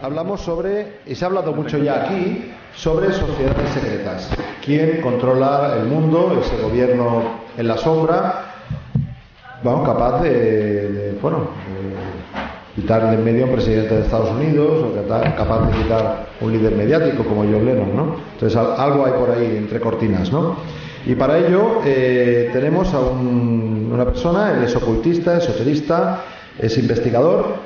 Hablamos 0.00 0.40
sobre, 0.40 0.98
y 1.06 1.14
se 1.14 1.24
ha 1.24 1.28
hablado 1.28 1.52
mucho 1.52 1.78
ya 1.78 2.04
aquí, 2.04 2.52
sobre 2.74 3.12
sociedades 3.12 3.70
secretas. 3.70 4.30
¿Quién 4.64 5.00
controla 5.00 5.76
el 5.80 5.86
mundo, 5.86 6.40
ese 6.40 6.60
gobierno 6.62 7.22
en 7.56 7.68
la 7.68 7.76
sombra, 7.76 8.44
bueno, 9.62 9.82
capaz 9.82 10.22
de, 10.22 11.18
bueno, 11.20 11.48
de 12.76 12.80
quitar 12.80 13.10
de 13.10 13.14
en 13.14 13.24
medio 13.24 13.44
a 13.44 13.48
un 13.48 13.54
presidente 13.54 13.94
de 13.94 14.02
Estados 14.02 14.30
Unidos, 14.30 14.84
o 14.84 15.08
capaz 15.08 15.66
de 15.66 15.82
quitar 15.82 16.26
un 16.40 16.52
líder 16.52 16.76
mediático 16.76 17.24
como 17.24 17.42
John 17.42 17.64
Lennon, 17.64 17.96
¿no? 17.96 18.16
Entonces 18.34 18.56
algo 18.56 19.04
hay 19.04 19.12
por 19.12 19.30
ahí 19.30 19.56
entre 19.56 19.80
cortinas, 19.80 20.30
¿no? 20.30 20.56
Y 21.06 21.14
para 21.14 21.38
ello 21.38 21.80
eh, 21.84 22.50
tenemos 22.52 22.92
a 22.94 23.00
una 23.00 24.04
persona, 24.04 24.52
él 24.52 24.62
es 24.62 24.76
ocultista, 24.76 25.38
esoterista, 25.38 26.22
es 26.58 26.76
investigador, 26.78 27.56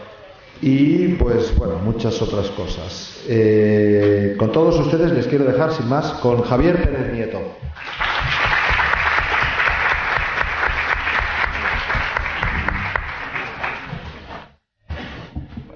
y 0.62 1.08
pues 1.14 1.54
bueno, 1.58 1.78
muchas 1.78 2.22
otras 2.22 2.48
cosas. 2.50 3.24
Eh, 3.28 4.36
con 4.38 4.52
todos 4.52 4.78
ustedes 4.78 5.10
les 5.10 5.26
quiero 5.26 5.44
dejar 5.44 5.72
sin 5.72 5.88
más 5.88 6.12
con 6.14 6.40
Javier 6.42 6.80
Pérez 6.80 7.12
Nieto. 7.12 7.40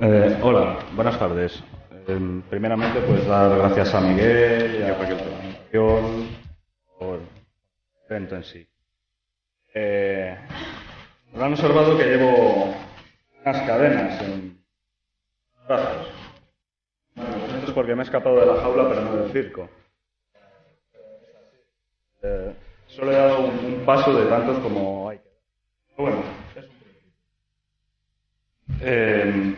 Eh, 0.00 0.38
hola, 0.40 0.78
buenas 0.94 1.18
tardes. 1.18 1.60
Eh, 2.06 2.42
primeramente, 2.48 3.00
pues 3.00 3.26
dar 3.26 3.58
gracias 3.58 3.92
a 3.92 4.00
Miguel 4.00 4.78
y 4.78 4.82
a 4.84 4.94
Raquel 4.94 5.18
por 6.96 7.14
el 7.14 7.20
evento 8.08 8.36
en 8.36 8.44
sí. 8.44 8.68
Eh, 9.74 10.36
han 11.34 11.52
observado 11.52 11.98
que 11.98 12.04
llevo 12.04 12.72
unas 13.44 13.62
cadenas 13.62 14.22
en 14.22 14.55
Gracias. 15.68 16.06
Bueno, 17.14 17.36
pues 17.40 17.54
esto 17.54 17.66
es 17.66 17.72
porque 17.72 17.94
me 17.94 18.02
he 18.02 18.04
escapado 18.04 18.38
de 18.38 18.46
la 18.46 18.60
jaula, 18.60 18.88
pero 18.88 19.00
no 19.02 19.16
del 19.16 19.32
circo. 19.32 19.68
Eh, 22.22 22.54
solo 22.86 23.12
he 23.12 23.16
dado 23.16 23.40
un, 23.40 23.82
paso 23.84 24.12
de 24.14 24.26
tantos 24.26 24.58
como 24.58 25.08
hay 25.08 25.18
que 25.18 26.02
Bueno, 26.02 26.22
es 26.54 26.64
un 26.64 26.76
eh, 28.80 29.56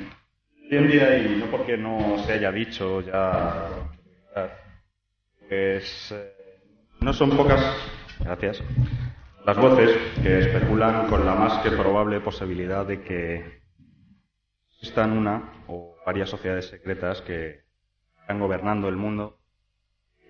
hoy 0.71 0.77
en 0.77 0.89
día, 0.89 1.19
y 1.19 1.37
no 1.37 1.47
porque 1.47 1.77
no 1.77 2.19
se 2.25 2.33
haya 2.33 2.53
dicho 2.53 3.01
ya, 3.01 3.69
pues, 5.49 6.13
eh, 6.13 6.61
no 7.01 7.13
son 7.13 7.37
pocas, 7.37 7.61
gracias, 8.21 8.63
las 9.45 9.57
voces 9.57 9.97
que 10.23 10.39
especulan 10.41 11.09
con 11.09 11.25
la 11.25 11.35
más 11.35 11.63
que 11.63 11.71
probable 11.71 12.21
posibilidad 12.21 12.85
de 12.87 13.01
que 13.01 13.61
existan 14.81 15.11
una 15.11 15.43
o 15.67 15.97
varias 16.07 16.31
sociedades 16.31 16.69
secretas 16.69 17.21
que 17.23 17.65
están 18.21 18.39
gobernando 18.39 18.89
el 18.89 18.97
mundo 18.97 19.39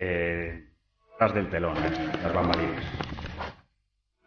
eh, 0.01 0.71
tras 1.19 1.35
del 1.35 1.51
telón, 1.51 1.77
¿eh? 1.77 2.13
las 2.23 2.33
bambalinas. 2.33 2.85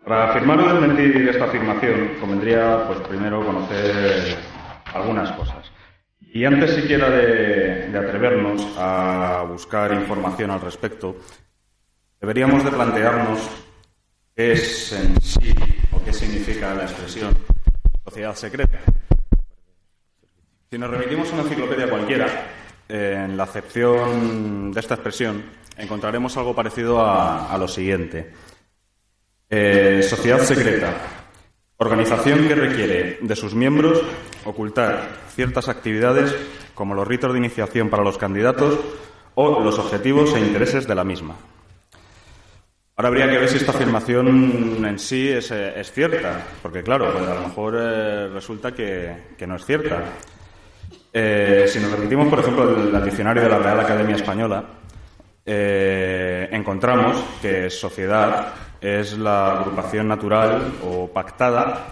Para 0.03 0.29
afirmar 0.29 0.59
o 0.59 0.73
desmentir 0.73 1.29
esta 1.29 1.45
afirmación, 1.45 2.15
convendría, 2.19 2.85
pues, 2.87 2.99
primero 3.01 3.45
conocer 3.45 4.35
algunas 4.93 5.31
cosas. 5.31 5.71
Y 6.19 6.45
antes 6.45 6.75
siquiera 6.75 7.09
de, 7.09 7.87
de 7.89 7.97
atrevernos 7.97 8.75
a 8.77 9.45
buscar 9.47 9.93
información 9.93 10.51
al 10.51 10.61
respecto, 10.61 11.17
deberíamos 12.19 12.63
de 12.63 12.71
plantearnos 12.71 13.39
qué 14.35 14.53
es 14.53 14.91
en 14.93 15.19
sí 15.21 15.53
o 15.91 16.03
qué 16.03 16.13
significa 16.13 16.73
la 16.75 16.83
expresión 16.83 17.35
sociedad 18.03 18.35
secreta. 18.35 18.79
Si 20.73 20.77
nos 20.77 20.89
remitimos 20.89 21.29
a 21.29 21.33
una 21.33 21.43
enciclopedia 21.43 21.89
cualquiera, 21.89 22.27
en 22.87 23.35
la 23.35 23.43
acepción 23.43 24.71
de 24.71 24.79
esta 24.79 24.93
expresión 24.93 25.43
encontraremos 25.75 26.37
algo 26.37 26.55
parecido 26.55 27.05
a, 27.05 27.57
lo 27.57 27.67
siguiente. 27.67 28.31
Eh, 29.49 30.01
sociedad 30.01 30.39
secreta. 30.39 30.95
Organización 31.75 32.47
que 32.47 32.55
requiere 32.55 33.17
de 33.19 33.35
sus 33.35 33.53
miembros 33.53 34.01
ocultar 34.45 35.09
ciertas 35.35 35.67
actividades 35.67 36.33
como 36.73 36.95
los 36.95 37.05
ritos 37.05 37.33
de 37.33 37.39
iniciación 37.39 37.89
para 37.89 38.05
los 38.05 38.17
candidatos 38.17 38.79
o 39.35 39.59
los 39.59 39.77
objetivos 39.77 40.33
e 40.35 40.39
intereses 40.39 40.87
de 40.87 40.95
la 40.95 41.03
misma. 41.03 41.35
Ahora 42.95 43.09
habría 43.09 43.29
que 43.29 43.39
ver 43.39 43.49
si 43.49 43.57
esta 43.57 43.73
afirmación 43.73 44.85
en 44.85 44.99
sí 44.99 45.27
es, 45.27 45.51
cierta, 45.91 46.47
porque 46.61 46.81
claro, 46.81 47.11
pues 47.11 47.27
a 47.27 47.33
lo 47.33 47.41
mejor 47.41 47.75
eh, 47.77 48.29
resulta 48.29 48.71
que 48.73 49.45
no 49.45 49.57
es 49.57 49.65
cierta. 49.65 50.05
Eh, 51.13 51.65
si 51.67 51.79
nos 51.79 51.91
remitimos, 51.91 52.27
por 52.29 52.39
ejemplo, 52.39 52.63
al 52.63 53.03
diccionario 53.03 53.43
de 53.43 53.49
la 53.49 53.59
Real 53.59 53.79
Academia 53.79 54.15
Española, 54.15 54.63
eh, 55.45 56.47
encontramos 56.51 57.17
que 57.41 57.69
sociedad 57.69 58.53
es 58.79 59.17
la 59.17 59.59
agrupación 59.59 60.07
natural 60.07 60.73
o 60.83 61.07
pactada 61.07 61.87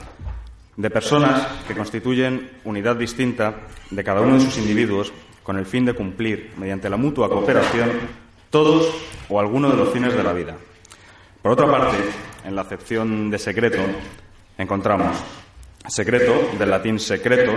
de 0.77 0.89
personas 0.89 1.45
que 1.67 1.75
constituyen 1.75 2.49
unidad 2.63 2.95
distinta 2.95 3.53
de 3.89 4.03
cada 4.03 4.21
uno 4.21 4.35
de 4.35 4.41
sus 4.41 4.57
individuos 4.57 5.11
con 5.43 5.57
el 5.57 5.65
fin 5.65 5.83
de 5.83 5.93
cumplir, 5.93 6.53
mediante 6.57 6.89
la 6.89 6.95
mutua 6.95 7.27
cooperación, 7.27 7.89
todos 8.49 8.89
o 9.27 9.39
alguno 9.39 9.69
de 9.69 9.77
los 9.77 9.89
fines 9.89 10.15
de 10.15 10.23
la 10.23 10.31
vida. 10.31 10.55
Por 11.41 11.51
otra 11.51 11.69
parte, 11.69 11.97
en 12.45 12.55
la 12.55 12.61
acepción 12.61 13.29
de 13.29 13.39
secreto, 13.39 13.79
encontramos 14.57 15.17
secreto, 15.87 16.51
del 16.57 16.69
latín 16.69 16.99
secreto, 16.99 17.53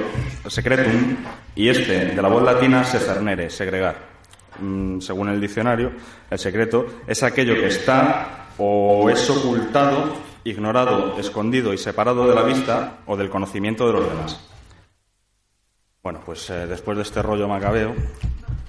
secretum, 0.49 1.17
y 1.55 1.69
este, 1.69 2.07
de 2.07 2.23
la 2.23 2.29
voz 2.29 2.43
latina 2.43 2.85
secernere, 2.85 3.51
segregar. 3.51 4.13
Mm, 4.61 5.01
según 5.01 5.29
el 5.29 5.41
diccionario, 5.41 5.93
el 6.31 6.39
secreto 6.39 6.87
es 7.07 7.23
aquello 7.23 7.55
que 7.55 7.67
está 7.67 8.49
o 8.59 9.09
es 9.11 9.29
ocultado, 9.31 10.15
ignorado, 10.45 11.19
escondido 11.19 11.73
y 11.73 11.79
separado 11.79 12.29
de 12.29 12.35
la 12.35 12.43
vista 12.43 12.99
o 13.07 13.17
del 13.17 13.31
conocimiento 13.31 13.87
de 13.87 13.93
los 13.93 14.09
demás. 14.09 14.49
Bueno, 16.03 16.21
pues 16.25 16.51
eh, 16.51 16.67
después 16.67 16.97
de 16.97 17.05
este 17.05 17.23
rollo 17.23 17.49
macabeo, 17.49 17.95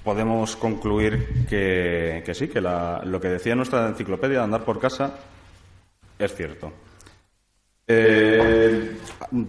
podemos 0.04 0.54
concluir 0.56 1.46
que, 1.48 2.22
sí, 2.32 2.48
que 2.48 2.60
lo 2.60 3.20
que 3.20 3.28
decía 3.28 3.56
nuestra 3.56 3.88
enciclopedia 3.88 4.38
de 4.38 4.44
andar 4.44 4.64
por 4.64 4.78
casa 4.78 5.18
es 6.18 6.34
cierto. 6.34 6.72
Eh, 7.86 8.96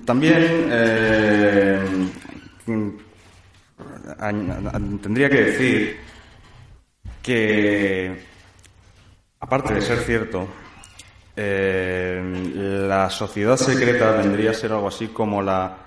también 0.06 0.68
eh, 0.70 1.80
tendría 5.02 5.30
que 5.30 5.42
decir 5.42 5.98
que, 7.22 8.26
aparte 9.40 9.76
de 9.76 9.82
ser 9.82 10.00
cierto, 10.00 10.50
eh, 11.36 12.22
la 12.88 13.10
sociedad 13.10 13.56
secreta 13.56 14.12
vendría 14.12 14.52
a 14.52 14.54
ser 14.54 14.74
algo 14.74 14.90
así 14.90 15.08
como 15.08 15.42
la 15.42 15.78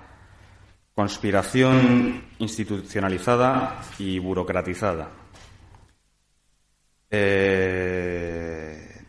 conspiración 0.95 2.23
institucionalizada 2.39 3.81
y 3.99 4.17
burocratizada. 4.19 5.09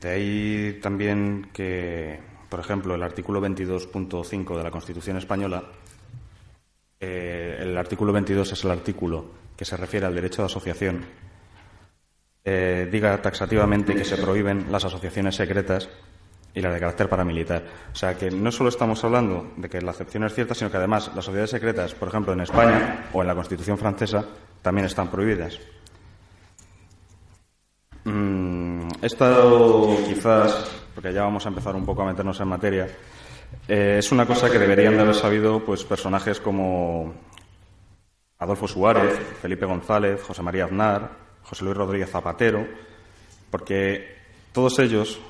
De 0.00 0.08
ahí 0.08 0.78
también 0.80 1.50
que, 1.52 2.29
por 2.50 2.60
ejemplo, 2.60 2.94
el 2.94 3.02
artículo 3.02 3.40
22.5 3.40 4.56
de 4.56 4.62
la 4.62 4.70
Constitución 4.70 5.16
española, 5.16 5.62
eh, 6.98 7.56
el 7.60 7.78
artículo 7.78 8.12
22 8.12 8.52
es 8.52 8.64
el 8.64 8.72
artículo 8.72 9.24
que 9.56 9.64
se 9.64 9.76
refiere 9.76 10.04
al 10.04 10.14
derecho 10.14 10.42
de 10.42 10.46
asociación, 10.46 11.04
eh, 12.44 12.88
diga 12.90 13.22
taxativamente 13.22 13.94
que 13.94 14.04
se 14.04 14.16
prohíben 14.16 14.66
las 14.72 14.84
asociaciones 14.84 15.36
secretas 15.36 15.88
y 16.52 16.60
las 16.60 16.74
de 16.74 16.80
carácter 16.80 17.08
paramilitar. 17.08 17.64
O 17.92 17.94
sea 17.94 18.16
que 18.16 18.30
no 18.30 18.50
solo 18.50 18.70
estamos 18.70 19.02
hablando 19.04 19.52
de 19.56 19.68
que 19.68 19.80
la 19.80 19.92
acepción 19.92 20.24
es 20.24 20.34
cierta, 20.34 20.54
sino 20.54 20.70
que 20.70 20.78
además 20.78 21.10
las 21.14 21.24
sociedades 21.24 21.50
secretas, 21.50 21.94
por 21.94 22.08
ejemplo, 22.08 22.32
en 22.32 22.40
España 22.40 23.08
o 23.12 23.20
en 23.20 23.28
la 23.28 23.34
Constitución 23.34 23.78
francesa, 23.78 24.24
también 24.62 24.86
están 24.86 25.10
prohibidas. 25.10 25.58
Mm, 28.04 28.88
esto 29.02 29.96
quizás, 30.06 30.79
porque 30.94 31.12
ya 31.12 31.22
vamos 31.22 31.44
a 31.46 31.48
empezar 31.48 31.74
un 31.74 31.84
poco 31.84 32.02
a 32.02 32.06
meternos 32.06 32.40
en 32.40 32.48
materia, 32.48 32.88
eh, 33.68 33.96
es 33.98 34.12
una 34.12 34.26
cosa 34.26 34.50
que 34.50 34.58
deberían 34.58 34.94
de 34.94 35.00
haber 35.00 35.14
sabido 35.14 35.64
pues 35.64 35.84
personajes 35.84 36.40
como 36.40 37.14
Adolfo 38.38 38.68
Suárez, 38.68 39.18
Felipe 39.40 39.66
González, 39.66 40.22
José 40.22 40.42
María 40.42 40.64
Aznar, 40.64 41.10
José 41.42 41.64
Luis 41.64 41.76
Rodríguez 41.76 42.10
Zapatero, 42.10 42.66
porque 43.50 44.16
todos 44.52 44.78
ellos 44.78 45.20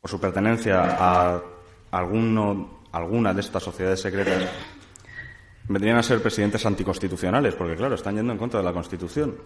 por 0.00 0.10
su 0.10 0.20
pertenencia 0.20 0.96
a 0.98 1.42
alguno, 1.90 2.80
alguna 2.92 3.34
de 3.34 3.40
estas 3.40 3.62
sociedades 3.62 4.00
secretas, 4.00 4.48
vendrían 5.68 5.98
a 5.98 6.02
ser 6.02 6.22
presidentes 6.22 6.64
anticonstitucionales, 6.64 7.54
porque 7.54 7.76
claro, 7.76 7.94
están 7.94 8.16
yendo 8.16 8.32
en 8.32 8.38
contra 8.38 8.60
de 8.60 8.64
la 8.64 8.72
Constitución. 8.72 9.36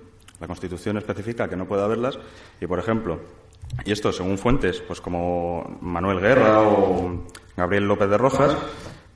La 0.41 0.47
Constitución 0.47 0.97
especifica 0.97 1.49
que 1.49 1.57
no 1.57 1.67
puede 1.67 1.83
haberlas 1.83 2.19
y, 2.61 2.67
por 2.67 2.79
ejemplo, 2.79 3.21
y 3.84 3.93
esto 3.93 4.12
según 4.12 4.38
fuentes, 4.38 4.81
pues 4.81 5.00
como 5.00 5.78
Manuel 5.81 6.20
Guerra 6.20 6.62
o 6.62 7.25
Gabriel 7.56 7.87
López 7.87 8.08
de 8.08 8.19
Rojas, 8.19 8.56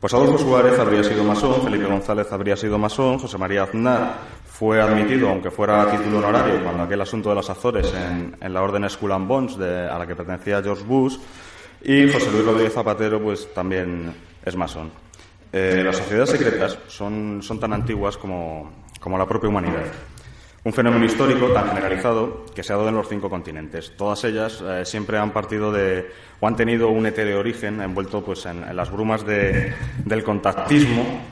pues 0.00 0.14
Adolfo 0.14 0.38
Suárez 0.38 0.78
habría 0.78 1.02
sido 1.02 1.24
masón, 1.24 1.62
Felipe 1.62 1.86
González 1.86 2.30
habría 2.30 2.56
sido 2.56 2.78
masón, 2.78 3.18
José 3.18 3.36
María 3.38 3.64
Aznar 3.64 4.38
fue 4.58 4.80
admitido, 4.80 5.28
aunque 5.28 5.50
fuera 5.50 5.82
a 5.82 5.90
título 5.90 6.18
honorario, 6.18 6.62
cuando 6.64 6.82
aquel 6.82 7.00
asunto 7.00 7.28
de 7.28 7.36
los 7.36 7.48
Azores 7.48 7.92
en, 7.94 8.52
la 8.52 8.62
orden 8.62 8.88
Skull 8.90 9.12
and 9.12 9.28
Bones, 9.28 9.56
a 9.56 9.96
la 9.96 10.06
que 10.06 10.16
pertenecía 10.16 10.60
George 10.62 10.84
Bush, 10.84 11.16
y 11.82 12.10
José 12.12 12.30
Luis 12.32 12.44
Rodríguez 12.44 12.72
Zapatero, 12.72 13.22
pues 13.22 13.54
también 13.54 14.12
es 14.44 14.56
masón. 14.56 14.90
Eh, 15.52 15.82
las 15.84 15.96
sociedades 15.96 16.30
secretas 16.30 16.78
son, 16.88 17.40
son 17.40 17.60
tan 17.60 17.72
antiguas 17.72 18.16
como, 18.16 18.70
como 19.00 19.16
la 19.16 19.26
propia 19.26 19.48
humanidad. 19.48 19.84
Un 20.68 20.74
fenómeno 20.74 21.06
histórico 21.06 21.46
tan 21.46 21.66
generalizado 21.68 22.44
que 22.54 22.62
se 22.62 22.74
ha 22.74 22.76
dado 22.76 22.90
en 22.90 22.96
los 22.96 23.08
cinco 23.08 23.30
continentes. 23.30 23.96
Todas 23.96 24.22
ellas 24.24 24.62
eh, 24.62 24.84
siempre 24.84 25.16
han 25.16 25.32
partido 25.32 25.72
de 25.72 26.10
o 26.40 26.46
han 26.46 26.56
tenido 26.56 26.90
un 26.90 27.04
de 27.04 27.34
origen 27.34 27.80
envuelto 27.80 28.22
pues, 28.22 28.44
en, 28.44 28.76
las 28.76 28.90
brumas 28.90 29.24
de, 29.24 29.72
del 30.04 30.22
contactismo 30.22 31.22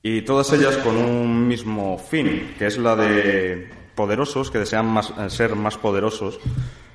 y 0.00 0.22
todas 0.22 0.52
ellas 0.52 0.76
con 0.76 0.96
un 0.96 1.48
mismo 1.48 1.98
fin, 1.98 2.54
que 2.56 2.68
es 2.68 2.78
la 2.78 2.94
de 2.94 3.68
poderosos 3.96 4.48
que 4.48 4.60
desean 4.60 4.96
eh, 4.96 5.28
ser 5.28 5.56
más 5.56 5.76
poderosos, 5.76 6.38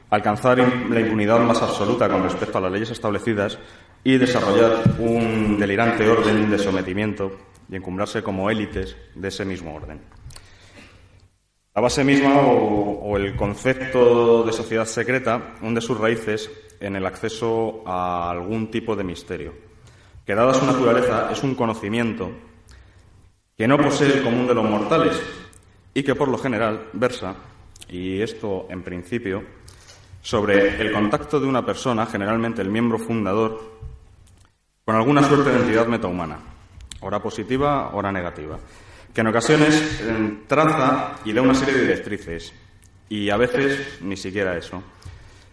alcanzar 0.09 0.59
la 0.59 1.01
impunidad 1.01 1.41
más 1.41 1.61
absoluta 1.61 2.07
con 2.07 2.23
respecto 2.23 2.59
a 2.59 2.61
las 2.61 2.71
leyes 2.71 2.91
establecidas 2.91 3.59
y 4.05 4.17
desarrollar 4.17 4.83
un 4.99 5.59
delirante 5.59 6.07
orden 6.07 6.49
de 6.49 6.59
sometimiento 6.59 7.37
y 7.69 7.75
encumbrarse 7.75 8.23
como 8.23 8.49
élites 8.49 8.95
de 9.15 9.27
ese 9.27 9.43
mismo 9.43 9.75
orden. 9.75 10.16
La 11.77 11.81
base 11.81 12.03
misma 12.03 12.41
o, 12.41 13.17
el 13.17 13.35
concepto 13.35 14.41
de 14.41 14.51
sociedad 14.51 14.85
secreta 14.85 15.53
hunde 15.61 15.79
sus 15.79 15.95
raíces 15.95 16.49
en 16.79 16.95
el 16.95 17.05
acceso 17.05 17.83
a 17.85 18.31
algún 18.31 18.71
tipo 18.71 18.95
de 18.95 19.03
misterio, 19.03 19.53
que 20.25 20.33
dada 20.33 20.55
su 20.55 20.65
naturaleza 20.65 21.29
es 21.31 21.43
un 21.43 21.53
conocimiento 21.53 22.31
que 23.55 23.67
no 23.67 23.77
posee 23.77 24.11
el 24.11 24.23
común 24.23 24.47
de 24.47 24.55
los 24.55 24.67
mortales 24.67 25.21
y 25.93 26.01
que 26.01 26.15
por 26.15 26.29
lo 26.29 26.39
general 26.39 26.89
versa, 26.93 27.35
y 27.87 28.21
esto 28.23 28.65
en 28.71 28.81
principio, 28.81 29.43
sobre 30.23 30.81
el 30.81 30.91
contacto 30.91 31.39
de 31.39 31.45
una 31.45 31.63
persona, 31.63 32.07
generalmente 32.07 32.63
el 32.63 32.71
miembro 32.71 32.97
fundador, 32.97 33.77
con 34.83 34.95
alguna 34.95 35.21
suerte 35.21 35.51
de 35.51 35.59
entidad 35.59 35.85
metahumana, 35.85 36.39
ora 37.01 37.21
positiva, 37.21 37.91
ora 37.93 38.11
negativa, 38.11 38.57
que 39.17 39.21
en 39.21 39.27
ocasiones 39.29 39.99
eh, 40.03 40.37
traza 40.45 41.15
y 41.25 41.33
da 41.33 41.41
una 41.41 41.55
serie 41.55 41.73
de 41.73 41.81
directrices, 41.87 42.53
y 43.09 43.31
a 43.31 43.37
veces 43.37 43.97
ni 44.01 44.15
siquiera 44.15 44.55
eso. 44.55 44.83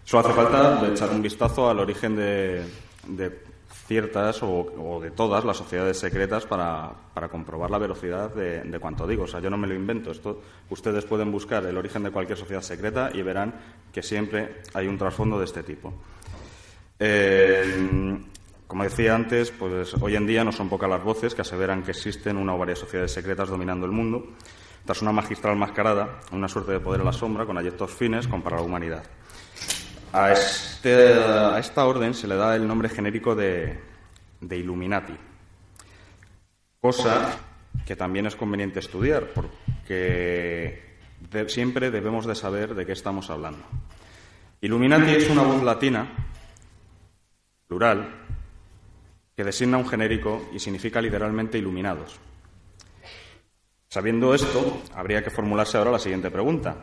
Solo 0.04 0.22
hace 0.22 0.34
falta 0.34 0.86
echar 0.86 1.08
un 1.08 1.22
vistazo 1.22 1.70
al 1.70 1.78
origen 1.78 2.14
de, 2.14 2.62
ciertas 3.86 4.42
o, 4.42 5.00
de 5.02 5.12
todas 5.12 5.46
las 5.46 5.56
sociedades 5.56 5.98
secretas 5.98 6.44
para, 6.44 6.92
comprobar 7.32 7.70
la 7.70 7.78
velocidad 7.78 8.34
de, 8.34 8.78
cuanto 8.78 9.06
digo. 9.06 9.22
O 9.22 9.26
sea, 9.26 9.40
yo 9.40 9.48
no 9.48 9.56
me 9.56 9.66
lo 9.66 9.72
invento. 9.72 10.12
Ustedes 10.68 11.06
pueden 11.06 11.32
buscar 11.32 11.64
el 11.64 11.78
origen 11.78 12.02
de 12.02 12.10
cualquier 12.10 12.36
sociedad 12.36 12.60
secreta 12.60 13.12
y 13.14 13.22
verán 13.22 13.54
que 13.90 14.02
siempre 14.02 14.60
hay 14.74 14.88
un 14.88 14.98
trasfondo 14.98 15.38
de 15.38 15.46
este 15.46 15.62
tipo. 15.62 15.94
Eh, 16.98 18.18
como 18.74 18.82
decía 18.82 19.14
antes, 19.14 19.52
pues 19.52 19.94
hoy 20.00 20.16
en 20.16 20.26
día 20.26 20.42
no 20.42 20.50
son 20.50 20.68
pocas 20.68 20.90
las 20.90 21.00
voces 21.00 21.32
que 21.32 21.42
aseveran 21.42 21.84
que 21.84 21.92
existen 21.92 22.36
una 22.36 22.56
o 22.56 22.58
varias 22.58 22.80
sociedades 22.80 23.12
secretas 23.12 23.48
dominando 23.48 23.86
el 23.86 23.92
mundo, 23.92 24.32
tras 24.84 25.00
una 25.00 25.12
magistral 25.12 25.54
mascarada, 25.54 26.18
una 26.32 26.48
suerte 26.48 26.72
de 26.72 26.80
poder 26.80 27.02
a 27.02 27.04
la 27.04 27.12
sombra 27.12 27.46
con 27.46 27.56
ayectos 27.56 27.92
fines 27.92 28.26
para 28.26 28.56
la 28.56 28.62
humanidad. 28.62 29.04
A, 30.12 30.32
este, 30.32 31.14
a 31.14 31.56
esta 31.60 31.86
orden 31.86 32.14
se 32.14 32.26
le 32.26 32.34
da 32.34 32.56
el 32.56 32.66
nombre 32.66 32.88
genérico 32.88 33.36
de 33.36 33.78
Illuminati, 34.40 35.14
cosa 36.80 37.30
que 37.86 37.94
también 37.94 38.26
es 38.26 38.34
conveniente 38.34 38.80
estudiar, 38.80 39.28
porque 39.32 40.96
siempre 41.46 41.92
debemos 41.92 42.26
de 42.26 42.34
saber 42.34 42.74
de 42.74 42.84
qué 42.84 42.90
estamos 42.90 43.30
hablando. 43.30 43.62
Illuminati 44.60 45.12
es 45.12 45.30
una 45.30 45.44
voz 45.44 45.62
latina, 45.62 46.12
plural, 47.68 48.23
que 49.36 49.44
designa 49.44 49.78
un 49.78 49.88
genérico 49.88 50.48
y 50.52 50.58
significa 50.58 51.00
literalmente 51.00 51.58
iluminados. 51.58 52.18
Sabiendo 53.88 54.34
esto, 54.34 54.82
habría 54.94 55.22
que 55.22 55.30
formularse 55.30 55.78
ahora 55.78 55.92
la 55.92 55.98
siguiente 55.98 56.30
pregunta. 56.30 56.76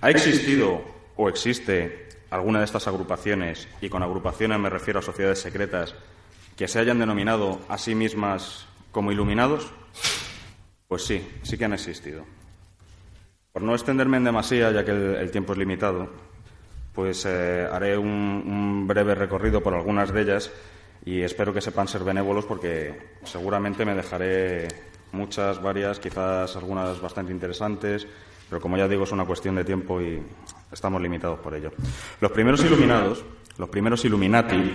¿Ha 0.00 0.10
existido 0.10 0.82
o 1.16 1.28
existe 1.28 2.08
alguna 2.30 2.58
de 2.58 2.64
estas 2.64 2.86
agrupaciones, 2.88 3.68
y 3.80 3.88
con 3.88 4.02
agrupaciones 4.02 4.58
me 4.58 4.68
refiero 4.68 4.98
a 4.98 5.02
sociedades 5.02 5.38
secretas, 5.38 5.94
que 6.56 6.68
se 6.68 6.78
hayan 6.78 6.98
denominado 6.98 7.60
a 7.68 7.78
sí 7.78 7.94
mismas 7.94 8.66
como 8.92 9.12
iluminados? 9.12 9.70
Pues 10.88 11.04
sí, 11.04 11.26
sí 11.42 11.56
que 11.56 11.64
han 11.64 11.72
existido. 11.72 12.24
Por 13.52 13.62
no 13.62 13.72
extenderme 13.72 14.16
en 14.16 14.24
demasía, 14.24 14.72
ya 14.72 14.84
que 14.84 14.90
el, 14.90 15.30
tiempo 15.30 15.52
es 15.52 15.58
limitado, 15.58 16.10
pues 16.92 17.24
eh, 17.24 17.68
haré 17.70 17.96
un, 17.96 18.84
breve 18.86 19.14
recorrido 19.14 19.62
por 19.62 19.74
algunas 19.74 20.12
de 20.12 20.22
ellas 20.22 20.52
y 21.04 21.20
espero 21.20 21.52
que 21.52 21.60
sepan 21.60 21.88
ser 21.88 22.04
benévolos 22.04 22.44
porque 22.44 23.16
seguramente 23.24 23.84
me 23.84 23.94
dejaré 23.94 24.68
muchas, 25.12 25.62
varias, 25.62 26.00
quizás 26.00 26.56
algunas 26.56 27.00
bastante 27.00 27.32
interesantes, 27.32 28.06
pero 28.48 28.60
como 28.60 28.76
ya 28.76 28.88
digo 28.88 29.04
es 29.04 29.12
una 29.12 29.24
cuestión 29.24 29.54
de 29.54 29.64
tiempo 29.64 30.00
y 30.00 30.22
Estamos 30.74 31.00
limitados 31.00 31.38
por 31.38 31.54
ello. 31.54 31.70
Los 32.20 32.32
primeros 32.32 32.62
iluminados, 32.64 33.24
los 33.58 33.68
primeros 33.68 34.04
Illuminati 34.04 34.72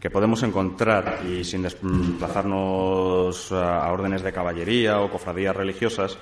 que 0.00 0.10
podemos 0.10 0.42
encontrar, 0.42 1.20
y 1.24 1.44
sin 1.44 1.62
desplazarnos 1.62 3.52
a 3.52 3.88
órdenes 3.92 4.22
de 4.22 4.32
caballería 4.32 4.98
o 4.98 5.08
cofradías 5.08 5.54
religiosas, 5.54 6.18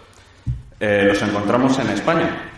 eh, 0.79 1.05
los 1.09 1.23
encontramos 1.23 1.79
en 1.79 1.89
España, 1.89 2.51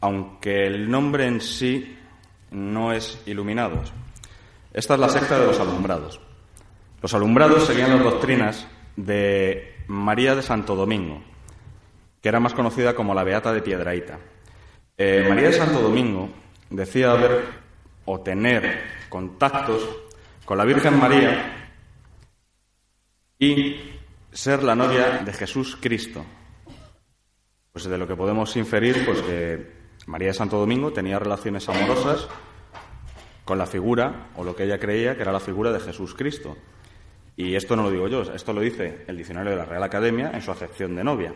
aunque 0.00 0.64
el 0.68 0.88
nombre 0.88 1.26
en 1.26 1.40
sí 1.40 1.98
no 2.52 2.92
es 2.92 3.20
Iluminados. 3.26 3.92
Esta 4.72 4.94
es 4.94 5.00
la 5.00 5.08
secta 5.08 5.38
de 5.38 5.46
los 5.46 5.60
alumbrados. 5.60 6.20
Los 7.02 7.12
alumbrados 7.14 7.66
seguían 7.66 7.90
las 7.90 8.02
doctrinas 8.02 8.66
de 8.96 9.84
María 9.86 10.34
de 10.34 10.42
Santo 10.42 10.74
Domingo, 10.74 11.22
que 12.20 12.28
era 12.28 12.40
más 12.40 12.54
conocida 12.54 12.94
como 12.94 13.14
la 13.14 13.24
Beata 13.24 13.52
de 13.52 13.60
Piedraíta. 13.60 14.18
Eh, 14.96 15.26
María 15.28 15.48
de 15.48 15.52
Santo 15.54 15.80
Domingo 15.80 16.28
decía 16.70 17.12
haber 17.12 17.44
o 18.04 18.20
tener 18.20 18.82
contactos 19.08 19.86
con 20.44 20.56
la 20.56 20.64
Virgen 20.64 20.98
María 20.98 21.70
y 23.38 23.76
ser 24.32 24.62
la 24.62 24.74
novia 24.74 25.18
de 25.18 25.32
Jesús 25.32 25.76
Cristo. 25.80 26.24
Pues 27.72 27.84
de 27.84 27.98
lo 27.98 28.06
que 28.06 28.16
podemos 28.16 28.56
inferir, 28.56 29.04
pues 29.04 29.20
que 29.22 29.72
María 30.06 30.28
de 30.28 30.34
Santo 30.34 30.58
Domingo 30.58 30.92
tenía 30.92 31.18
relaciones 31.18 31.68
amorosas 31.68 32.28
con 33.44 33.58
la 33.58 33.66
figura, 33.66 34.28
o 34.36 34.44
lo 34.44 34.54
que 34.54 34.64
ella 34.64 34.78
creía 34.78 35.16
que 35.16 35.22
era 35.22 35.32
la 35.32 35.40
figura 35.40 35.72
de 35.72 35.80
Jesús 35.80 36.14
Cristo. 36.14 36.56
Y 37.36 37.54
esto 37.54 37.76
no 37.76 37.82
lo 37.82 37.90
digo 37.90 38.08
yo, 38.08 38.22
esto 38.22 38.52
lo 38.52 38.60
dice 38.60 39.04
el 39.06 39.16
diccionario 39.16 39.50
de 39.52 39.56
la 39.56 39.64
Real 39.64 39.82
Academia 39.82 40.30
en 40.34 40.42
su 40.42 40.50
acepción 40.50 40.94
de 40.94 41.04
novia. 41.04 41.32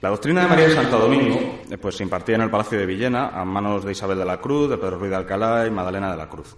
La 0.00 0.10
doctrina 0.10 0.42
de 0.42 0.48
María 0.48 0.68
de 0.68 0.74
Santo 0.74 0.98
Domingo 0.98 1.60
eh, 1.70 1.78
pues, 1.78 1.96
se 1.96 2.02
impartía 2.02 2.34
en 2.34 2.42
el 2.42 2.50
Palacio 2.50 2.78
de 2.78 2.84
Villena 2.84 3.28
a 3.28 3.44
manos 3.44 3.84
de 3.84 3.92
Isabel 3.92 4.18
de 4.18 4.26
la 4.26 4.38
Cruz, 4.38 4.68
de 4.68 4.76
Pedro 4.76 4.98
Ruiz 4.98 5.10
de 5.10 5.16
Alcalá 5.16 5.66
y 5.66 5.70
Madalena 5.70 6.10
de 6.10 6.18
la 6.18 6.28
Cruz. 6.28 6.56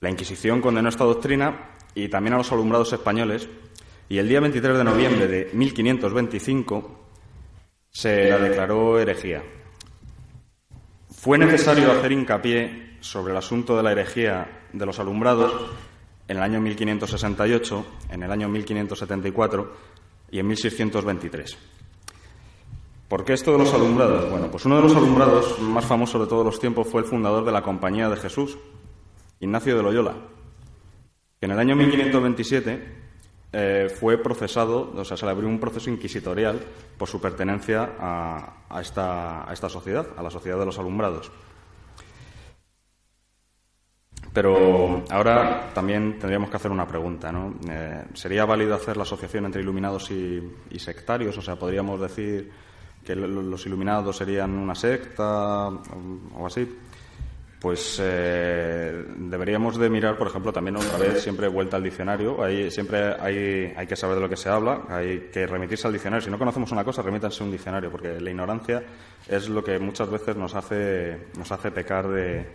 La 0.00 0.10
Inquisición 0.10 0.60
condenó 0.60 0.88
esta 0.88 1.04
doctrina 1.04 1.76
y 1.94 2.08
también 2.08 2.34
a 2.34 2.38
los 2.38 2.50
alumbrados 2.50 2.92
españoles 2.92 3.48
y 4.08 4.18
el 4.18 4.28
día 4.28 4.40
23 4.40 4.78
de 4.78 4.84
noviembre 4.84 5.28
de 5.28 5.50
1525 5.52 7.00
se 7.90 8.28
la 8.28 8.38
declaró 8.38 8.98
herejía. 8.98 9.40
Fue 11.10 11.38
necesario 11.38 11.92
hacer 11.92 12.10
hincapié 12.10 12.89
sobre 13.00 13.32
el 13.32 13.38
asunto 13.38 13.76
de 13.76 13.82
la 13.82 13.92
herejía 13.92 14.66
de 14.72 14.86
los 14.86 14.98
alumbrados 14.98 15.52
en 16.28 16.36
el 16.36 16.42
año 16.42 16.60
1568, 16.60 17.86
en 18.10 18.22
el 18.22 18.30
año 18.30 18.48
1574 18.48 19.72
y 20.30 20.38
en 20.38 20.46
1623. 20.46 21.58
¿Por 23.08 23.24
qué 23.24 23.32
esto 23.32 23.50
de 23.50 23.58
los 23.58 23.74
alumbrados? 23.74 24.30
Bueno, 24.30 24.48
pues 24.48 24.64
uno 24.66 24.76
de 24.76 24.82
los 24.82 24.94
alumbrados 24.94 25.58
más 25.58 25.84
famosos 25.84 26.20
de 26.20 26.28
todos 26.28 26.44
los 26.44 26.60
tiempos 26.60 26.86
fue 26.86 27.00
el 27.00 27.08
fundador 27.08 27.44
de 27.44 27.50
la 27.50 27.62
Compañía 27.62 28.08
de 28.08 28.16
Jesús, 28.16 28.56
Ignacio 29.40 29.76
de 29.76 29.82
Loyola, 29.82 30.14
que 31.40 31.46
en 31.46 31.50
el 31.50 31.58
año 31.58 31.74
1527 31.74 33.00
eh, 33.52 33.88
fue 33.98 34.18
procesado, 34.18 34.92
o 34.94 35.04
sea, 35.04 35.16
se 35.16 35.26
le 35.26 35.32
abrió 35.32 35.48
un 35.48 35.58
proceso 35.58 35.90
inquisitorial 35.90 36.60
por 36.96 37.08
su 37.08 37.20
pertenencia 37.20 37.96
a, 37.98 38.80
esta, 38.80 39.50
a 39.50 39.52
esta 39.52 39.68
sociedad, 39.68 40.06
a 40.16 40.22
la 40.22 40.30
sociedad 40.30 40.60
de 40.60 40.66
los 40.66 40.78
alumbrados. 40.78 41.32
Pero 44.32 45.02
ahora 45.10 45.70
también 45.74 46.18
tendríamos 46.18 46.50
que 46.50 46.56
hacer 46.56 46.70
una 46.70 46.86
pregunta, 46.86 47.32
¿no? 47.32 47.54
Eh, 47.68 48.04
¿Sería 48.14 48.44
válido 48.44 48.74
hacer 48.74 48.96
la 48.96 49.02
asociación 49.02 49.46
entre 49.46 49.62
iluminados 49.62 50.10
y, 50.10 50.78
sectarios? 50.78 51.36
O 51.36 51.42
sea, 51.42 51.56
podríamos 51.56 52.00
decir 52.00 52.50
que 53.04 53.16
los 53.16 53.66
iluminados 53.66 54.16
serían 54.16 54.50
una 54.50 54.74
secta 54.74 55.68
o 55.68 56.46
así, 56.46 56.68
pues 57.60 57.98
eh, 58.00 59.04
deberíamos 59.16 59.76
de 59.78 59.90
mirar, 59.90 60.16
por 60.16 60.28
ejemplo, 60.28 60.52
también 60.52 60.76
otra 60.76 60.96
vez 60.96 61.22
siempre 61.22 61.48
vuelta 61.48 61.76
al 61.76 61.82
diccionario. 61.82 62.42
Ahí 62.42 62.70
siempre 62.70 63.14
hay, 63.20 63.74
hay 63.76 63.86
que 63.86 63.96
saber 63.96 64.14
de 64.14 64.22
lo 64.22 64.28
que 64.28 64.36
se 64.36 64.48
habla, 64.48 64.82
hay 64.88 65.28
que 65.32 65.44
remitirse 65.44 65.88
al 65.88 65.92
diccionario. 65.92 66.24
Si 66.24 66.30
no 66.30 66.38
conocemos 66.38 66.70
una 66.70 66.84
cosa, 66.84 67.02
remítanse 67.02 67.42
a 67.42 67.46
un 67.46 67.52
diccionario, 67.52 67.90
porque 67.90 68.20
la 68.20 68.30
ignorancia 68.30 68.80
es 69.26 69.48
lo 69.48 69.64
que 69.64 69.78
muchas 69.80 70.08
veces 70.08 70.36
nos 70.36 70.54
hace, 70.54 71.18
nos 71.36 71.50
hace 71.50 71.72
pecar 71.72 72.08
de, 72.08 72.46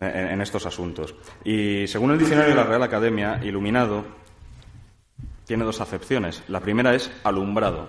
en, 0.00 0.40
estos 0.40 0.66
asuntos. 0.66 1.14
Y 1.44 1.86
según 1.86 2.10
el 2.10 2.18
diccionario 2.18 2.50
de 2.50 2.56
la 2.56 2.64
Real 2.64 2.82
Academia, 2.82 3.40
iluminado 3.42 4.04
tiene 5.44 5.64
dos 5.64 5.80
acepciones. 5.80 6.42
La 6.48 6.60
primera 6.60 6.94
es 6.94 7.10
alumbrado 7.22 7.88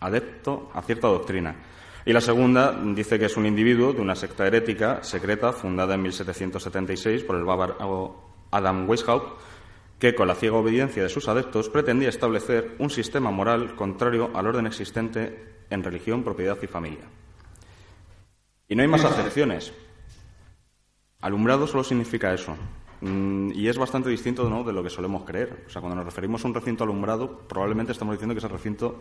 adepto 0.00 0.70
a 0.74 0.82
cierta 0.82 1.08
doctrina. 1.08 1.56
Y 2.04 2.12
la 2.12 2.20
segunda 2.20 2.72
dice 2.72 3.18
que 3.18 3.26
es 3.26 3.36
un 3.36 3.46
individuo 3.46 3.92
de 3.92 4.00
una 4.00 4.14
secta 4.14 4.46
herética 4.46 5.02
secreta 5.02 5.52
fundada 5.52 5.94
en 5.94 6.02
1776 6.02 7.24
por 7.24 7.36
el 7.36 7.44
bávaro 7.44 7.76
Adam 8.50 8.88
Weishaupt, 8.88 9.40
que 9.98 10.14
con 10.14 10.28
la 10.28 10.34
ciega 10.34 10.56
obediencia 10.56 11.02
de 11.02 11.08
sus 11.08 11.28
adeptos 11.28 11.68
pretendía 11.68 12.08
establecer 12.08 12.76
un 12.78 12.88
sistema 12.88 13.30
moral 13.30 13.74
contrario 13.74 14.30
al 14.34 14.46
orden 14.46 14.66
existente 14.66 15.56
en 15.70 15.82
religión, 15.82 16.22
propiedad 16.22 16.56
y 16.62 16.66
familia. 16.66 17.04
Y 18.68 18.76
no 18.76 18.82
hay 18.82 18.88
más 18.88 19.04
acepciones. 19.04 19.72
Alumbrado 21.20 21.66
solo 21.66 21.82
significa 21.82 22.32
eso. 22.32 22.56
Mm, 23.00 23.52
y 23.54 23.68
es 23.68 23.78
bastante 23.78 24.08
distinto 24.10 24.48
de 24.64 24.72
lo 24.72 24.82
que 24.82 24.90
solemos 24.90 25.24
creer. 25.24 25.64
O 25.66 25.70
sea, 25.70 25.80
cuando 25.80 25.96
nos 25.96 26.04
referimos 26.04 26.44
a 26.44 26.48
un 26.48 26.54
recinto 26.54 26.84
alumbrado, 26.84 27.38
probablemente 27.48 27.92
estamos 27.92 28.14
diciendo 28.14 28.34
que 28.34 28.38
ese 28.38 28.48
recinto 28.48 28.96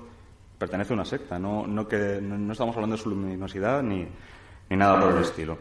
pertenece 0.57 0.93
a 0.93 0.95
una 0.95 1.05
secta, 1.05 1.37
no, 1.37 1.67
no, 1.67 1.87
que, 1.87 2.19
no, 2.21 2.51
estamos 2.51 2.75
hablando 2.75 2.95
de 2.95 3.01
su 3.01 3.09
luminosidad 3.09 3.83
ni, 3.83 4.07
ni 4.69 4.77
nada 4.77 4.99
por 4.99 5.15
el 5.15 5.21
estilo. 5.21 5.57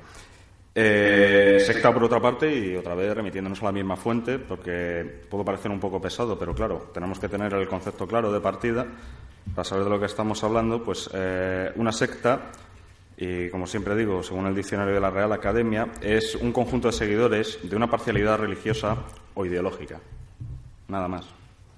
Eh, 0.74 1.62
secta, 1.64 1.92
por 1.92 2.04
otra 2.04 2.20
parte, 2.20 2.54
y 2.54 2.76
otra 2.76 2.94
vez 2.94 3.14
remitiéndonos 3.14 3.62
a 3.62 3.66
la 3.66 3.72
misma 3.72 3.96
fuente, 3.96 4.38
porque 4.38 5.22
puede 5.30 5.44
parecer 5.44 5.70
un 5.70 5.80
poco 5.80 6.00
pesado, 6.00 6.38
pero 6.38 6.54
claro, 6.54 6.90
tenemos 6.92 7.18
que 7.18 7.28
tener 7.28 7.52
el 7.54 7.66
concepto 7.66 8.06
claro 8.06 8.30
de 8.30 8.40
partida 8.40 8.86
para 9.54 9.64
saber 9.64 9.84
de 9.84 9.90
lo 9.90 9.98
que 9.98 10.06
estamos 10.06 10.42
hablando. 10.44 10.82
Pues 10.82 11.08
eh, 11.14 11.72
una 11.76 11.92
secta, 11.92 12.50
y 13.16 13.48
como 13.48 13.66
siempre 13.66 13.96
digo, 13.96 14.22
según 14.22 14.46
el 14.46 14.54
diccionario 14.54 14.94
de 14.94 15.00
la 15.00 15.10
Real 15.10 15.32
Academia, 15.32 15.88
es 16.02 16.34
un 16.34 16.52
conjunto 16.52 16.88
de 16.88 16.92
seguidores 16.92 17.58
de 17.62 17.74
una 17.74 17.90
parcialidad 17.90 18.38
religiosa 18.38 18.96
o 19.34 19.46
ideológica. 19.46 20.00
Nada 20.88 21.08
más. 21.08 21.24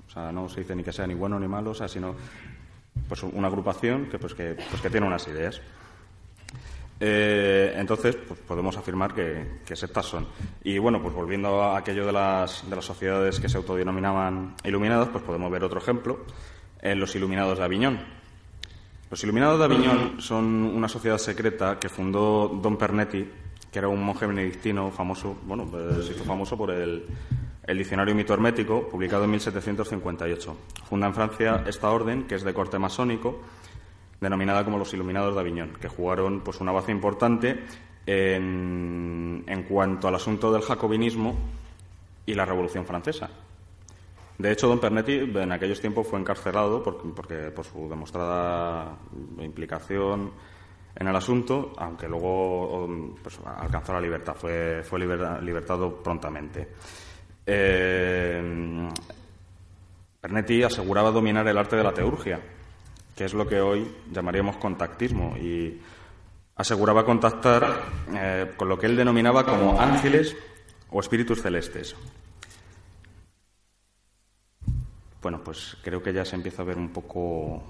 O 0.09 0.11
sea, 0.11 0.33
no 0.33 0.49
se 0.49 0.61
dice 0.61 0.75
ni 0.75 0.83
que 0.83 0.92
sea 0.92 1.07
ni 1.07 1.14
bueno 1.14 1.38
ni 1.38 1.47
malo, 1.47 1.71
o 1.71 1.75
sea, 1.75 1.87
sino 1.87 2.16
pues 3.09 3.23
una 3.23 3.47
agrupación 3.49 4.07
que, 4.07 4.18
pues, 4.18 4.35
que, 4.35 4.57
pues, 4.68 4.83
que 4.83 4.90
tiene 4.90 5.07
unas 5.07 5.26
ideas. 5.28 5.61
Eh, 7.00 7.75
entonces, 7.76 8.16
pues 8.16 8.40
podemos 8.40 8.76
afirmar 8.76 9.14
que, 9.14 9.61
que, 9.64 9.76
son. 9.76 10.26
Y 10.64 10.78
bueno, 10.78 11.00
pues 11.00 11.14
volviendo 11.14 11.62
a 11.62 11.78
aquello 11.78 12.04
de 12.04 12.12
las, 12.12 12.68
de 12.68 12.75
las 12.75 12.85
sociedades 12.85 13.38
que 13.38 13.49
se 13.49 13.57
autodenominaban 13.57 14.57
iluminadas, 14.64 15.09
pues 15.09 15.23
podemos 15.23 15.50
ver 15.52 15.62
otro 15.62 15.78
ejemplo 15.78 16.25
en 16.80 16.99
los 16.99 17.14
Iluminados 17.14 17.59
de 17.59 17.64
Aviñón. 17.64 18.18
Los 19.11 19.23
Iluminados 19.25 19.59
de 19.59 19.65
Aviñón 19.65 20.21
son 20.21 20.45
una 20.45 20.87
sociedad 20.87 21.17
secreta 21.17 21.79
que 21.79 21.88
fundó 21.88 22.49
Don 22.49 22.77
Pernetti, 22.77 23.27
que 23.73 23.79
era 23.79 23.88
un 23.88 24.03
monje 24.03 24.27
benedictino 24.27 24.91
famoso, 24.91 25.35
bueno, 25.47 25.65
pues 25.65 26.07
se 26.07 26.12
hizo 26.12 26.25
famoso 26.25 26.59
por 26.59 26.71
el, 26.71 27.07
Diccionario 27.67 28.15
Mito 28.15 28.35
Hermético, 28.35 28.88
publicado 28.88 29.25
en 29.25 29.31
1758. 29.31 30.57
Funda 30.88 31.07
en 31.07 31.15
Francia 31.15 31.65
esta 31.67 31.91
orden, 31.91 32.25
que 32.25 32.35
es 32.35 32.43
de 32.43 32.53
corte 32.53 32.79
masónico, 32.79 33.41
denominada 34.21 34.65
como 34.65 34.79
los 34.79 34.93
Iluminados 34.93 35.35
de 35.35 35.41
Aviñón, 35.41 35.73
que 35.81 35.88
jugaron 35.88 36.41
pues, 36.41 36.61
una 36.61 36.73
base 36.73 36.93
importante 36.93 37.65
en, 38.05 39.67
cuanto 39.69 40.09
al 40.09 40.15
asunto 40.15 40.53
del 40.53 40.62
jacobinismo 40.62 41.35
y 42.27 42.35
la 42.35 42.45
Revolución 42.45 42.85
Francesa. 42.85 43.31
De 44.38 44.52
hecho, 44.52 44.68
don 44.68 44.78
Pernetti 44.78 45.14
en 45.35 45.50
aquellos 45.50 45.80
tiempos 45.80 46.07
fue 46.07 46.21
encarcelado 46.21 46.80
porque, 46.80 47.50
por 47.50 47.64
su 47.64 47.88
demostrada 47.88 48.97
implicación 49.40 50.30
en 50.95 51.09
el 51.09 51.16
asunto, 51.16 51.73
aunque 51.76 52.09
luego 52.09 52.88
pues, 53.21 53.40
alcanzó 53.45 53.92
la 53.95 54.00
libertad, 54.00 54.37
fue, 54.37 54.83
fue 54.85 55.00
libertado 55.00 56.00
prontamente. 56.02 56.68
Eh, 57.45 58.88
Pernetti 60.21 60.62
aseguraba 60.62 61.11
dominar 61.11 61.47
el 61.49 61.59
arte 61.59 61.75
de 61.75 61.83
la 61.83 61.92
teurgia, 61.92 62.40
que 63.16 63.25
es 63.25 63.35
lo 63.35 63.47
que 63.49 63.61
hoy 63.61 63.90
llamaríamos 64.12 64.57
contactismo, 64.57 65.37
y 65.37 65.80
aseguraba 66.54 67.04
contactar 67.04 67.83
eh, 68.14 68.52
con 68.57 68.68
lo 68.68 68.78
que 68.78 68.87
él 68.87 68.97
denominaba 68.97 69.45
como 69.45 69.80
ángeles 69.80 70.37
o 70.90 71.00
espíritus 71.00 71.42
celestes. 71.42 71.97
Bueno, 75.29 75.45
pues 75.45 75.77
creo 75.83 76.03
que 76.03 76.11
ya 76.11 76.25
se 76.25 76.37
empieza 76.37 76.63
a 76.63 76.65
ver 76.65 76.79
un 76.79 76.89
poco 76.89 77.63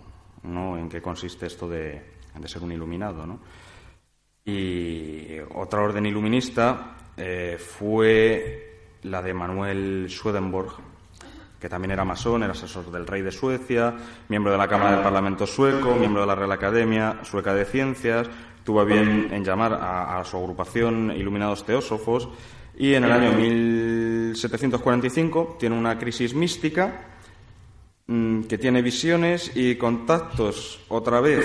en 0.44 0.88
qué 0.88 1.02
consiste 1.02 1.46
esto 1.46 1.68
de, 1.68 2.00
ser 2.44 2.62
un 2.62 2.70
iluminado. 2.70 3.26
¿no? 3.26 3.40
Y 4.44 5.40
otra 5.56 5.82
orden 5.82 6.06
iluminista 6.06 6.94
eh, 7.16 7.56
fue 7.58 8.98
la 9.02 9.20
de 9.22 9.34
Manuel 9.34 10.06
Swedenborg, 10.08 10.76
que 11.58 11.68
también 11.68 11.90
era 11.90 12.04
masón, 12.04 12.44
era 12.44 12.52
asesor 12.52 12.92
del 12.92 13.08
rey 13.08 13.22
de 13.22 13.32
Suecia, 13.32 13.92
miembro 14.28 14.52
de 14.52 14.58
la 14.58 14.68
Cámara 14.68 14.92
del 14.92 15.02
Parlamento 15.02 15.44
sueco, 15.44 15.96
miembro 15.96 16.20
de 16.20 16.28
la 16.28 16.36
Real 16.36 16.52
Academia 16.52 17.18
Sueca 17.24 17.54
de 17.54 17.64
Ciencias, 17.64 18.30
tuvo 18.62 18.84
bien 18.84 19.30
en 19.32 19.42
llamar 19.42 19.76
a, 19.82 20.22
su 20.24 20.36
agrupación 20.36 21.10
Iluminados 21.10 21.66
Teósofos, 21.66 22.28
y 22.76 22.94
en 22.94 23.02
el 23.02 23.10
año 23.10 23.32
1745 23.32 25.56
tiene 25.58 25.76
una 25.76 25.98
crisis 25.98 26.34
mística 26.34 27.16
que 28.08 28.56
tiene 28.56 28.80
visiones 28.80 29.52
y 29.54 29.74
contactos 29.76 30.80
otra 30.88 31.20
vez 31.20 31.44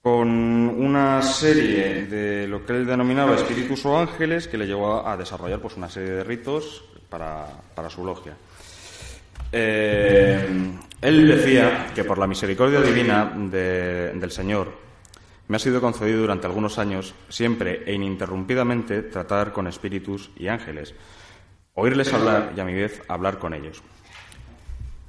con 0.00 0.28
una 0.28 1.20
serie 1.20 2.04
de 2.04 2.46
lo 2.46 2.64
que 2.64 2.74
él 2.74 2.86
denominaba 2.86 3.34
espíritus 3.34 3.84
o 3.86 3.98
ángeles 3.98 4.46
que 4.46 4.56
le 4.56 4.66
llevó 4.66 5.04
a 5.04 5.16
desarrollar 5.16 5.60
pues, 5.60 5.76
una 5.76 5.88
serie 5.88 6.10
de 6.10 6.24
ritos 6.24 6.84
para, 7.08 7.90
su 7.90 8.04
logia. 8.04 8.36
Eh, 9.50 10.46
él 11.00 11.28
decía 11.28 11.90
que 11.92 12.04
por 12.04 12.18
la 12.18 12.28
misericordia 12.28 12.80
divina 12.80 13.32
del 13.34 14.30
Señor 14.30 14.72
me 15.48 15.56
ha 15.56 15.60
sido 15.60 15.80
concedido 15.80 16.20
durante 16.20 16.46
algunos 16.46 16.78
años 16.78 17.14
siempre 17.28 17.82
e 17.84 17.94
ininterrumpidamente 17.94 19.02
tratar 19.02 19.52
con 19.52 19.66
espíritus 19.66 20.30
y 20.36 20.46
ángeles, 20.46 20.94
oírles 21.74 22.12
hablar 22.12 22.52
y 22.56 22.60
a 22.60 22.64
mi 22.64 22.74
vez 22.74 23.02
hablar 23.08 23.38
con 23.38 23.54
ellos. 23.54 23.82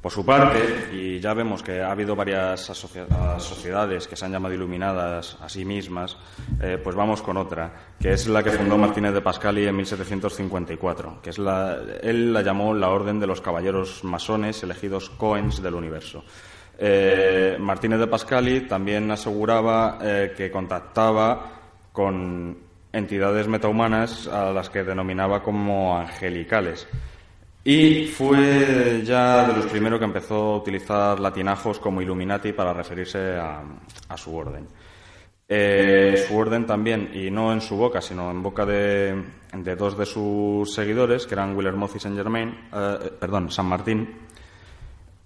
Por 0.06 0.12
su 0.12 0.24
parte, 0.24 0.90
y 0.94 1.20
ya 1.20 1.34
vemos 1.34 1.64
que 1.64 1.82
ha 1.82 1.90
habido 1.90 2.16
varias 2.16 2.62
sociedades 2.62 4.08
que 4.08 4.16
se 4.16 4.24
han 4.24 4.34
llamado 4.34 4.54
iluminadas 4.54 5.36
a 5.42 5.50
sí 5.50 5.66
mismas, 5.66 6.16
eh, 6.62 6.78
pues 6.78 6.96
vamos 6.96 7.24
con 7.24 7.38
otra, 7.38 7.74
que 8.00 8.14
es 8.14 8.28
la 8.28 8.44
que 8.44 8.52
fundó 8.52 8.78
Martínez 8.78 9.16
de 9.16 9.22
Pascali 9.22 9.66
en 9.66 9.76
1754, 9.76 11.22
que 11.24 11.32
es 11.32 11.40
la, 11.40 11.80
él 12.04 12.32
la 12.32 12.44
llamó 12.44 12.76
la 12.76 12.90
Orden 12.90 13.20
de 13.20 13.26
los 13.26 13.42
Caballeros 13.42 14.04
Masones 14.04 14.62
elegidos 14.62 15.10
Coens 15.10 15.60
del 15.64 15.74
Universo. 15.74 16.24
Eh, 16.78 17.58
Martínez 17.60 17.98
de 17.98 18.06
Pascali 18.06 18.62
también 18.68 19.10
aseguraba 19.10 19.98
eh, 20.04 20.36
que 20.38 20.52
contactaba 20.52 21.50
con 21.92 22.56
entidades 22.94 23.48
metahumanas 23.48 24.28
a 24.28 24.52
las 24.52 24.70
que 24.70 24.84
denominaba 24.84 25.42
como 25.42 25.98
angelicales. 25.98 26.88
Y 27.68 28.06
fue 28.06 29.02
ya 29.04 29.48
de 29.48 29.54
los 29.54 29.66
primeros 29.66 29.98
que 29.98 30.06
empezó 30.06 30.36
a 30.36 30.58
utilizar 30.58 31.20
latinajos 31.20 31.80
como 31.80 32.00
Illuminati 32.00 32.54
para 32.54 32.72
referirse 32.72 33.38
a, 33.40 33.64
su 34.16 34.36
orden. 34.36 34.68
Eh, 35.50 36.24
su 36.28 36.38
orden 36.38 36.68
también, 36.68 37.10
y 37.12 37.32
no 37.32 37.52
en 37.52 37.62
su 37.62 37.76
boca, 37.76 38.02
sino 38.02 38.30
en 38.30 38.44
boca 38.44 38.68
de, 38.68 39.20
dos 39.76 39.98
de 39.98 40.06
sus 40.06 40.76
seguidores, 40.76 41.26
que 41.26 41.34
eran 41.34 41.58
Willermoth 41.58 41.96
y 41.96 42.00
Saint 42.00 42.16
Germain, 42.16 42.56
eh, 42.72 43.12
perdón, 43.20 43.50
San 43.50 43.66
Martín. 43.66 44.16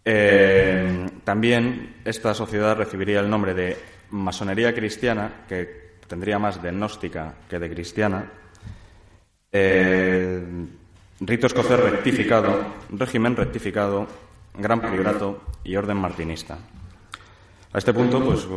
Eh, 0.05 1.08
también 1.25 1.98
esta 2.05 2.34
sociedad 2.34 2.77
recibiría 2.77 3.19
el 3.19 3.29
nombre 3.29 3.53
de 3.53 3.75
masonería 4.12 4.74
cristiana, 4.74 5.43
que 5.46 5.98
tendría 6.08 6.39
más 6.39 6.63
de 6.63 6.72
gnóstica 6.72 7.34
que 7.50 7.60
de 7.60 7.69
cristiana. 7.69 8.31
Rito 11.21 11.47
escocés 11.47 11.77
rectificado, 11.77 12.47
régimen 12.91 13.35
rectificado, 13.35 14.07
gran 14.57 14.79
priorato 14.79 15.41
y 15.65 15.75
orden 15.75 15.97
martinista. 15.97 16.57
A 17.73 17.77
este 17.77 17.93
punto, 17.93 18.23
pues 18.23 18.47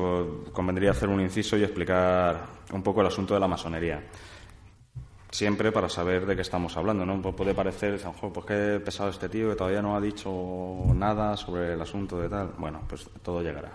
convendría 0.53 0.93
hacer 0.93 1.09
un 1.09 1.21
inciso 1.21 1.57
y 1.57 1.65
explicar 1.65 2.47
un 2.73 2.83
poco 2.83 3.01
el 3.01 3.09
asunto 3.09 3.35
de 3.35 3.41
la 3.41 3.49
masonería. 3.49 4.01
Siempre 5.29 5.73
para 5.73 5.89
saber 5.89 6.25
de 6.25 6.37
qué 6.37 6.43
estamos 6.43 6.77
hablando, 6.77 7.05
¿no? 7.05 7.21
Pues 7.21 7.35
puede 7.35 7.53
parecer, 7.53 8.01
pues 8.01 8.47
qué 8.47 8.81
pesado 8.85 9.11
este 9.11 9.29
tío 9.29 9.51
que 9.51 9.57
todavía 9.57 9.83
no 9.83 9.97
ha 9.97 10.01
dicho 10.01 10.31
nada 10.95 11.37
sobre 11.37 11.75
el 11.75 11.81
asunto 11.81 12.21
de 12.21 12.29
tal. 12.29 12.53
Bueno, 12.59 12.83
pues 12.89 13.11
todo 13.25 13.43
llegará. 13.43 13.73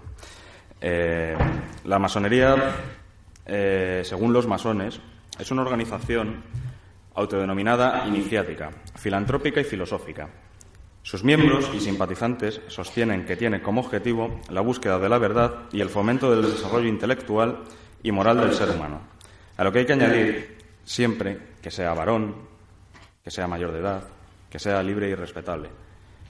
Eh, 0.79 1.35
la 1.83 1.99
masonería, 1.99 2.55
eh, 3.45 4.01
según 4.05 4.31
los 4.31 4.47
masones, 4.47 5.01
es 5.37 5.51
una 5.51 5.63
organización 5.63 6.41
autodenominada 7.17 8.07
iniciática, 8.07 8.69
filantrópica 8.95 9.59
y 9.59 9.63
filosófica. 9.63 10.29
Sus 11.01 11.23
miembros 11.23 11.71
y 11.73 11.79
simpatizantes 11.79 12.61
sostienen 12.67 13.25
que 13.25 13.35
tiene 13.35 13.61
como 13.61 13.81
objetivo 13.81 14.39
la 14.49 14.61
búsqueda 14.61 14.99
de 14.99 15.09
la 15.09 15.17
verdad 15.17 15.63
y 15.71 15.81
el 15.81 15.89
fomento 15.89 16.29
del 16.29 16.51
desarrollo 16.51 16.87
intelectual 16.87 17.63
y 18.03 18.11
moral 18.11 18.39
del 18.39 18.53
ser 18.53 18.69
humano. 18.69 19.01
A 19.57 19.63
lo 19.63 19.71
que 19.71 19.79
hay 19.79 19.85
que 19.87 19.93
añadir 19.93 20.57
siempre 20.83 21.39
que 21.59 21.71
sea 21.71 21.95
varón, 21.95 22.35
que 23.23 23.31
sea 23.31 23.47
mayor 23.47 23.71
de 23.71 23.79
edad, 23.79 24.03
que 24.51 24.59
sea 24.59 24.83
libre 24.83 25.09
y 25.09 25.15
respetable. 25.15 25.69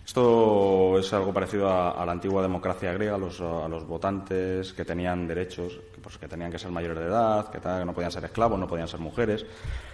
Esto 0.07 0.97
es 0.97 1.11
algo 1.11 1.33
parecido 1.33 1.69
a, 1.69 2.05
la 2.05 2.13
antigua 2.13 2.41
democracia 2.41 2.93
griega, 2.93 3.15
a 3.15 3.17
los, 3.17 3.85
votantes 3.85 4.71
que 4.71 4.85
tenían 4.85 5.27
derechos, 5.27 5.81
que, 5.93 5.99
pues, 5.99 6.17
que 6.17 6.29
tenían 6.29 6.49
que 6.49 6.57
ser 6.57 6.71
mayores 6.71 6.99
de 6.99 7.05
edad, 7.07 7.51
que, 7.51 7.59
que 7.59 7.85
no 7.85 7.93
podían 7.93 8.09
ser 8.09 8.23
esclavos, 8.23 8.57
no 8.57 8.69
podían 8.69 8.87
ser 8.87 9.01
mujeres. 9.01 9.45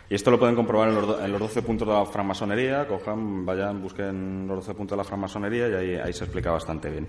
Y 0.07 0.13
esto 0.13 0.29
lo 0.29 0.37
pueden 0.37 0.55
comprobar 0.55 0.89
en 0.89 0.95
los, 0.95 1.19
en 1.19 1.31
los 1.31 1.41
12 1.41 1.63
puntos 1.63 1.87
de 1.87 1.95
la 1.95 2.05
francmasonería. 2.05 2.87
Cojan, 2.87 3.43
vayan, 3.43 3.81
busquen 3.81 4.47
los 4.47 4.57
12 4.57 4.75
puntos 4.75 4.95
de 4.95 4.97
la 4.97 5.03
francmasonería 5.03 5.67
y 5.69 5.73
ahí, 5.73 5.95
ahí 5.95 6.13
se 6.13 6.25
explica 6.25 6.51
bastante 6.51 6.91
bien. 6.91 7.07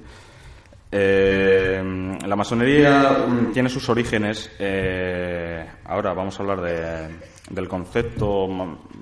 Eh, 0.91 2.19
la 2.27 2.37
masonería 2.37 3.27
tiene 3.53 3.69
sus 3.69 3.87
orígenes. 3.91 4.51
Eh, 4.59 5.63
ahora 5.85 6.15
vamos 6.15 6.41
a 6.41 6.43
hablar 6.43 6.63
de, 6.63 7.19
del 7.51 7.69
concepto 7.69 8.49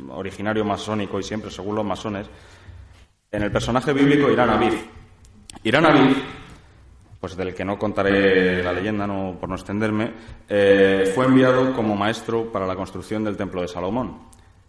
originario 0.09 0.65
masónico 0.65 1.21
y 1.21 1.23
siempre 1.23 1.53
según 1.53 1.77
los 1.77 1.85
masones. 1.85 2.29
En 3.33 3.43
el 3.43 3.51
personaje 3.51 3.95
bíblico 3.95 4.31
Irán 4.31 4.51
Aviv. 4.51 4.75
Irán 5.65 5.87
Aviv 5.87 6.17
pues 7.19 7.35
del 7.35 7.55
que 7.55 7.65
no 7.65 7.79
contaré 7.79 8.63
la 8.63 8.73
leyenda 8.73 9.07
no, 9.07 9.39
por 9.41 9.49
no 9.49 9.55
extenderme, 9.55 10.13
eh, 10.49 11.11
fue 11.15 11.25
enviado 11.25 11.73
como 11.73 11.95
maestro 11.95 12.51
para 12.51 12.67
la 12.67 12.75
construcción 12.75 13.23
del 13.23 13.37
templo 13.37 13.63
de 13.63 13.69
Salomón. 13.69 14.19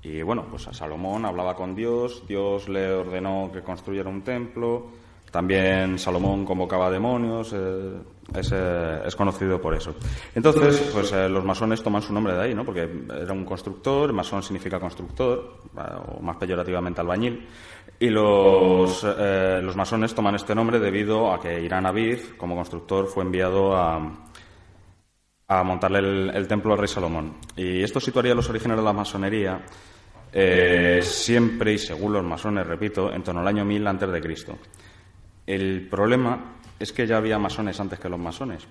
Y 0.04 0.22
bueno, 0.22 0.46
pues 0.50 0.68
a 0.68 0.74
Salomón 0.74 1.26
hablaba 1.26 1.56
con 1.56 1.74
Dios, 1.74 2.24
Dios 2.28 2.70
le 2.70 2.94
ordenó 2.94 3.50
que 3.52 3.64
construyera 3.64 4.08
un 4.08 4.22
templo, 4.22 4.92
también 5.32 5.98
Salomón 5.98 6.46
convocaba 6.46 6.92
demonios, 6.92 7.54
eh, 7.54 7.98
eh, 8.36 9.02
es, 9.04 9.16
conocido 9.16 9.60
por 9.60 9.74
eso. 9.74 9.96
Entonces, 10.36 10.92
pues 10.94 11.12
los 11.12 11.44
masones 11.44 11.82
toman 11.82 12.04
su 12.04 12.14
nombre 12.14 12.34
de 12.34 12.42
ahí, 12.44 12.54
¿no? 12.54 12.64
Porque 12.64 12.88
era 13.20 13.34
un 13.34 13.46
constructor, 13.46 14.14
masón 14.14 14.44
significa 14.44 14.80
constructor, 14.80 15.58
o 15.76 16.22
más 16.22 16.38
peyorativamente 16.38 17.02
albañil. 17.02 17.48
Y 18.04 18.10
los, 18.10 19.06
eh, 19.18 19.62
los 19.64 19.78
masones 19.78 20.14
toman 20.14 20.36
este 20.36 20.54
nombre 20.54 20.78
debido 20.78 21.32
a 21.32 21.40
que 21.40 21.62
Irán 21.62 21.86
Aviv, 21.86 22.36
como 22.36 22.54
constructor, 22.54 23.08
fue 23.08 23.24
enviado 23.24 23.78
a, 23.78 24.28
a 25.48 25.64
montarle 25.64 26.00
el, 26.38 26.46
templo 26.46 26.74
al 26.74 26.80
rey 26.80 26.90
Salomón. 26.90 27.38
Y 27.56 27.82
esto 27.82 28.02
situaría 28.02 28.36
los 28.36 28.50
orígenes 28.50 28.76
de 28.76 28.84
la 28.84 28.92
masonería 28.92 29.64
eh, 30.34 31.00
siempre 31.02 31.72
y 31.72 31.78
según 31.78 32.12
los 32.12 32.26
masones, 32.26 32.68
repito, 32.68 33.10
en 33.14 33.24
torno 33.24 33.40
al 33.40 33.48
año 33.48 33.64
1000 33.64 33.88
antes 33.88 34.12
de 34.12 34.20
Cristo. 34.20 34.58
El 35.48 35.88
problema 35.88 36.58
es 36.80 36.92
que 36.92 37.08
ya 37.08 37.16
había 37.16 37.40
masones 37.40 37.80
antes 37.80 38.02
que 38.02 38.10
los 38.10 38.20
masones. 38.20 38.68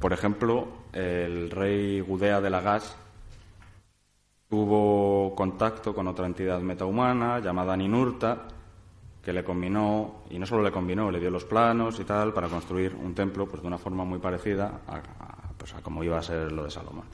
Por 0.00 0.14
ejemplo, 0.14 0.86
el 0.94 1.50
rey 1.50 2.00
Gudea 2.00 2.40
de 2.40 2.48
la 2.48 2.62
Gas 2.62 2.96
tuvo 4.48 5.34
contacto 5.34 5.94
con 5.94 6.06
otra 6.08 6.26
entidad 6.26 6.60
metahumana 6.60 7.40
llamada 7.40 7.76
Ninurta, 7.76 8.46
que 9.22 9.32
le 9.32 9.42
combinó, 9.42 10.22
y 10.30 10.38
no 10.38 10.46
solo 10.46 10.62
le 10.62 10.70
combinó, 10.70 11.10
le 11.10 11.18
dio 11.18 11.30
los 11.30 11.44
planos 11.44 11.98
y 11.98 12.04
tal, 12.04 12.32
para 12.32 12.48
construir 12.48 12.94
un 12.94 13.12
templo 13.14 13.46
pues, 13.46 13.60
de 13.60 13.66
una 13.66 13.78
forma 13.78 14.04
muy 14.04 14.20
parecida 14.20 14.82
a, 14.86 15.00
pues, 15.58 15.74
a 15.74 15.82
como 15.82 16.04
iba 16.04 16.18
a 16.18 16.22
ser 16.22 16.52
lo 16.52 16.64
de 16.64 16.70
Salomón. 16.70 17.06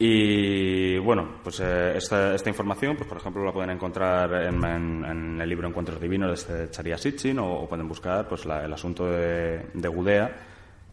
Y 0.00 0.96
bueno, 0.98 1.40
pues 1.42 1.58
eh, 1.58 1.96
esta, 1.96 2.48
información, 2.48 2.94
pues 2.94 3.08
por 3.08 3.18
ejemplo, 3.18 3.44
la 3.44 3.52
pueden 3.52 3.70
encontrar 3.70 4.32
en, 4.44 5.40
el 5.40 5.48
libro 5.48 5.66
Encuentros 5.66 6.00
Divinos 6.00 6.28
de 6.28 6.34
este 6.34 6.70
Charia 6.70 6.96
Sitchin 6.96 7.36
o, 7.40 7.66
pueden 7.68 7.88
buscar 7.88 8.28
pues 8.28 8.44
el 8.44 8.72
asunto 8.72 9.06
de, 9.06 9.70
de 9.74 9.88
Gudea 9.88 10.36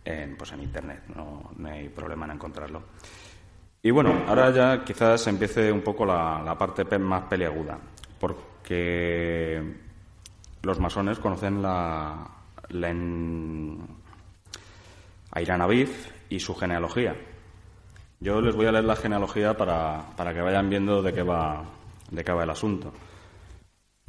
en, 0.03 0.35
pues, 0.35 0.51
en 0.53 0.63
Internet, 0.63 1.03
no 1.15 1.51
hay 1.69 1.89
problema 1.89 2.25
en 2.25 2.31
encontrarlo. 2.31 2.81
Y 3.85 3.91
bueno, 3.91 4.23
ahora 4.27 4.49
ya 4.49 4.83
quizás 4.83 5.27
empiece 5.27 5.71
un 5.71 5.83
poco 5.83 6.07
la, 6.07 6.55
parte 6.57 6.97
más 6.97 7.25
peliaguda, 7.25 7.77
porque 8.19 9.61
los 10.63 10.79
masones 10.79 11.19
conocen 11.19 11.61
la, 11.61 12.13
a 15.31 15.39
Irán 15.39 15.61
Aviv 15.61 15.91
y 16.29 16.39
su 16.39 16.55
genealogía. 16.55 17.15
Yo 18.19 18.41
les 18.41 18.55
voy 18.55 18.65
a 18.65 18.71
leer 18.71 18.85
la 18.85 18.95
genealogía 18.95 19.55
para, 19.55 20.33
que 20.33 20.41
vayan 20.41 20.67
viendo 20.67 21.03
de 21.03 21.13
qué 21.13 21.21
va, 21.21 21.63
de 22.09 22.23
qué 22.23 22.31
va 22.31 22.43
el 22.43 22.49
asunto. 22.49 22.91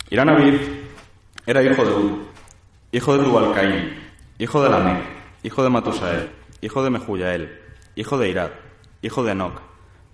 Irán 0.09 0.31
Aviv 0.31 0.89
era 1.45 1.63
hijo 1.63 1.85
de 1.85 1.93
Ud, 1.93 2.23
hijo 2.93 3.19
de 3.19 3.25
Dubalcaín, 3.25 3.95
hijo 4.39 4.63
de 4.63 4.71
Lamec, 4.71 5.03
hijo 5.43 5.63
de 5.63 5.69
Matusael, 5.69 6.31
hijo 6.63 6.83
de 6.83 6.89
Mehuyael, 6.89 7.61
hijo 7.95 8.17
de 8.17 8.31
Irad, 8.31 8.51
hijo 9.07 9.23
de 9.23 9.33
Enoch, 9.33 9.61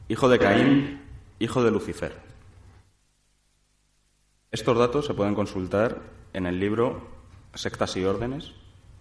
hijo 0.08 0.28
de 0.28 0.38
Caín, 0.38 1.00
hijo 1.38 1.64
de 1.64 1.70
Lucifer. 1.70 2.14
Estos 4.50 4.78
datos 4.78 5.06
se 5.06 5.14
pueden 5.14 5.34
consultar 5.34 6.02
en 6.34 6.44
el 6.44 6.60
libro 6.60 7.08
Sectas 7.54 7.96
y 7.96 8.04
Órdenes 8.04 8.52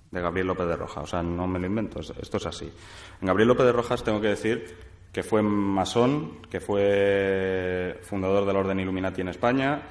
de 0.10 0.22
Gabriel 0.22 0.48
López 0.48 0.66
de 0.68 0.78
Rojas. 0.78 1.04
O 1.04 1.08
sea, 1.08 1.22
no 1.22 1.46
me 1.46 1.60
lo 1.60 1.66
invento, 1.66 2.00
esto 2.00 2.38
es 2.38 2.46
así. 2.46 2.72
En 3.20 3.28
Gabriel 3.28 3.50
López 3.50 3.66
de 3.66 3.74
Rojas 3.74 4.02
tengo 4.02 4.22
que 4.22 4.30
decir 4.30 4.78
que 5.12 5.24
fue 5.24 5.42
masón, 5.42 6.38
que 6.50 6.62
fue 6.62 8.00
fundador 8.04 8.46
del 8.46 8.56
Orden 8.56 8.80
Illuminati 8.80 9.20
en 9.20 9.28
España, 9.28 9.82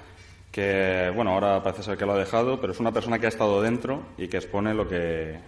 que, 0.50 1.12
bueno, 1.14 1.32
ahora 1.32 1.62
parece 1.62 1.82
ser 1.82 1.98
que 1.98 2.06
lo 2.06 2.12
ha 2.12 2.18
dejado, 2.18 2.58
pero 2.58 2.72
es 2.72 2.80
una 2.80 2.90
persona 2.90 3.18
que 3.18 3.26
ha 3.26 3.28
estado 3.28 3.60
dentro 3.60 4.02
y 4.16 4.28
que 4.28 4.38
expone 4.38 4.72
lo 4.72 4.88
que, 4.88 5.38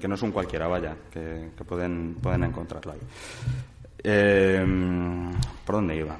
que 0.00 0.08
no 0.08 0.14
es 0.14 0.22
un 0.22 0.30
cualquiera, 0.30 0.68
vaya, 0.68 0.94
que, 1.10 1.50
que 1.56 1.64
pueden, 1.64 2.14
pueden 2.22 2.44
encontrarlo 2.44 2.92
ahí. 2.92 3.00
Em, 4.02 5.32
¿Por 5.64 5.74
dónde 5.76 5.96
iba? 5.96 6.16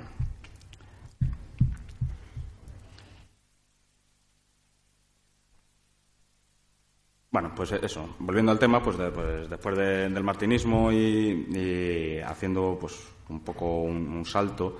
Bueno, 7.32 7.52
pues 7.54 7.72
eso, 7.72 8.16
volviendo 8.18 8.50
al 8.50 8.58
tema, 8.58 8.82
pues, 8.82 8.96
pues 9.14 9.48
después 9.48 9.76
del 9.78 10.24
martinismo 10.24 10.90
y, 10.92 12.18
haciendo 12.26 12.76
pues 12.80 13.08
un 13.28 13.40
poco 13.40 13.82
un, 13.82 14.24
salto, 14.26 14.78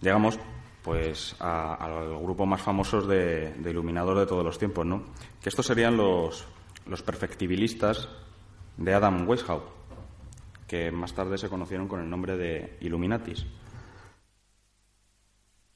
llegamos 0.00 0.38
pues 0.82 1.36
al 1.40 2.18
grupo 2.20 2.46
más 2.46 2.62
famoso 2.62 3.02
de, 3.02 3.52
de 3.54 3.70
iluminador 3.70 4.18
de 4.18 4.26
todos 4.26 4.44
los 4.44 4.58
tiempos, 4.58 4.86
¿no? 4.86 5.04
Que 5.42 5.50
estos 5.50 5.66
serían 5.66 5.96
los, 5.96 6.46
los 6.86 7.02
perfectibilistas 7.02 8.08
de 8.76 8.94
Adam 8.94 9.28
Weishaupt, 9.28 9.83
que 10.74 10.90
más 10.90 11.14
tarde 11.14 11.38
se 11.38 11.48
conocieron 11.48 11.86
con 11.86 12.00
el 12.00 12.10
nombre 12.10 12.36
de 12.36 12.78
Illuminatis. 12.80 13.46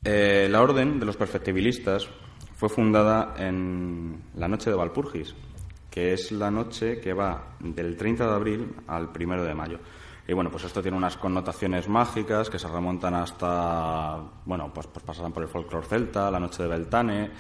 Eh, 0.03 0.49
la 0.51 0.61
orden 0.61 0.99
de 0.99 1.07
los 1.07 1.17
perfectibilistas 1.17 2.09
fue 2.57 2.69
fundada 2.69 3.37
en 3.39 4.25
la 4.35 4.49
noche 4.49 4.71
de 4.71 4.77
Valpurgis, 4.77 5.37
que 5.89 6.15
es 6.15 6.33
la 6.33 6.51
noche 6.51 7.01
que 7.01 7.13
va 7.13 7.55
del 7.61 7.97
30 7.97 8.27
de 8.27 8.35
abril 8.35 8.75
al 8.89 9.11
1 9.17 9.45
de 9.45 9.55
mayo. 9.55 9.79
Y 10.27 10.33
bueno, 10.33 10.51
pues 10.51 10.65
esto 10.65 10.83
tiene 10.83 10.97
unas 10.97 11.17
connotaciones 11.17 11.89
mágicas 11.89 12.51
que 12.51 12.59
se 12.59 12.67
remontan 12.67 13.15
hasta, 13.15 14.21
bueno, 14.47 14.73
pues, 14.75 14.89
pues 14.89 15.05
pasarán 15.05 15.33
por 15.33 15.45
el 15.45 15.49
folclore 15.49 15.87
celta, 15.87 16.29
la 16.29 16.41
noche 16.41 16.65
de 16.65 16.69
Beltane, 16.71 17.31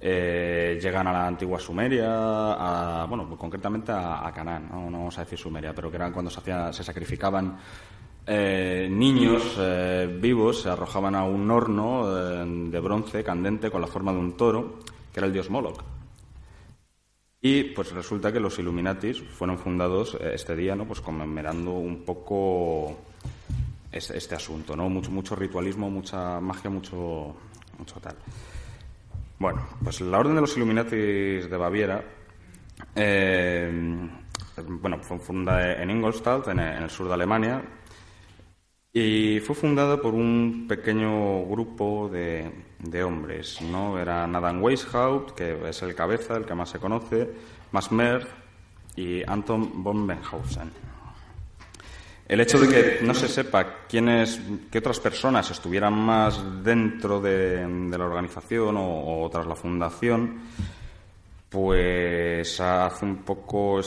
eh, 0.00 0.78
llegan 0.80 1.06
a 1.06 1.12
la 1.12 1.26
antigua 1.26 1.58
Sumeria, 1.58 2.08
a, 2.08 3.06
bueno, 3.06 3.28
concretamente 3.36 3.92
a, 3.92 4.30
Canaán, 4.34 4.68
¿no? 4.70 4.84
vamos 4.84 5.18
a 5.18 5.24
decir 5.24 5.38
Sumeria, 5.38 5.74
pero 5.74 5.90
que 5.90 5.96
eran 5.96 6.12
cuando 6.12 6.30
se, 6.30 6.40
hacía, 6.40 6.72
se 6.72 6.82
sacrificaban 6.82 7.58
eh, 8.26 8.88
niños 8.90 9.56
eh, 9.58 10.18
vivos, 10.20 10.62
se 10.62 10.70
arrojaban 10.70 11.14
a 11.14 11.24
un 11.24 11.50
horno 11.50 12.14
de 12.14 12.80
bronce 12.80 13.24
candente 13.24 13.70
con 13.70 13.80
la 13.80 13.86
forma 13.86 14.12
de 14.12 14.18
un 14.18 14.36
toro, 14.36 14.80
que 15.12 15.20
era 15.20 15.26
el 15.26 15.32
dios 15.32 15.50
Moloch. 15.50 15.82
Y 17.42 17.64
pues 17.64 17.92
resulta 17.92 18.32
que 18.32 18.40
los 18.40 18.58
Illuminatis 18.58 19.20
fueron 19.22 19.56
fundados 19.56 20.14
eh, 20.20 20.32
este 20.34 20.54
día, 20.54 20.76
¿no? 20.76 20.86
Pues 20.86 21.00
conmemorando 21.00 21.72
un 21.72 22.04
poco 22.04 22.98
este, 23.90 24.18
este, 24.18 24.34
asunto, 24.34 24.76
¿no? 24.76 24.90
Mucho, 24.90 25.10
mucho 25.10 25.34
ritualismo, 25.34 25.88
mucha 25.88 26.38
magia, 26.40 26.68
mucho, 26.68 27.34
mucho 27.78 27.98
tal. 28.00 28.16
Bueno, 29.40 29.66
pues 29.82 30.02
la 30.02 30.18
Orden 30.18 30.34
de 30.34 30.42
los 30.42 30.54
Illuminatis 30.54 31.48
de 31.48 31.56
Baviera, 31.56 32.04
eh, 32.94 33.72
bueno, 34.68 34.98
fue 34.98 35.18
fundada 35.18 35.82
en 35.82 35.88
Ingolstadt, 35.88 36.48
en 36.48 36.60
el 36.60 36.90
sur 36.90 37.08
de 37.08 37.14
Alemania, 37.14 37.62
y 38.92 39.40
fue 39.40 39.54
fundada 39.54 39.98
por 39.98 40.12
un 40.12 40.66
pequeño 40.68 41.46
grupo 41.46 42.10
de, 42.12 42.52
de 42.80 43.02
hombres, 43.02 43.62
¿no? 43.62 43.98
Eran 43.98 44.36
Adam 44.36 44.62
Weishaupt, 44.62 45.30
que 45.30 45.70
es 45.70 45.80
el 45.80 45.94
cabeza, 45.94 46.36
el 46.36 46.44
que 46.44 46.54
más 46.54 46.68
se 46.68 46.78
conoce, 46.78 47.30
Max 47.72 47.88
y 48.94 49.22
Anton 49.26 49.82
von 49.82 50.06
Benhausen. 50.06 50.89
El 52.30 52.40
hecho 52.40 52.60
de 52.60 52.68
que 52.68 53.04
no 53.04 53.12
se 53.12 53.26
sepa 53.26 53.86
quiénes, 53.88 54.40
qué 54.70 54.78
otras 54.78 55.00
personas 55.00 55.50
estuvieran 55.50 55.94
más 55.94 56.62
dentro 56.62 57.20
de, 57.20 57.66
la 57.90 58.04
organización 58.04 58.76
o, 58.78 59.28
tras 59.32 59.48
la 59.48 59.56
fundación, 59.56 60.38
pues 61.48 62.60
hace 62.60 63.04
un 63.04 63.16
poco 63.24 63.80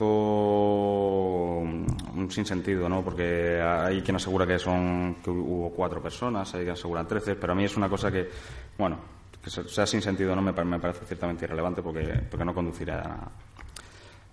un 0.00 2.28
sinsentido, 2.30 2.88
¿no? 2.88 3.04
Porque 3.04 3.60
hay 3.60 4.00
quien 4.00 4.16
asegura 4.16 4.46
que 4.46 4.58
son 4.58 5.16
que 5.22 5.28
hubo 5.28 5.68
cuatro 5.68 6.02
personas, 6.02 6.54
hay 6.54 6.62
quien 6.62 6.72
asegura 6.72 7.06
trece, 7.06 7.34
pero 7.34 7.52
a 7.52 7.54
mí 7.54 7.64
es 7.64 7.76
una 7.76 7.90
cosa 7.90 8.10
que, 8.10 8.30
bueno, 8.78 8.96
que 9.44 9.50
sea 9.50 9.84
sin 9.84 10.00
sentido, 10.00 10.34
no 10.34 10.40
me, 10.40 10.54
parece 10.54 11.04
ciertamente 11.04 11.44
irrelevante 11.44 11.82
porque, 11.82 12.18
porque 12.30 12.46
no 12.46 12.54
conduciría 12.54 13.02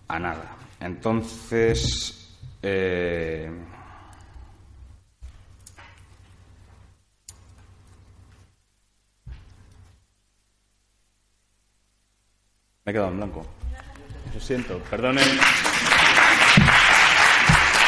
a, 0.07 0.19
nada. 0.19 0.55
Entonces, 0.79 2.16
eh, 2.69 3.49
me 12.83 12.91
he 12.91 12.93
quedado 12.93 13.11
en 13.11 13.17
blanco. 13.17 13.45
Lo 14.33 14.39
siento, 14.39 14.79
perdonen. 14.89 15.23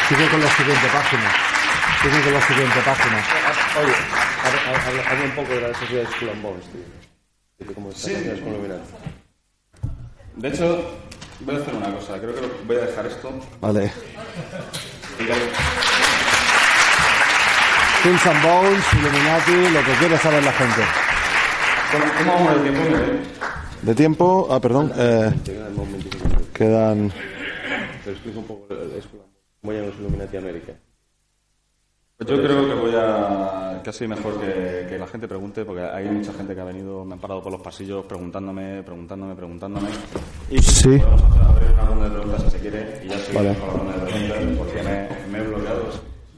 Sigue 0.07 0.29
con 0.29 0.41
la 0.41 0.49
siguiente 0.55 0.87
página. 0.87 1.31
Sigue 2.01 2.21
con 2.21 2.33
la 2.33 2.41
siguiente 2.41 2.79
página. 2.81 3.23
Oye, 3.81 3.93
habla 5.07 5.23
un 5.25 5.31
poco 5.31 5.53
de 5.53 5.61
la 5.61 5.77
sociedad 5.77 6.03
de 6.03 6.15
Skull 6.15 6.29
and 6.29 6.41
Bones, 6.41 6.65
tío. 6.71 6.81
De 7.57 7.73
cómo 7.73 7.89
está 7.89 8.07
sí. 8.07 8.13
De 10.35 10.47
hecho, 10.47 11.09
voy 11.41 11.56
a 11.56 11.58
hacer 11.60 11.75
una 11.75 11.93
cosa. 11.93 12.19
Creo 12.19 12.36
que 12.36 12.41
voy 12.65 12.75
a 12.78 12.82
dejar 12.82 13.06
esto. 13.06 13.32
Vale. 13.62 13.91
Skulls 17.99 18.25
and 18.28 18.43
Bones, 18.43 18.84
Illuminati, 18.93 19.73
lo 19.73 19.84
que 19.84 19.91
quiere 19.99 20.17
saber 20.17 20.43
la 20.43 20.54
gente. 20.54 20.82
¿Cómo 22.19 22.34
vamos 22.34 22.63
de 22.63 22.69
tiempo? 22.69 22.97
De 23.82 23.95
tiempo, 23.95 24.47
ah, 24.49 24.60
perdón. 24.60 24.93
Eh, 24.95 25.34
quedan. 26.54 27.12
Pero 28.04 28.15
explica 28.15 28.39
un 28.39 28.45
poco 28.45 28.67
cómo 28.67 29.73
llaman 29.73 29.89
los 29.89 29.99
Illuminati 29.99 30.38
América. 30.38 30.73
Pues 32.19 32.32
yo 32.32 32.43
creo 32.43 32.67
que 32.67 32.73
voy 32.73 32.91
a 32.97 33.82
casi 33.82 34.05
mejor 34.05 34.41
que, 34.41 34.88
que, 34.89 34.97
la 34.97 35.08
gente 35.08 35.25
pregunte, 35.25 35.63
porque 35.63 35.84
hay 35.84 36.03
mucha 36.10 36.34
gente 36.34 36.53
que 36.53 36.60
ha 36.60 36.65
venido, 36.65 37.05
me 37.05 37.13
han 37.13 37.19
parado 37.19 37.41
por 37.41 37.49
los 37.49 37.62
pasillos 37.62 38.03
preguntándome, 38.03 38.84
preguntándome, 38.84 39.36
preguntándome. 39.36 39.88
Y 40.51 40.62
sí. 40.62 40.97
podemos 40.97 41.23
hacer 41.23 41.43
abrir 41.45 41.71
una 41.71 41.86
ronda 41.86 42.03
de 42.03 42.12
preguntas 42.12 42.43
si 42.43 42.49
se 42.49 42.60
quiere, 42.60 43.01
y 43.05 43.08
ya 43.08 43.19
seguimos 43.19 43.45
vale. 43.45 43.58
con 43.58 43.67
la 43.67 43.73
ronda 43.73 43.93
de 43.93 44.34
preguntas, 44.34 44.58
porque 44.58 44.84
me, 44.84 45.32
me 45.32 45.39
he 45.39 45.47
bloqueado 45.47 45.84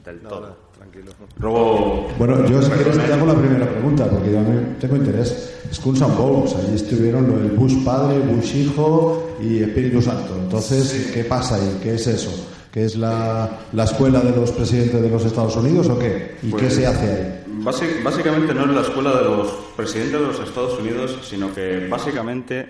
del 0.04 0.20
todo. 0.20 0.40
No, 0.40 0.46
no. 0.46 0.54
Tranquilo. 0.78 1.12
Luego, 1.38 2.08
bueno, 2.16 2.46
yo 2.46 2.62
si 2.62 2.70
quieres 2.70 2.98
te 3.04 3.12
hago 3.12 3.26
la 3.26 3.34
primera 3.34 3.68
pregunta, 3.68 4.06
porque 4.08 4.30
yo 4.30 4.38
tengo 4.78 4.94
interés. 4.94 5.58
Skulls 5.72 6.00
and 6.00 6.16
Bones, 6.16 6.54
allí 6.54 6.76
estuvieron 6.76 7.24
el 7.24 7.50
Bush 7.56 7.84
padre, 7.84 8.20
Bush 8.20 8.54
hijo 8.54 9.34
y 9.42 9.64
Espíritu 9.64 10.00
Santo. 10.00 10.36
Entonces, 10.36 11.10
¿qué 11.12 11.24
pasa 11.24 11.56
ahí? 11.56 11.80
¿Qué 11.82 11.94
es 11.94 12.06
eso? 12.06 12.30
¿Qué 12.72 12.86
es 12.86 12.96
la, 12.96 13.60
la 13.72 13.84
escuela 13.84 14.20
de 14.20 14.34
los 14.34 14.50
presidentes 14.50 15.02
de 15.02 15.10
los 15.10 15.24
Estados 15.26 15.54
Unidos 15.56 15.90
o 15.90 15.98
qué? 15.98 16.36
¿Y 16.42 16.50
pues, 16.50 16.62
qué 16.62 16.70
se 16.70 16.86
hace 16.86 17.06
ahí? 17.06 17.38
básicamente 18.02 18.54
no 18.54 18.64
es 18.64 18.70
la 18.70 18.80
escuela 18.80 19.12
de 19.12 19.24
los 19.24 19.48
presidentes 19.76 20.18
de 20.18 20.26
los 20.26 20.40
Estados 20.40 20.80
Unidos, 20.80 21.18
sino 21.22 21.52
que 21.54 21.86
básicamente 21.88 22.66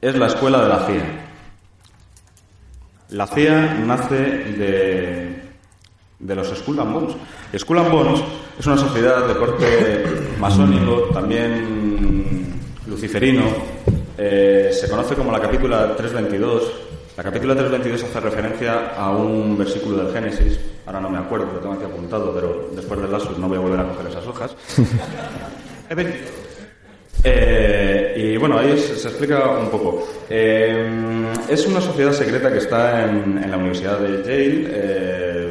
es 0.00 0.14
la 0.16 0.28
escuela 0.28 0.62
de 0.62 0.68
la 0.68 0.86
CIA. 0.86 1.30
La 3.10 3.26
CIA 3.26 3.74
nace 3.84 4.14
de, 4.14 5.42
de 6.20 6.34
los 6.34 6.48
Skull 6.56 6.78
and 6.78 6.92
Bones. 6.92 7.16
Skull 7.58 7.78
and 7.78 7.90
Bones 7.90 8.20
es 8.58 8.66
una 8.66 8.78
sociedad 8.78 9.26
de 9.26 9.34
corte 9.34 10.04
masónico, 10.38 11.10
también 11.12 12.54
luciferino. 12.86 13.42
Eh, 14.16 14.70
se 14.72 14.88
conoce 14.88 15.16
como 15.16 15.32
la 15.32 15.40
capítula 15.40 15.96
322. 15.96 16.93
La 17.16 17.22
capítula 17.22 17.54
322 17.54 18.04
hace 18.04 18.20
referencia 18.20 18.94
a 18.96 19.10
un 19.10 19.56
versículo 19.56 20.04
del 20.04 20.12
Génesis. 20.12 20.58
Ahora 20.86 21.00
no 21.00 21.10
me 21.10 21.18
acuerdo, 21.18 21.46
lo 21.52 21.60
tengo 21.60 21.74
aquí 21.74 21.84
apuntado, 21.84 22.34
pero 22.34 22.70
después 22.74 23.00
del 23.00 23.12
lasus 23.12 23.38
no 23.38 23.48
voy 23.48 23.58
a 23.58 23.60
volver 23.60 23.80
a 23.80 23.88
coger 23.88 24.06
esas 24.10 24.26
hojas. 24.26 24.56
Eh, 27.26 28.12
y 28.18 28.36
bueno, 28.36 28.58
ahí 28.58 28.78
se, 28.78 29.08
explica 29.08 29.48
un 29.58 29.70
poco. 29.70 30.06
Eh, 30.28 31.32
es 31.48 31.66
una 31.66 31.80
sociedad 31.80 32.12
secreta 32.12 32.52
que 32.52 32.58
está 32.58 33.08
en, 33.08 33.42
en 33.42 33.50
la 33.50 33.56
Universidad 33.56 33.98
de 33.98 34.22
Yale 34.22 35.44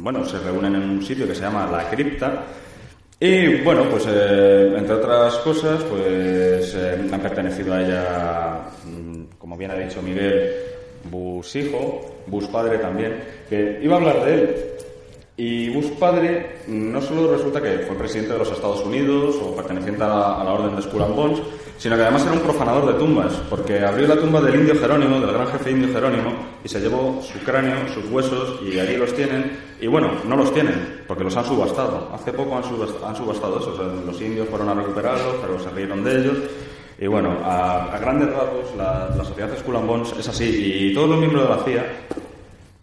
bueno, 0.00 0.24
se 0.24 0.38
reúnen 0.38 0.74
en 0.74 0.82
un 0.82 1.02
sitio 1.02 1.26
que 1.26 1.34
se 1.34 1.42
llama 1.42 1.68
La 1.70 1.88
Cripta. 1.88 2.44
Y 3.18 3.56
bueno, 3.56 3.84
pues 3.90 4.06
eh, 4.08 4.74
entre 4.76 4.94
otras 4.94 5.34
cosas, 5.38 5.82
pues 5.84 6.74
eh, 6.74 7.08
han 7.12 7.20
pertenecido 7.20 7.74
a 7.74 7.82
ella, 7.82 8.60
mm, 8.84 9.36
como 9.38 9.56
bien 9.58 9.70
ha 9.70 9.74
dicho 9.74 10.00
Miguel, 10.00 10.50
Bus 11.04 11.56
hijo, 11.56 12.22
Bus 12.26 12.46
padre 12.48 12.78
también, 12.78 13.22
que 13.48 13.80
iba 13.82 13.94
a 13.94 13.98
hablar 13.98 14.24
de 14.24 14.34
él. 14.34 14.56
Y 15.42 15.70
Bush 15.70 15.92
padre 15.98 16.56
no 16.66 17.00
solo 17.00 17.32
resulta 17.32 17.62
que 17.62 17.78
fue 17.78 17.96
presidente 17.96 18.34
de 18.34 18.40
los 18.40 18.52
Estados 18.52 18.84
Unidos 18.84 19.36
o 19.42 19.56
perteneciente 19.56 20.04
a 20.04 20.08
la, 20.08 20.52
orden 20.52 20.76
de 20.76 20.82
Skull 20.82 21.00
and 21.00 21.16
Bones, 21.16 21.40
sino 21.78 21.96
que 21.96 22.02
además 22.02 22.24
era 22.24 22.34
un 22.34 22.40
profanador 22.40 22.92
de 22.92 22.98
tumbas, 22.98 23.32
porque 23.48 23.80
abrió 23.80 24.06
la 24.06 24.16
tumba 24.16 24.42
del 24.42 24.56
indio 24.56 24.74
Jerónimo, 24.78 25.18
del 25.18 25.32
gran 25.32 25.46
jefe 25.46 25.70
indio 25.70 25.94
Jerónimo, 25.94 26.34
y 26.62 26.68
se 26.68 26.78
llevó 26.78 27.22
su 27.22 27.38
cráneo, 27.38 27.88
sus 27.88 28.10
huesos, 28.10 28.60
y 28.62 28.78
allí 28.78 28.98
los 28.98 29.14
tienen. 29.14 29.58
Y 29.80 29.86
bueno, 29.86 30.10
no 30.26 30.36
los 30.36 30.52
tienen, 30.52 31.04
porque 31.08 31.24
los 31.24 31.34
han 31.34 31.46
subastado. 31.46 32.10
Hace 32.12 32.34
poco 32.34 32.58
han, 32.58 32.64
subastado, 32.64 33.60
eso, 33.60 34.02
los 34.04 34.20
indios 34.20 34.46
fueron 34.46 34.68
a 34.68 34.74
recuperarlos, 34.74 35.36
pero 35.40 35.58
se 35.58 35.70
rieron 35.70 36.04
de 36.04 36.20
ellos. 36.20 36.36
Y 37.00 37.06
bueno, 37.06 37.38
a, 37.42 37.96
grandes 37.98 38.28
rasgos, 38.28 38.76
la, 38.76 39.08
la 39.16 39.24
sociedad 39.24 39.48
Skull 39.58 39.76
and 39.76 39.86
Bones 39.86 40.14
es 40.18 40.28
así, 40.28 40.44
y 40.90 40.94
todos 40.94 41.08
los 41.08 41.18
miembros 41.18 41.44
de 41.44 41.48
la 41.48 41.64
CIA, 41.64 41.86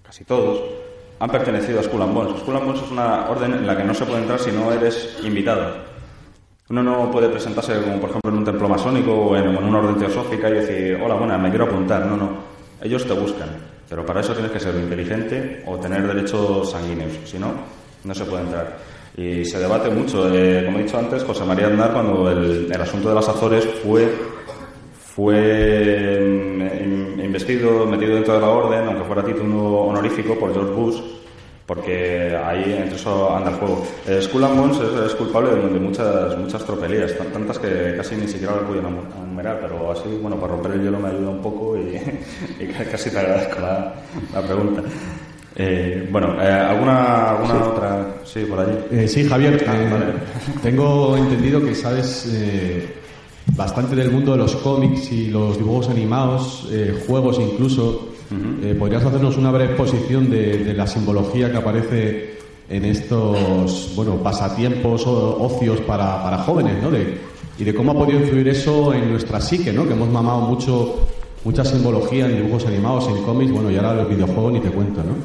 casi 0.04 0.24
todos, 0.26 0.60
han 1.20 1.30
pertenecido 1.30 1.80
a 1.80 1.84
Skull 1.84 2.02
and 2.02 2.14
Bones. 2.16 2.44
Bones 2.44 2.82
es 2.82 2.92
una 2.92 3.30
orden 3.30 3.54
en 3.54 3.68
la 3.68 3.78
que 3.78 3.84
no 3.84 3.94
se 3.94 4.06
puede 4.06 4.22
entrar 4.22 4.40
si 4.40 4.52
no 4.52 4.72
eres 4.72 5.20
invitado. 5.24 5.72
Uno 6.70 6.82
no 6.82 7.12
puede 7.12 7.30
presentarse 7.30 7.80
como, 7.80 8.00
por 8.00 8.10
ejemplo, 8.10 8.32
en 8.32 8.38
un 8.38 8.44
templo 8.46 8.68
masónico 8.68 9.14
o 9.14 9.38
en, 9.38 9.56
una 9.56 9.78
orden 9.78 10.00
teosófica 10.00 10.50
y 10.50 10.54
decir, 10.54 11.00
hola, 11.02 11.14
buena, 11.14 11.38
me 11.38 11.50
quiero 11.50 11.66
apuntar. 11.66 12.06
No, 12.08 12.18
no. 12.18 12.30
Ellos 12.82 13.06
te 13.06 13.14
buscan. 13.14 13.50
Pero 13.88 14.04
para 14.04 14.22
eso 14.22 14.34
tienes 14.34 14.52
que 14.52 14.60
ser 14.60 14.76
inteligente 14.76 15.64
o 15.66 15.78
tener 15.78 16.06
derechos 16.08 16.72
sanguíneos. 16.72 17.14
Si 17.24 17.38
no, 17.38 17.54
no 18.04 18.16
se 18.16 18.26
puede 18.26 18.44
entrar. 18.44 18.78
Y 19.18 19.44
se 19.44 19.60
debate 19.60 19.90
mucho. 19.90 20.34
Eh, 20.34 20.64
como 20.66 20.80
he 20.80 20.84
dicho 20.84 20.98
antes, 20.98 21.24
José 21.24 21.44
María 21.44 21.68
Andar, 21.68 21.92
cuando 21.92 22.30
el, 22.32 22.72
el 22.72 22.82
asunto 22.82 23.10
de 23.10 23.16
las 23.16 23.28
Azores 23.28 23.66
fue 23.84 24.08
fue 25.18 26.20
mm, 26.22 27.22
investido, 27.22 27.88
metido 27.88 28.14
dentro 28.14 28.36
de 28.36 28.40
la 28.40 28.50
orden, 28.50 28.86
aunque 28.86 29.04
fuera 29.04 29.24
título 29.24 29.80
honorífico 29.86 30.38
por 30.38 30.54
George 30.54 30.74
Bush, 30.74 31.02
porque 31.66 32.38
ahí 32.38 32.76
entre 32.78 32.98
eso 32.98 33.36
anda 33.36 33.50
el 33.50 33.56
juego. 33.56 33.84
Eh, 34.06 34.22
Skull 34.22 34.44
and 34.44 34.60
Bones 34.60 34.78
es, 34.80 35.16
culpable 35.16 35.56
de, 35.56 35.80
muchas 35.80 36.38
muchas 36.38 36.64
tropelías, 36.64 37.18
tantas 37.34 37.58
que 37.58 37.96
casi 37.98 38.16
ni 38.16 38.28
siquiera 38.28 38.58
las 38.58 38.68
voy 38.68 38.78
a 38.78 38.82
enumerar, 38.82 39.60
pero 39.60 39.92
así, 39.92 40.08
bueno, 40.22 40.38
para 40.38 40.54
romper 40.54 40.74
el 40.74 40.84
hielo 40.84 41.00
me 41.00 41.10
ayuda 41.10 41.30
un 41.32 41.42
poco 41.42 41.76
y, 41.76 42.00
casi 42.92 43.10
te 43.10 43.18
agradezco 43.18 43.60
la, 43.60 43.96
la 44.36 44.42
pregunta. 44.44 44.84
Eh, 45.60 46.08
bueno, 46.12 46.42
eh, 46.42 46.48
¿alguna, 46.48 47.32
alguna 47.32 47.66
otra? 47.66 48.16
Sí, 48.24 48.42
por 48.42 48.60
allí. 48.60 49.08
sí, 49.08 49.28
Javier, 49.28 49.66
ah, 49.68 49.74
tengo 50.62 51.18
entendido 51.18 51.60
que 51.66 51.74
sabes 51.74 52.28
bastante 53.56 53.96
del 53.96 54.12
mundo 54.12 54.34
de 54.34 54.38
los 54.38 54.56
cómics 54.58 55.12
y 55.12 55.28
los 55.28 55.58
dibujos 55.58 55.90
animados, 55.90 56.68
eh, 56.72 57.04
juegos 57.08 57.40
incluso. 57.40 58.10
Eh, 58.62 58.76
¿Podrías 58.78 59.06
hacernos 59.06 59.38
una 59.38 59.52
breve 59.52 59.72
exposición 59.72 60.30
de, 60.30 60.74
la 60.74 60.86
simbología 60.86 61.50
que 61.50 61.58
aparece 61.58 62.38
en 62.70 62.84
estos 62.84 63.94
bueno 63.96 64.16
pasatiempos 64.18 65.08
o 65.08 65.44
ocios 65.44 65.80
para, 65.82 66.22
para 66.22 66.40
jóvenes, 66.40 66.76
¿no? 66.84 66.90
y 67.60 67.64
de 67.64 67.74
cómo 67.74 67.94
ha 67.94 67.96
podido 67.96 68.20
influir 68.20 68.50
eso 68.50 68.94
en 68.94 69.10
nuestra 69.10 69.40
psique, 69.40 69.72
¿no? 69.74 69.88
Que 69.88 69.94
hemos 69.94 70.10
mamado 70.10 70.42
mucho 70.42 71.08
mucha 71.48 71.64
simbología 71.64 72.26
en 72.26 72.36
dibujos 72.36 72.66
animados, 72.66 73.08
en 73.08 73.24
cómics, 73.24 73.54
bueno, 73.54 73.72
y 73.72 73.78
ahora 73.78 73.94
los 73.94 74.10
videojuegos 74.10 74.52
ni 74.52 74.60
te 74.60 74.70
cuento, 74.70 75.02
¿no? 75.02 75.16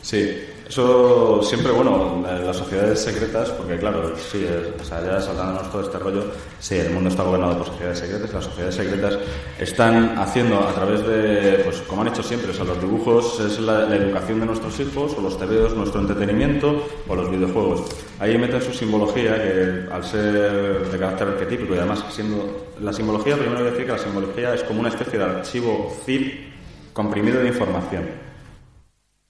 Sí. 0.00 0.24
Eso 0.68 1.40
siempre, 1.44 1.70
bueno, 1.70 2.24
las 2.44 2.56
sociedades 2.56 3.00
secretas, 3.00 3.50
porque 3.50 3.78
claro, 3.78 4.12
sí, 4.16 4.44
o 4.80 4.82
sea, 4.82 5.00
ya 5.04 5.20
saltándonos 5.20 5.70
todo 5.70 5.82
este 5.82 5.96
rollo, 5.96 6.24
sí, 6.58 6.74
el 6.74 6.90
mundo 6.92 7.08
está 7.08 7.22
gobernado 7.22 7.58
por 7.58 7.68
sociedades 7.68 8.00
secretas, 8.00 8.32
las 8.32 8.44
sociedades 8.44 8.74
secretas 8.74 9.18
están 9.60 10.18
haciendo 10.18 10.58
a 10.58 10.74
través 10.74 11.06
de, 11.06 11.60
pues 11.62 11.82
como 11.82 12.02
han 12.02 12.08
hecho 12.08 12.24
siempre, 12.24 12.50
o 12.50 12.54
sea, 12.54 12.64
los 12.64 12.80
dibujos 12.80 13.38
es 13.38 13.60
la, 13.60 13.94
educación 13.94 14.40
de 14.40 14.46
nuestros 14.46 14.80
hijos, 14.80 15.14
o 15.16 15.20
los 15.20 15.38
TVOs 15.38 15.76
nuestro 15.76 16.00
entretenimiento, 16.00 16.84
o 17.06 17.14
los 17.14 17.30
videojuegos. 17.30 17.84
Ahí 18.18 18.36
meten 18.36 18.60
su 18.60 18.72
simbología, 18.72 19.36
que 19.36 19.86
al 19.92 20.02
ser 20.02 20.90
de 20.90 20.98
carácter 20.98 21.28
arquetípico 21.28 21.74
y 21.76 21.78
además 21.78 22.04
siendo 22.10 22.72
la 22.80 22.92
simbología, 22.92 23.36
primero 23.36 23.60
voy 23.60 23.68
a 23.68 23.70
decir 23.70 23.86
que 23.86 23.92
la 23.92 23.98
simbología 23.98 24.54
es 24.54 24.64
como 24.64 24.80
una 24.80 24.88
especie 24.88 25.16
de 25.16 25.24
archivo 25.26 25.96
zip 26.04 26.56
comprimido 26.92 27.38
de 27.38 27.48
información. 27.48 28.26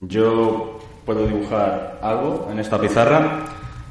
Yo 0.01 0.76
puedo 1.07 1.27
dibujar 1.27 2.01
algo 2.03 2.49
en 2.51 2.59
esta 2.59 2.79
pizarra 2.79 3.45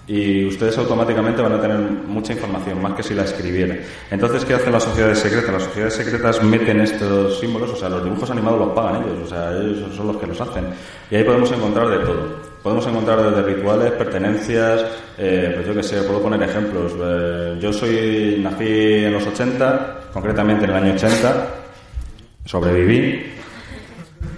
y 0.08 0.46
ustedes 0.46 0.78
automáticamente 0.78 1.42
van 1.42 1.54
a 1.54 1.62
tener 1.62 1.80
mucha 1.80 2.34
información, 2.34 2.80
más 2.82 2.94
que 2.94 3.02
si 3.02 3.16
la 3.16 3.24
escribieran. 3.24 3.80
Entonces, 4.12 4.46
¿qué 4.46 4.54
hacen 4.54 4.72
las 4.72 4.84
sociedades 4.84 5.18
secretas? 5.18 5.52
Las 5.52 5.64
sociedades 5.64 5.96
secretas 5.96 6.44
meten 6.44 6.82
estos 6.82 7.40
símbolos, 7.40 7.72
o 7.72 7.76
sea, 7.76 7.90
los 7.90 8.04
dibujos 8.04 8.30
animados 8.30 8.60
los 8.60 8.70
pagan 8.74 9.04
ellos, 9.04 9.24
o 9.24 9.28
sea, 9.28 9.52
ellos 9.52 9.96
son 9.96 10.08
los 10.08 10.18
que 10.18 10.28
los 10.28 10.40
hacen. 10.40 10.66
Y 11.10 11.16
ahí 11.16 11.24
podemos 11.24 11.52
encontrar 11.52 11.88
de 11.88 12.00
todo. 12.00 12.56
Podemos 12.62 12.86
encontrar 12.86 13.22
desde 13.24 13.44
rituales, 13.44 13.92
pertenencias, 13.94 14.86
eh, 15.18 15.52
pues 15.56 15.68
yo 15.68 15.74
qué 15.74 15.84
sé, 15.84 16.02
puedo 16.04 16.22
poner 16.22 16.44
ejemplos. 16.44 16.94
Eh, 17.00 17.58
yo 17.60 17.74
soy, 17.74 18.40
nací 18.42 19.06
en 19.06 19.14
los 19.14 19.26
80, 19.26 20.10
concretamente 20.14 20.66
en 20.66 20.72
el 20.72 20.76
año 20.76 20.94
80, 20.94 21.48
sobreviví, 22.46 23.34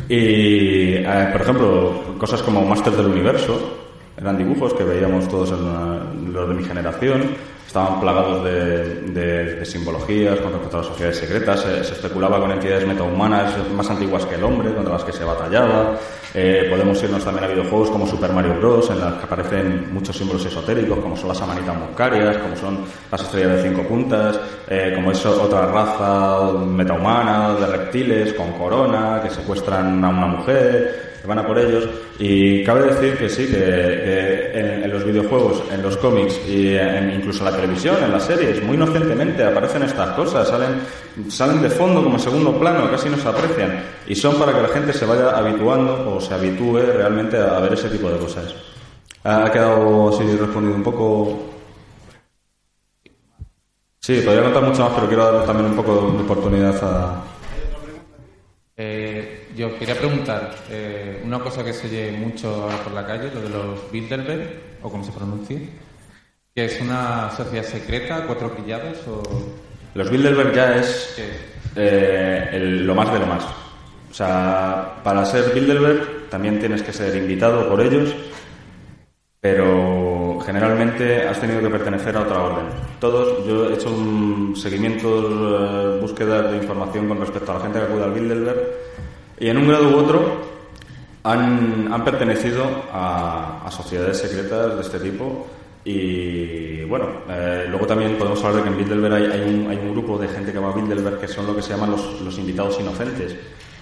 y, 0.09 0.95
eh, 0.95 1.29
por 1.31 1.41
ejemplo, 1.41 2.03
cosas 2.17 2.41
como 2.41 2.65
Master 2.65 2.93
del 2.93 3.07
Universo, 3.07 3.86
eran 4.17 4.37
dibujos 4.37 4.73
que 4.73 4.83
veíamos 4.83 5.27
todos 5.27 5.51
en 5.51 6.33
los 6.33 6.49
de 6.49 6.55
mi 6.55 6.63
generación, 6.63 7.35
estaban 7.67 7.99
plagados 7.99 8.43
de, 8.43 9.63
simbologías 9.65 10.39
con 10.39 10.53
respecto 10.53 10.77
a 10.77 10.79
las 10.79 10.87
sociedades 10.87 11.17
secretas, 11.17 11.59
se, 11.61 11.81
especulaba 11.81 12.39
con 12.39 12.51
entidades 12.51 12.87
metahumanas 12.87 13.53
más 13.75 13.89
antiguas 13.89 14.25
que 14.25 14.35
el 14.35 14.43
hombre, 14.43 14.73
contra 14.73 14.93
las 14.93 15.03
que 15.03 15.11
se 15.11 15.25
batallaba. 15.25 15.97
Eh, 16.33 16.67
podemos 16.69 17.01
irnos 17.03 17.25
también 17.25 17.45
a 17.45 17.47
videojuegos 17.47 17.89
como 17.89 18.07
Super 18.07 18.31
Mario 18.31 18.55
Bros., 18.55 18.89
en 18.89 19.01
los 19.01 19.13
que 19.15 19.23
aparecen 19.23 19.93
muchos 19.93 20.15
símbolos 20.15 20.45
esotéricos, 20.45 20.99
como 20.99 21.17
son 21.17 21.29
las 21.29 21.41
amanitas 21.41 21.75
muscarias, 21.77 22.37
como 22.37 22.55
son 22.55 22.85
las 23.11 23.21
estrellas 23.21 23.57
de 23.57 23.69
cinco 23.69 23.83
puntas, 23.83 24.39
eh, 24.69 24.93
como 24.95 25.11
es 25.11 25.25
otra 25.25 25.67
raza 25.67 26.53
metahumana 26.53 27.53
de 27.55 27.67
reptiles 27.67 28.33
con 28.33 28.53
corona, 28.53 29.19
que 29.21 29.29
secuestran 29.29 30.03
a 30.03 30.09
una 30.09 30.27
mujer, 30.27 31.06
van 31.27 31.39
a 31.39 31.45
por 31.45 31.59
ellos. 31.59 31.87
Y 32.17 32.63
cabe 32.63 32.93
decir 32.93 33.17
que 33.17 33.29
sí, 33.29 33.47
que, 33.47 34.51
en, 34.53 34.89
los 34.89 35.03
videojuegos, 35.03 35.63
en 35.71 35.81
los 35.83 35.97
cómics 35.97 36.39
y 36.47 36.75
incluso 37.13 37.39
en 37.45 37.51
la 37.51 37.55
televisión, 37.57 37.95
en 38.03 38.11
las 38.11 38.25
series, 38.25 38.63
muy 38.63 38.75
inocentemente 38.75 39.43
aparecen 39.43 39.83
estas 39.83 40.09
cosas, 40.15 40.47
salen, 40.47 40.79
salen 41.29 41.61
de 41.61 41.69
fondo 41.69 42.03
como 42.03 42.17
segundo 42.17 42.57
plano, 42.57 42.89
casi 42.89 43.09
no 43.09 43.17
se 43.17 43.27
aprecian. 43.27 43.83
Y 44.07 44.15
son 44.15 44.35
para 44.35 44.53
que 44.53 44.61
la 44.61 44.69
gente 44.69 44.93
se 44.93 45.05
vaya 45.05 45.37
habituando 45.37 46.15
o 46.15 46.21
se 46.21 46.33
habitúe 46.33 46.79
realmente 46.79 47.37
a, 47.37 47.59
ver 47.59 47.73
ese 47.73 47.89
tipo 47.89 48.09
de 48.09 48.17
cosas. 48.17 48.55
¿Ha 49.23 49.51
quedado 49.51 50.09
así 50.09 50.23
respondido 50.37 50.75
un 50.75 50.83
poco? 50.83 51.39
Sí, 53.99 54.21
podría 54.21 54.43
contar 54.43 54.63
mucho 54.63 54.83
más, 54.83 54.93
pero 54.93 55.07
quiero 55.07 55.31
dar 55.31 55.45
también 55.45 55.71
un 55.71 55.75
poco 55.75 56.13
de 56.15 56.23
oportunidad 56.23 56.75
a... 56.81 57.23
Eh, 58.77 59.46
yo 59.57 59.77
quería 59.77 59.95
preguntar, 59.95 60.53
eh, 60.69 61.19
una 61.25 61.39
cosa 61.39 61.63
que 61.63 61.73
se 61.73 61.87
oye 61.87 62.11
mucho 62.11 62.63
ahora 62.63 62.77
por 62.77 62.93
la 62.93 63.07
calle, 63.07 63.31
lo 63.33 63.41
de 63.41 63.49
los 63.49 63.91
Bilderberg, 63.91 64.77
o 64.83 64.89
como 64.91 65.03
se 65.03 65.11
pronuncie, 65.11 65.69
que 66.53 66.65
es 66.65 66.79
una 66.79 67.31
sociedad 67.31 67.63
secreta, 67.63 68.23
cuatro 68.27 68.55
pillados 68.55 68.99
o... 69.07 69.23
Los 69.95 70.11
Bilderberg 70.11 70.53
ya 70.53 70.75
es 70.75 71.15
eh, 71.75 72.59
lo 72.61 72.93
más 72.93 73.11
de 73.11 73.19
lo 73.19 73.25
más. 73.25 73.43
O 74.11 74.13
sea, 74.13 75.01
para 75.03 75.25
ser 75.25 75.51
Bilderberg 75.53 76.29
también 76.29 76.59
tienes 76.59 76.83
que 76.83 76.93
ser 76.93 77.15
invitado 77.15 77.67
por 77.67 77.81
ellos, 77.81 78.13
pero 79.41 80.39
generalmente 80.45 81.27
has 81.27 81.41
tenido 81.41 81.61
que 81.61 81.69
pertenecer 81.69 82.15
a 82.15 82.21
otra 82.21 82.43
orden. 82.43 82.65
Todos, 82.99 83.45
yo 83.47 83.69
he 83.69 83.73
hecho 83.73 83.89
un 83.89 84.55
seguimiento, 84.55 85.97
eh, 85.97 85.99
búsqueda 85.99 86.43
de 86.43 86.57
información 86.57 87.07
con 87.07 87.19
respecto 87.19 87.51
a 87.51 87.55
la 87.55 87.61
gente 87.61 87.79
que 87.79 87.85
acude 87.85 88.03
al 88.03 88.13
Bilderberg 88.13 88.86
y 89.39 89.49
en 89.49 89.57
un 89.57 89.67
grado 89.67 89.89
u 89.89 89.97
otro 89.97 90.41
han, 91.23 91.91
han 91.91 92.03
pertenecido 92.03 92.63
a, 92.91 93.67
sociedades 93.69 94.17
secretas 94.17 94.75
de 94.75 94.81
este 94.81 94.99
tipo. 94.99 95.47
Y 95.83 96.83
bueno, 96.85 97.07
eh, 97.29 97.65
luego 97.69 97.85
también 97.85 98.17
podemos 98.17 98.43
hablar 98.43 98.57
de 98.57 98.63
que 98.63 98.69
en 98.69 98.77
Bilderberg 98.77 99.13
hay, 99.13 99.23
hay, 99.25 99.41
un, 99.41 99.69
hay, 99.69 99.77
un, 99.77 99.91
grupo 99.91 100.17
de 100.17 100.27
gente 100.27 100.51
que 100.51 100.59
va 100.59 100.69
a 100.69 100.73
Bilderberg 100.73 101.19
que 101.19 101.27
son 101.27 101.47
lo 101.47 101.55
que 101.55 101.61
se 101.61 101.69
llaman 101.69 101.91
los, 101.91 102.21
los 102.21 102.37
invitados 102.37 102.79
inocentes, 102.79 103.35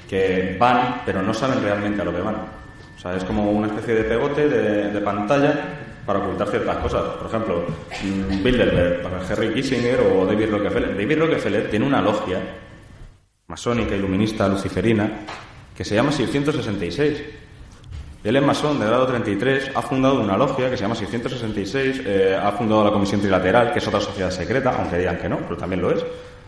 que 0.07 0.55
van 0.59 1.01
pero 1.05 1.21
no 1.21 1.33
saben 1.33 1.63
realmente 1.63 2.01
a 2.01 2.05
lo 2.05 2.13
que 2.13 2.21
van. 2.21 2.35
O 2.35 2.99
sea, 2.99 3.15
es 3.15 3.23
como 3.23 3.49
una 3.51 3.67
especie 3.67 3.95
de 3.95 4.03
pegote 4.03 4.47
de, 4.47 4.91
de 4.91 5.01
pantalla 5.01 5.53
para 6.05 6.19
ocultar 6.19 6.47
ciertas 6.49 6.77
cosas. 6.77 7.01
Por 7.01 7.27
ejemplo, 7.27 7.65
mm, 8.03 8.43
Bilderberg, 8.43 9.01
para 9.01 9.21
Henry 9.27 9.53
Kissinger 9.53 9.99
o 10.01 10.25
David 10.25 10.51
Rockefeller. 10.51 10.95
David 10.95 11.19
Rockefeller 11.19 11.69
tiene 11.69 11.85
una 11.85 12.01
logia 12.01 12.39
masónica, 13.47 13.95
iluminista, 13.95 14.47
luciferina, 14.47 15.21
que 15.75 15.83
se 15.83 15.95
llama 15.95 16.11
666. 16.11 17.23
Él 18.23 18.35
es 18.35 18.43
masón 18.43 18.79
de 18.79 18.87
grado 18.87 19.05
33, 19.05 19.71
ha 19.75 19.81
fundado 19.83 20.19
una 20.19 20.35
logia 20.35 20.69
que 20.69 20.77
se 20.77 20.81
llama 20.81 20.95
666, 20.95 22.01
eh, 22.05 22.39
ha 22.41 22.51
fundado 22.53 22.83
la 22.83 22.91
Comisión 22.91 23.21
Trilateral, 23.21 23.71
que 23.71 23.79
es 23.79 23.87
otra 23.87 24.01
sociedad 24.01 24.31
secreta, 24.31 24.75
aunque 24.75 24.97
digan 24.97 25.19
que 25.19 25.29
no, 25.29 25.37
pero 25.37 25.57
también 25.57 25.81
lo 25.81 25.91
es. 25.91 26.03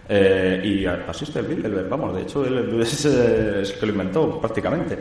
Eh, 0.09 0.61
y 0.63 0.85
asiste 0.85 1.39
el 1.39 1.45
Bilderberg, 1.45 1.89
vamos, 1.89 2.15
de 2.15 2.21
hecho 2.21 2.45
él 2.45 2.81
es, 2.81 3.05
el 3.05 3.79
que 3.79 3.85
lo 3.85 3.91
inventó 3.91 4.39
prácticamente. 4.39 4.97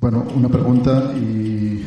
Bueno, 0.00 0.26
una 0.34 0.48
pregunta 0.48 1.12
y 1.14 1.84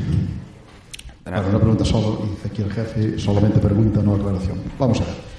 Ahora 1.25 1.47
una 1.47 1.59
pregunta 1.59 1.85
solo, 1.85 2.27
dice 2.29 2.47
aquí 2.47 2.61
el 2.63 2.71
jefe, 2.71 3.19
solamente 3.19 3.59
pregunta, 3.59 4.01
no 4.01 4.15
aclaración. 4.15 4.57
Vamos 4.79 5.01
a 5.01 5.05
ver. 5.05 5.31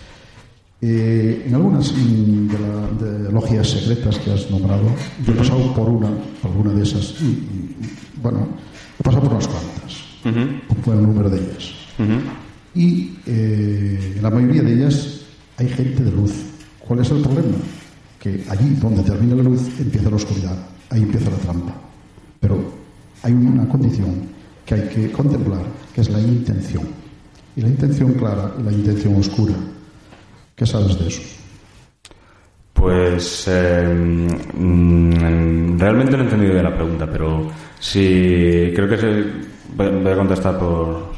Eh, 0.84 1.44
en 1.46 1.54
algunas 1.54 1.92
mm, 1.92 2.48
de, 2.98 3.18
las 3.24 3.32
logias 3.32 3.68
secretas 3.68 4.18
que 4.18 4.32
has 4.32 4.50
nombrado, 4.50 4.82
yo 5.24 5.32
he 5.32 5.36
pasado 5.36 5.72
por 5.74 5.88
una, 5.88 6.10
por 6.40 6.50
alguna 6.50 6.72
de 6.72 6.82
esas, 6.82 7.14
y, 7.20 7.46
bueno, 8.20 8.48
he 8.98 9.02
pasado 9.02 9.22
por 9.22 9.32
unas 9.34 9.46
cuantas, 9.46 9.92
uh 10.24 10.28
-huh. 10.28 10.92
el 10.92 11.02
número 11.02 11.30
de 11.30 11.38
ellas. 11.38 11.72
Y 12.74 13.18
eh, 13.26 14.14
en 14.16 14.22
la 14.22 14.30
mayoría 14.30 14.62
de 14.62 14.72
ellas 14.72 15.20
hay 15.56 15.68
gente 15.68 16.02
de 16.02 16.10
luz. 16.10 16.32
¿Cuál 16.80 17.00
es 17.00 17.10
el 17.10 17.20
problema? 17.20 17.58
Que 18.18 18.44
allí 18.48 18.74
donde 18.80 19.02
termina 19.02 19.36
la 19.36 19.42
luz 19.42 19.60
empieza 19.78 20.10
la 20.10 20.16
oscuridad, 20.16 20.56
ahí 20.90 21.02
empieza 21.02 21.30
la 21.30 21.36
trampa. 21.36 21.74
Pero 22.40 22.58
hay 23.22 23.32
una 23.32 23.68
condición 23.68 24.31
que 24.64 24.74
hay 24.74 24.88
que 24.88 25.12
contemplar, 25.12 25.62
que 25.94 26.00
es 26.00 26.10
la 26.10 26.20
intención. 26.20 26.88
Y 27.54 27.60
la 27.60 27.68
intención 27.68 28.14
clara 28.14 28.52
y 28.58 28.62
la 28.62 28.72
intención 28.72 29.16
oscura. 29.16 29.54
¿Qué 30.56 30.66
sabes 30.66 30.98
de 30.98 31.08
eso? 31.08 31.22
Pues 32.72 33.44
eh, 33.48 33.84
realmente 35.78 36.16
no 36.16 36.18
he 36.18 36.24
entendido 36.24 36.52
bien 36.52 36.64
la 36.64 36.74
pregunta, 36.74 37.06
pero 37.10 37.50
sí 37.78 38.72
creo 38.74 38.88
que 38.88 38.98
se, 38.98 39.24
voy 39.76 40.12
a 40.12 40.16
contestar 40.16 40.58
por. 40.58 41.12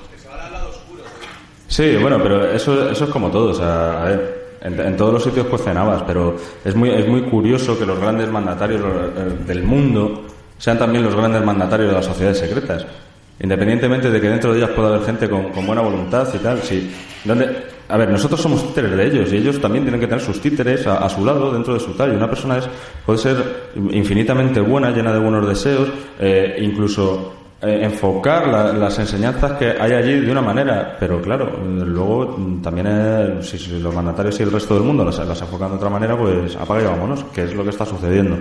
Sí, 1.69 1.97
bueno, 2.01 2.23
pero 2.23 2.51
eso, 2.51 2.91
eso 2.91 3.05
es 3.05 3.11
como 3.11 3.31
todo. 3.31 3.51
O 3.51 3.55
sea, 3.55 4.05
ver, 4.05 4.59
en, 4.65 4.97
todos 4.97 5.13
los 5.13 5.23
sitios 5.25 5.47
cenabas, 5.61 6.03
pero 6.07 6.37
es 6.65 6.75
muy, 6.75 6.91
es 6.91 7.07
muy 7.07 7.23
curioso 7.23 7.79
que 7.79 7.85
los 7.85 7.99
grandes 7.99 8.31
mandatarios 8.31 8.81
eh, 8.83 9.45
del 9.47 9.63
mundo 9.63 10.25
sean 10.59 10.79
también 10.79 11.05
los 11.05 11.15
grandes 11.15 11.45
mandatarios 11.45 11.91
de 11.91 11.95
las 11.95 12.05
sociedades 12.07 12.39
secretas. 12.39 12.87
Independientemente 13.41 14.11
de 14.11 14.21
que 14.21 14.29
dentro 14.29 14.53
de 14.53 14.59
ellas 14.59 14.71
pueda 14.71 14.89
haber 14.89 15.03
gente 15.03 15.29
con, 15.29 15.53
buena 15.67 15.83
voluntad 15.83 16.29
y 16.33 16.39
tal. 16.39 16.63
Sí, 16.63 16.91
donde, 17.25 17.49
a 17.89 17.97
ver, 17.97 18.09
nosotros 18.09 18.41
somos 18.41 18.67
títeres 18.69 18.97
de 18.97 19.07
ellos 19.07 19.33
y 19.33 19.37
ellos 19.37 19.61
también 19.61 19.85
tienen 19.85 20.01
que 20.01 20.07
tener 20.07 20.23
sus 20.23 20.41
títeres 20.41 20.87
a, 20.87 21.09
su 21.09 21.25
lado 21.25 21.53
dentro 21.53 21.75
de 21.75 21.81
su 21.81 21.93
tal. 21.93 22.13
Una 22.13 22.29
persona 22.29 22.59
es, 22.59 22.69
puede 23.05 23.19
ser 23.19 23.37
infinitamente 23.91 24.61
buena, 24.61 24.91
llena 24.91 25.13
de 25.13 25.19
buenos 25.19 25.49
deseos, 25.49 25.89
eh, 26.19 26.57
incluso 26.61 27.44
eh, 27.67 27.85
enfocar 27.85 28.47
las 28.75 28.99
enseñanzas 28.99 29.53
que 29.53 29.71
hay 29.71 29.93
allí 29.93 30.21
de 30.21 30.31
una 30.31 30.43
manera, 30.43 30.97
pero 30.99 31.21
claro, 31.23 31.59
luego 31.65 32.37
también 32.63 33.43
si, 33.43 33.59
los 33.79 33.95
mandatarios 33.95 34.39
y 34.41 34.43
el 34.43 34.53
resto 34.53 34.75
del 34.75 34.83
mundo 34.85 35.05
las, 35.05 35.19
enfocan 35.19 35.71
de 35.71 35.77
otra 35.77 35.89
manera, 35.89 36.17
pues 36.17 36.57
apaga 36.57 36.83
y 36.83 36.85
vámonos, 36.85 37.25
que 37.25 37.45
es 37.45 37.55
lo 37.55 37.65
que 37.65 37.71
está 37.71 37.87
sucediendo. 37.87 38.39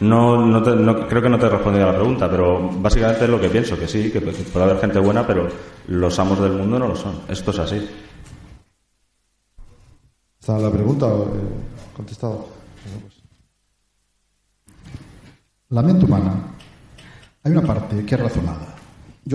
No, 0.00 0.44
no, 0.44 0.62
creo 1.08 1.22
que 1.22 1.28
no 1.28 1.38
te 1.38 1.46
he 1.46 1.48
respondido 1.48 1.88
a 1.88 1.92
la 1.92 1.98
pregunta, 1.98 2.28
pero 2.28 2.70
básicamente 2.74 3.24
es 3.24 3.30
lo 3.30 3.40
que 3.40 3.48
pienso, 3.48 3.78
que 3.78 3.88
sí, 3.88 4.10
que 4.10 4.20
puede 4.20 4.64
haber 4.64 4.78
gente 4.78 4.98
buena, 4.98 5.26
pero 5.26 5.48
los 5.88 6.18
amos 6.18 6.40
del 6.40 6.52
mundo 6.52 6.78
no 6.78 6.88
lo 6.88 6.96
son. 6.96 7.20
Esto 7.28 7.50
es 7.52 7.58
así. 7.58 7.88
¿Está 10.38 10.58
la 10.58 10.70
pregunta 10.70 11.06
eh, 11.06 11.94
contestado? 11.94 12.46
Pues. 13.02 13.22
La 15.70 15.82
mente 15.82 16.04
humana 16.04 16.55
hay 17.46 17.52
una 17.52 17.62
parte 17.62 18.04
que 18.04 18.14
es 18.16 18.20
razonada. 18.20 18.74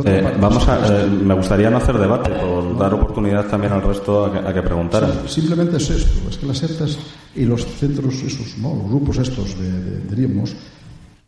Eh, 0.06 0.38
vamos 0.40 0.68
a, 0.68 1.04
eh, 1.04 1.08
me 1.08 1.34
gustaría 1.34 1.70
no 1.70 1.78
hacer 1.78 1.98
debate, 1.98 2.30
por 2.30 2.78
dar 2.78 2.94
oportunidad 2.94 3.48
también 3.48 3.74
al 3.74 3.82
resto 3.82 4.26
a 4.26 4.54
que, 4.54 4.62
preguntara. 4.62 5.28
simplemente 5.28 5.78
es 5.78 5.90
esto, 5.90 6.30
es 6.30 6.38
que 6.38 6.46
las 6.46 6.58
sectas 6.58 6.98
y 7.36 7.44
los 7.44 7.66
centros, 7.66 8.16
esos, 8.22 8.58
¿no? 8.58 8.76
los 8.76 8.88
grupos 8.88 9.18
estos, 9.18 9.58
de, 9.60 10.00
diríamos, 10.10 10.56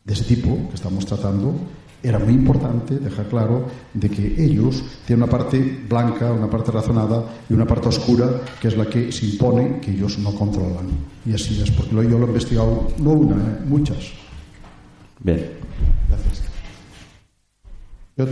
de 0.03 0.13
ese 0.13 0.23
tipo 0.23 0.69
que 0.69 0.75
estamos 0.75 1.05
tratando, 1.05 1.55
era 2.01 2.19
muy 2.19 2.33
importante 2.33 2.99
dejar 2.99 3.27
claro 3.27 3.65
de 3.93 4.09
que 4.09 4.43
ellos 4.43 4.83
tienen 5.05 5.23
una 5.23 5.31
parte 5.31 5.85
blanca, 5.87 6.31
una 6.31 6.49
parte 6.49 6.71
razonada 6.71 7.23
y 7.49 7.53
una 7.53 7.65
parte 7.65 7.87
oscura 7.87 8.41
que 8.61 8.67
es 8.67 8.77
la 8.77 8.85
que 8.85 9.09
se 9.11 9.25
impone 9.25 9.79
que 9.79 9.91
ellos 9.91 10.19
no 10.19 10.33
controlan. 10.35 10.87
Y 11.25 11.33
así 11.33 11.61
es, 11.61 11.71
porque 11.71 11.95
yo 11.95 12.19
lo 12.19 12.25
he 12.25 12.27
investigado, 12.27 12.87
no 12.97 13.11
una, 13.11 13.35
¿eh? 13.35 13.59
muchas. 13.65 14.11
Bien. 15.21 15.49
Gracias. 16.09 16.52
Yo, 18.15 18.27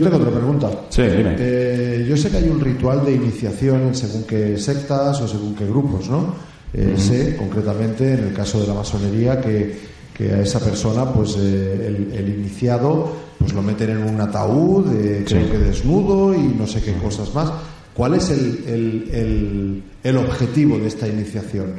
tengo 0.00 0.16
otra 0.16 0.30
pregunta. 0.30 0.70
Sí, 0.88 1.02
dime. 1.02 1.34
Eh, 1.36 2.06
yo 2.08 2.16
sé 2.16 2.30
que 2.30 2.36
hay 2.36 2.48
un 2.48 2.60
ritual 2.60 3.04
de 3.04 3.12
iniciación 3.12 3.92
según 3.92 4.22
qué 4.22 4.56
sectas 4.56 5.20
o 5.20 5.26
según 5.26 5.56
qué 5.56 5.66
grupos, 5.66 6.08
¿no? 6.08 6.32
Eh, 6.72 6.94
sé, 6.96 7.36
concretamente, 7.36 8.14
en 8.14 8.28
el 8.28 8.32
caso 8.32 8.60
de 8.60 8.68
la 8.68 8.74
masonería, 8.74 9.40
que, 9.40 9.94
a 10.20 10.40
esa 10.40 10.60
persona, 10.60 11.12
pues 11.12 11.36
eh, 11.40 12.12
el, 12.14 12.28
iniciado, 12.28 13.12
pues 13.36 13.52
lo 13.52 13.62
meten 13.62 13.90
en 13.90 14.02
un 14.04 14.20
ataúd, 14.20 14.84
creo 15.26 15.50
que 15.50 15.58
desnudo 15.58 16.32
y 16.32 16.54
no 16.56 16.66
sé 16.68 16.80
qué 16.80 16.94
cosas 16.94 17.34
más. 17.34 17.50
¿Cuál 17.94 18.14
es 18.14 18.30
el, 18.30 19.82
el, 20.04 20.16
objetivo 20.16 20.78
de 20.78 20.86
esta 20.86 21.08
iniciación? 21.08 21.74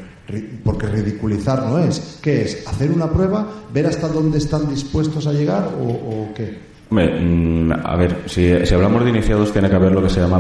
Porque 0.66 0.88
ridiculizar 0.88 1.64
no 1.66 1.80
es. 1.80 2.20
¿Qué 2.22 2.42
es? 2.42 2.68
¿Hacer 2.68 2.92
una 2.92 3.10
prueba? 3.10 3.48
¿Ver 3.74 3.88
hasta 3.88 4.10
dónde 4.10 4.38
están 4.38 4.70
dispuestos 4.70 5.28
a 5.28 5.32
llegar 5.32 5.70
o, 5.80 5.88
o 5.88 6.34
qué? 6.34 6.75
Mm, 6.90 7.72
a 7.84 7.96
ver, 7.96 8.24
si, 8.28 8.52
hablamos 8.74 9.04
de 9.04 9.10
iniciados, 9.10 9.52
tiene 9.52 9.70
que 9.70 9.76
haber 9.76 9.92
lo 9.92 10.04
que 10.04 10.10
se 10.10 10.22
llama 10.22 10.38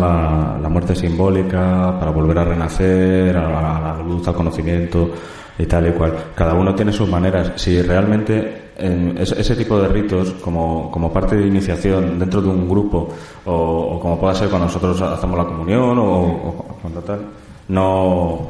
la, 0.61 0.69
muerte 0.69 0.95
simbólica 0.95 1.97
para 1.99 2.11
volver 2.11 2.37
a 2.39 2.43
renacer, 2.43 3.35
a, 3.35 3.81
la 3.81 4.03
luz, 4.03 4.27
al 4.27 4.35
conocimiento 4.35 5.09
y 5.57 5.65
tal 5.65 5.87
y 5.87 5.91
cual. 5.91 6.13
Cada 6.35 6.53
uno 6.53 6.75
tiene 6.75 6.91
sus 6.91 7.09
maneras. 7.09 7.53
Si 7.55 7.81
realmente 7.81 8.71
en 8.77 9.17
ese, 9.17 9.55
tipo 9.55 9.79
de 9.79 9.87
ritos, 9.87 10.31
como, 10.41 10.91
como, 10.91 11.11
parte 11.11 11.35
de 11.35 11.47
iniciación 11.47 12.19
dentro 12.19 12.41
de 12.41 12.49
un 12.49 12.69
grupo, 12.69 13.09
o, 13.45 13.99
como 14.01 14.19
pueda 14.19 14.35
ser 14.35 14.49
cuando 14.49 14.67
nosotros 14.67 15.01
hacemos 15.01 15.37
la 15.37 15.45
comunión 15.45 15.97
o, 15.97 16.77
cuando 16.81 17.01
tal, 17.01 17.21
no, 17.69 18.49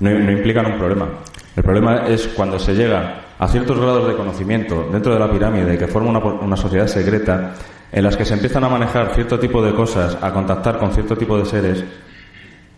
no, 0.00 0.10
no 0.10 0.32
implican 0.32 0.66
un 0.66 0.78
problema. 0.78 1.08
El 1.54 1.62
problema 1.62 2.06
es 2.06 2.28
cuando 2.28 2.58
se 2.58 2.74
llega 2.74 3.19
a 3.40 3.48
ciertos 3.48 3.80
grados 3.80 4.06
de 4.06 4.14
conocimiento 4.14 4.86
dentro 4.92 5.14
de 5.14 5.18
la 5.18 5.30
pirámide 5.32 5.78
que 5.78 5.86
forma 5.86 6.18
una, 6.18 6.56
sociedad 6.58 6.86
secreta 6.86 7.54
en 7.90 8.04
las 8.04 8.14
que 8.14 8.26
se 8.26 8.34
empiezan 8.34 8.64
a 8.64 8.68
manejar 8.68 9.14
cierto 9.14 9.38
tipo 9.38 9.62
de 9.62 9.74
cosas, 9.74 10.18
a 10.20 10.30
contactar 10.30 10.78
con 10.78 10.92
cierto 10.92 11.16
tipo 11.16 11.38
de 11.38 11.46
seres 11.46 11.82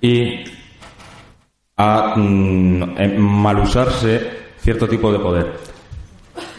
y 0.01 0.45
a 1.77 2.15
mm, 2.17 2.83
em, 2.97 3.19
malusarse 3.19 4.31
cierto 4.59 4.87
tipo 4.87 5.13
de 5.13 5.19
poder. 5.19 5.53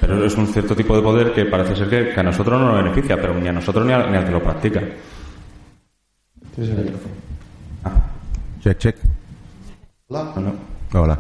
Pero 0.02 0.26
es 0.26 0.36
un 0.36 0.48
cierto 0.48 0.76
tipo 0.76 0.98
de 0.98 1.02
poder 1.02 1.34
que 1.34 1.46
parece 1.46 1.74
ser 1.74 2.14
que, 2.14 2.20
a 2.20 2.24
nosotros 2.24 2.60
no 2.60 2.68
nos 2.68 2.84
beneficia, 2.84 3.16
pero 3.16 3.34
ni 3.36 3.48
a 3.48 3.54
nosotros 3.54 3.86
ni, 3.86 3.94
al 3.94 4.26
que 4.26 4.32
lo 4.32 4.44
practica. 4.44 4.82
Ah. 7.86 8.02
Check, 8.62 8.78
check. 8.78 8.98
Hola. 10.10 10.34
Hola. 10.92 11.18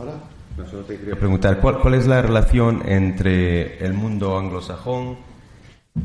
Hola. 0.00 0.35
Solo 0.64 0.82
te 0.84 0.96
quería 0.96 1.16
preguntar, 1.16 1.60
¿cuál, 1.60 1.80
¿cuál, 1.80 1.94
es 1.94 2.06
la 2.06 2.22
relación 2.22 2.82
entre 2.86 3.78
el 3.84 3.92
mundo 3.92 4.38
anglosajón 4.38 5.16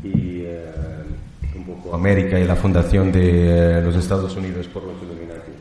y 0.04 0.42
eh, 0.42 0.70
un 1.56 1.64
poco 1.64 1.94
América 1.94 2.38
y 2.38 2.44
la 2.44 2.54
fundación 2.54 3.10
de 3.10 3.78
eh, 3.78 3.82
los 3.82 3.96
Estados 3.96 4.36
Unidos 4.36 4.68
por 4.68 4.84
los 4.84 4.94
Illuminati? 5.02 5.52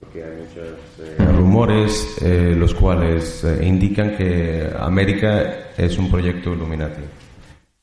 Porque 0.00 0.24
hay 0.24 0.30
muchos 0.38 1.20
eh, 1.20 1.32
rumores 1.32 2.16
los 2.22 2.74
cuales 2.74 3.46
indican 3.62 4.16
que 4.16 4.68
América 4.78 5.70
es 5.76 5.96
un 5.96 6.10
proyecto 6.10 6.52
Illuminati. 6.52 7.21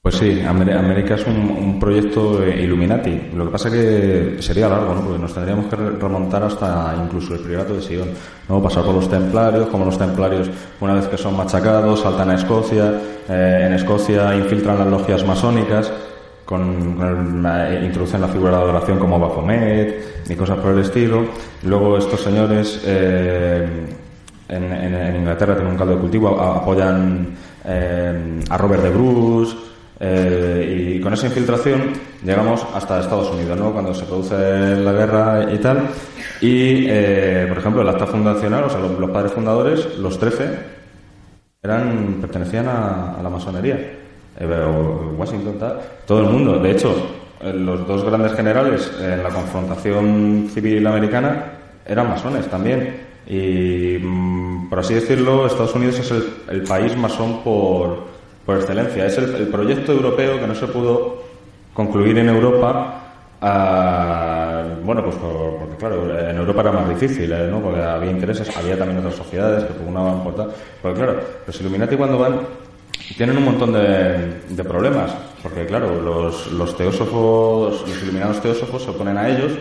Pues 0.09 0.21
sí, 0.21 0.41
América 0.41 1.13
es 1.13 1.27
un, 1.27 1.77
proyecto 1.79 2.43
Illuminati. 2.43 3.29
Lo 3.35 3.45
que 3.45 3.51
pasa 3.51 3.67
es 3.67 3.73
que 3.75 4.37
sería 4.41 4.67
largo, 4.67 4.95
¿no? 4.95 5.01
Porque 5.01 5.19
nos 5.19 5.35
tendríamos 5.35 5.67
que 5.67 5.75
remontar 5.75 6.41
hasta 6.41 6.95
incluso 6.99 7.35
el 7.35 7.41
priorato 7.41 7.75
de 7.75 7.81
Sion, 7.83 8.09
¿no? 8.47 8.59
Pasar 8.59 8.85
por 8.85 8.95
los 8.95 9.07
templarios, 9.07 9.67
como 9.67 9.85
los 9.85 9.99
templarios, 9.99 10.49
una 10.81 10.95
vez 10.95 11.07
que 11.09 11.15
son 11.15 11.37
machacados, 11.37 11.99
saltan 11.99 12.31
a 12.31 12.33
Escocia, 12.33 12.91
eh, 13.29 13.65
en 13.67 13.73
Escocia 13.73 14.35
infiltran 14.35 14.79
las 14.79 14.87
logias 14.87 15.23
masónicas, 15.27 15.93
con, 16.43 17.45
introducen 17.83 18.21
la 18.21 18.29
figura 18.29 18.57
de 18.57 18.63
adoración 18.63 18.97
como 18.97 19.19
Baphomet 19.19 20.25
y 20.27 20.33
cosas 20.33 20.57
por 20.57 20.71
el 20.71 20.79
estilo. 20.79 21.23
Luego 21.61 21.99
estos 21.99 22.19
señores 22.19 22.81
eh, 22.83 23.85
en, 24.47 25.15
Inglaterra 25.17 25.53
tienen 25.53 25.73
un 25.73 25.77
caldo 25.77 25.93
de 25.93 26.01
cultivo, 26.01 26.29
apoyan 26.41 27.27
eh, 27.63 28.39
a 28.49 28.57
Robert 28.57 28.81
de 28.81 28.89
Bruce, 28.89 29.68
eh, 30.01 30.95
y 30.95 31.01
con 31.01 31.13
esa 31.13 31.25
infiltración 31.27 31.91
llegamos 32.23 32.65
hasta 32.73 33.01
Estados 33.01 33.31
Unidos, 33.31 33.59
¿no? 33.59 33.73
Cuando 33.73 33.93
se 33.93 34.05
produce 34.05 34.75
la 34.77 34.93
guerra 34.93 35.53
y 35.53 35.57
tal. 35.57 35.89
Y, 36.39 36.85
eh, 36.87 37.45
por 37.49 37.57
ejemplo, 37.57 37.81
el 37.81 37.89
acta 37.89 38.07
fundacional, 38.07 38.63
o 38.63 38.69
sea, 38.69 38.79
los, 38.79 39.09
padres 39.09 39.33
fundadores, 39.33 39.97
los 39.97 40.17
13, 40.17 40.59
eran, 41.61 42.17
pertenecían 42.21 42.67
a, 42.67 43.19
la 43.21 43.29
masonería. 43.29 43.75
Eh, 44.39 45.15
Washington, 45.17 45.59
tal, 45.59 45.79
todo 46.05 46.21
el 46.21 46.29
mundo. 46.29 46.59
De 46.59 46.71
hecho, 46.71 46.95
los 47.53 47.85
dos 47.85 48.05
grandes 48.05 48.33
generales 48.33 48.89
en 49.01 49.21
la 49.21 49.29
confrontación 49.29 50.47
civil 50.53 50.87
americana 50.87 51.43
eran 51.85 52.07
masones 52.07 52.47
también. 52.47 53.09
Y, 53.27 53.97
mm, 54.01 54.69
por 54.69 54.79
así 54.79 54.93
decirlo, 54.93 55.45
Estados 55.45 55.75
Unidos 55.75 55.99
es 55.99 56.13
el 56.49 56.63
país 56.63 56.95
masón 56.95 57.43
por 57.43 58.18
por 58.49 58.57
excelencia. 58.57 59.05
Es 59.05 59.15
el, 59.19 59.47
proyecto 59.49 59.91
europeo 59.91 60.39
que 60.39 60.47
no 60.47 60.55
se 60.55 60.65
pudo 60.65 61.21
concluir 61.71 62.17
en 62.17 62.29
Europa. 62.29 62.99
Ah, 63.39 64.63
bueno, 64.83 65.03
pues 65.03 65.17
porque 65.17 65.75
claro, 65.77 66.19
en 66.19 66.35
Europa 66.35 66.61
era 66.61 66.71
más 66.71 66.89
difícil, 66.89 67.31
¿eh? 67.31 67.47
¿no? 67.47 67.61
Porque 67.61 67.79
había 67.79 68.09
intereses, 68.09 68.49
había 68.57 68.75
también 68.75 68.97
otras 68.97 69.13
sociedades 69.13 69.65
que 69.65 69.73
pugnaban 69.73 70.23
por 70.23 70.33
tal. 70.33 70.49
Pero 70.81 70.95
claro, 70.95 71.19
los 71.45 71.61
Illuminati 71.61 71.95
cuando 71.95 72.17
van 72.17 72.39
tienen 73.15 73.37
un 73.37 73.45
montón 73.45 73.71
de, 73.71 74.63
problemas, 74.63 75.11
porque 75.43 75.67
claro, 75.67 76.01
los, 76.01 76.51
los 76.51 76.75
teósofos, 76.75 77.87
los 77.87 78.01
iluminados 78.01 78.41
teósofos 78.41 78.81
se 78.81 78.89
oponen 78.89 79.17
a 79.17 79.29
ellos, 79.29 79.51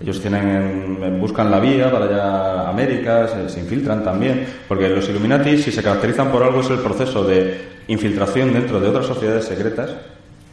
ellos 0.00 0.20
tienen, 0.20 1.18
buscan 1.20 1.50
la 1.50 1.58
vía 1.58 1.90
para 1.90 2.04
allá 2.04 2.24
a 2.62 2.70
América, 2.70 3.26
se, 3.48 3.58
infiltran 3.58 4.04
también, 4.04 4.46
porque 4.68 4.88
los 4.88 5.08
Illuminati, 5.08 5.58
si 5.58 5.72
se 5.72 5.82
caracterizan 5.82 6.30
por 6.30 6.42
algo, 6.42 6.60
es 6.60 6.70
el 6.70 6.78
proceso 6.78 7.24
de 7.24 7.78
infiltración 7.88 8.52
dentro 8.52 8.78
de 8.78 8.88
otras 8.88 9.06
sociedades 9.06 9.46
secretas 9.46 9.90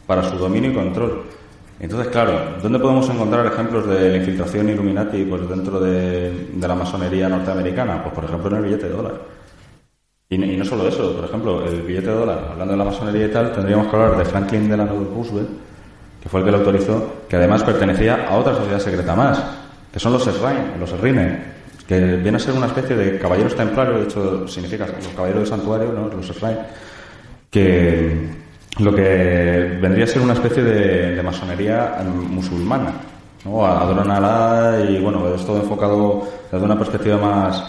para 0.06 0.28
su 0.28 0.36
dominio 0.36 0.70
y 0.70 0.74
control. 0.74 1.22
Entonces, 1.78 2.08
claro, 2.08 2.56
¿dónde 2.60 2.78
podemos 2.78 3.08
encontrar 3.08 3.46
ejemplos 3.46 3.86
de 3.86 4.10
la 4.10 4.16
infiltración 4.16 4.68
Illuminati 4.70 5.24
pues, 5.24 5.48
dentro 5.48 5.78
de, 5.78 6.48
la 6.58 6.74
masonería 6.74 7.28
norteamericana? 7.28 8.02
Pues, 8.02 8.14
por 8.14 8.24
ejemplo, 8.24 8.50
en 8.50 8.56
el 8.56 8.62
billete 8.64 8.88
de 8.88 8.94
dólar. 8.94 9.14
Y, 10.28 10.42
y 10.42 10.56
no 10.56 10.64
solo 10.64 10.88
eso, 10.88 11.14
por 11.14 11.26
ejemplo, 11.26 11.64
el 11.64 11.82
billete 11.82 12.08
de 12.08 12.16
dólar, 12.16 12.48
hablando 12.50 12.72
de 12.72 12.78
la 12.78 12.84
masonería 12.84 13.26
y 13.26 13.30
tal, 13.30 13.52
tendríamos 13.52 13.86
que 13.88 13.96
hablar 13.96 14.16
de 14.16 14.24
Franklin 14.24 14.68
Delano 14.68 15.06
Roosevelt, 15.14 15.50
que 16.26 16.30
fue 16.30 16.40
el 16.40 16.46
que 16.46 16.50
lo 16.50 16.58
autorizó, 16.58 17.12
que 17.28 17.36
además 17.36 17.62
pertenecía 17.62 18.26
a 18.28 18.36
otra 18.36 18.52
sociedad 18.52 18.80
secreta 18.80 19.14
más, 19.14 19.40
que 19.92 20.00
son 20.00 20.12
los 20.12 20.26
Shrine, 20.26 20.76
los 20.76 20.90
Srine, 20.90 21.38
que 21.86 22.16
viene 22.16 22.36
a 22.36 22.40
ser 22.40 22.52
una 22.54 22.66
especie 22.66 22.96
de 22.96 23.16
caballeros 23.16 23.54
templarios, 23.54 24.00
de 24.00 24.04
hecho 24.06 24.48
significa 24.48 24.88
los 24.88 25.06
caballeros 25.14 25.42
del 25.42 25.48
santuario, 25.48 25.92
¿no? 25.92 26.08
los 26.08 26.26
Shrine, 26.26 26.58
que 27.48 28.28
lo 28.80 28.92
que 28.92 29.78
vendría 29.80 30.02
a 30.02 30.08
ser 30.08 30.20
una 30.20 30.32
especie 30.32 30.64
de, 30.64 31.22
masonería 31.22 31.96
mm, 32.02 32.34
musulmana, 32.34 32.90
¿no? 33.44 33.64
Adoran 33.64 34.10
a 34.10 34.80
y 34.80 35.00
bueno, 35.00 35.32
es 35.32 35.46
todo 35.46 35.58
enfocado 35.58 36.26
desde 36.50 36.64
una 36.64 36.76
perspectiva 36.76 37.18
más, 37.18 37.62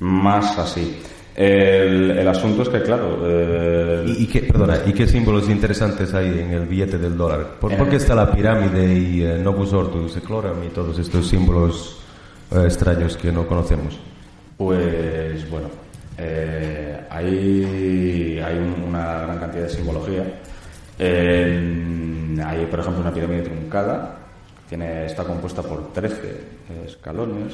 más 0.00 0.58
así. 0.58 0.98
El, 1.34 2.10
el 2.10 2.28
asunto 2.28 2.62
es 2.62 2.68
que, 2.68 2.82
claro. 2.82 3.18
eh, 3.24 4.04
¿Y, 4.06 4.24
y 4.24 4.26
qué, 4.26 4.40
perdona, 4.42 4.78
¿y 4.84 4.92
qué 4.92 5.06
símbolos 5.06 5.48
interesantes 5.48 6.12
hay 6.12 6.26
en 6.40 6.50
el 6.52 6.66
billete 6.66 6.98
del 6.98 7.16
dólar? 7.16 7.54
¿Por, 7.60 7.74
por 7.76 7.88
qué 7.88 7.96
está 7.96 8.14
la 8.14 8.30
pirámide 8.30 8.92
y 8.98 9.22
eh, 9.24 9.38
Novus 9.42 9.72
Ordo 9.72 10.08
Seclorum 10.08 10.62
y 10.64 10.68
todos 10.68 10.98
estos 10.98 11.26
símbolos 11.28 12.00
eh, 12.50 12.62
extraños 12.64 13.16
que 13.16 13.32
no 13.32 13.46
conocemos? 13.46 13.98
Pues 14.58 15.48
bueno, 15.50 15.68
eh, 16.18 17.00
hay, 17.08 18.38
hay 18.44 18.58
un- 18.58 18.84
una 18.88 19.22
gran 19.22 19.38
cantidad 19.38 19.62
de 19.64 19.70
simbología. 19.70 20.24
Hay, 22.44 22.66
por 22.66 22.80
ejemplo, 22.80 23.00
una 23.00 23.12
pirámide 23.12 23.42
truncada, 23.42 24.18
tiene, 24.68 25.06
está 25.06 25.24
compuesta 25.24 25.62
por 25.62 25.92
13 25.92 26.40
escalones. 26.86 27.52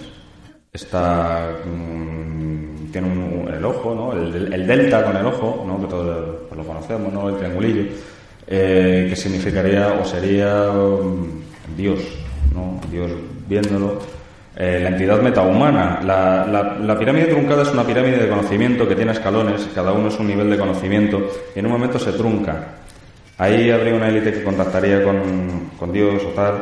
Está, 0.72 1.50
mm, 1.64 2.90
tiene 2.92 3.08
el 3.56 3.64
ojo, 3.64 3.94
¿no? 3.94 4.12
el, 4.12 4.52
el 4.52 4.66
delta 4.66 5.04
con 5.04 5.16
el 5.16 5.26
ojo, 5.26 5.64
¿no? 5.66 5.80
que 5.80 5.86
todos 5.86 6.36
pues, 6.48 6.58
lo 6.58 6.66
conocemos, 6.66 7.12
¿no? 7.12 7.28
el 7.28 7.36
triangulillo, 7.36 7.84
eh, 8.46 9.06
que 9.08 9.16
significaría 9.16 9.92
o 10.00 10.04
sería 10.04 10.70
mm, 10.72 11.76
Dios, 11.76 12.00
¿no? 12.54 12.80
Dios 12.90 13.10
viéndolo. 13.46 13.98
Eh, 14.56 14.80
la 14.82 14.88
entidad 14.88 15.22
metahumana. 15.22 16.00
La, 16.02 16.44
la, 16.44 16.76
la 16.78 16.98
pirámide 16.98 17.26
truncada 17.26 17.62
es 17.62 17.70
una 17.70 17.84
pirámide 17.84 18.18
de 18.18 18.28
conocimiento 18.28 18.88
que 18.88 18.96
tiene 18.96 19.12
escalones, 19.12 19.68
cada 19.72 19.92
uno 19.92 20.08
es 20.08 20.18
un 20.18 20.26
nivel 20.26 20.50
de 20.50 20.58
conocimiento, 20.58 21.30
y 21.54 21.60
en 21.60 21.66
un 21.66 21.72
momento 21.72 21.98
se 21.98 22.12
trunca. 22.12 22.78
Ahí 23.38 23.70
habría 23.70 23.94
una 23.94 24.08
élite 24.08 24.32
que 24.32 24.42
contactaría 24.42 25.04
con, 25.04 25.70
con 25.78 25.92
Dios 25.92 26.22
o 26.24 26.30
tal, 26.30 26.54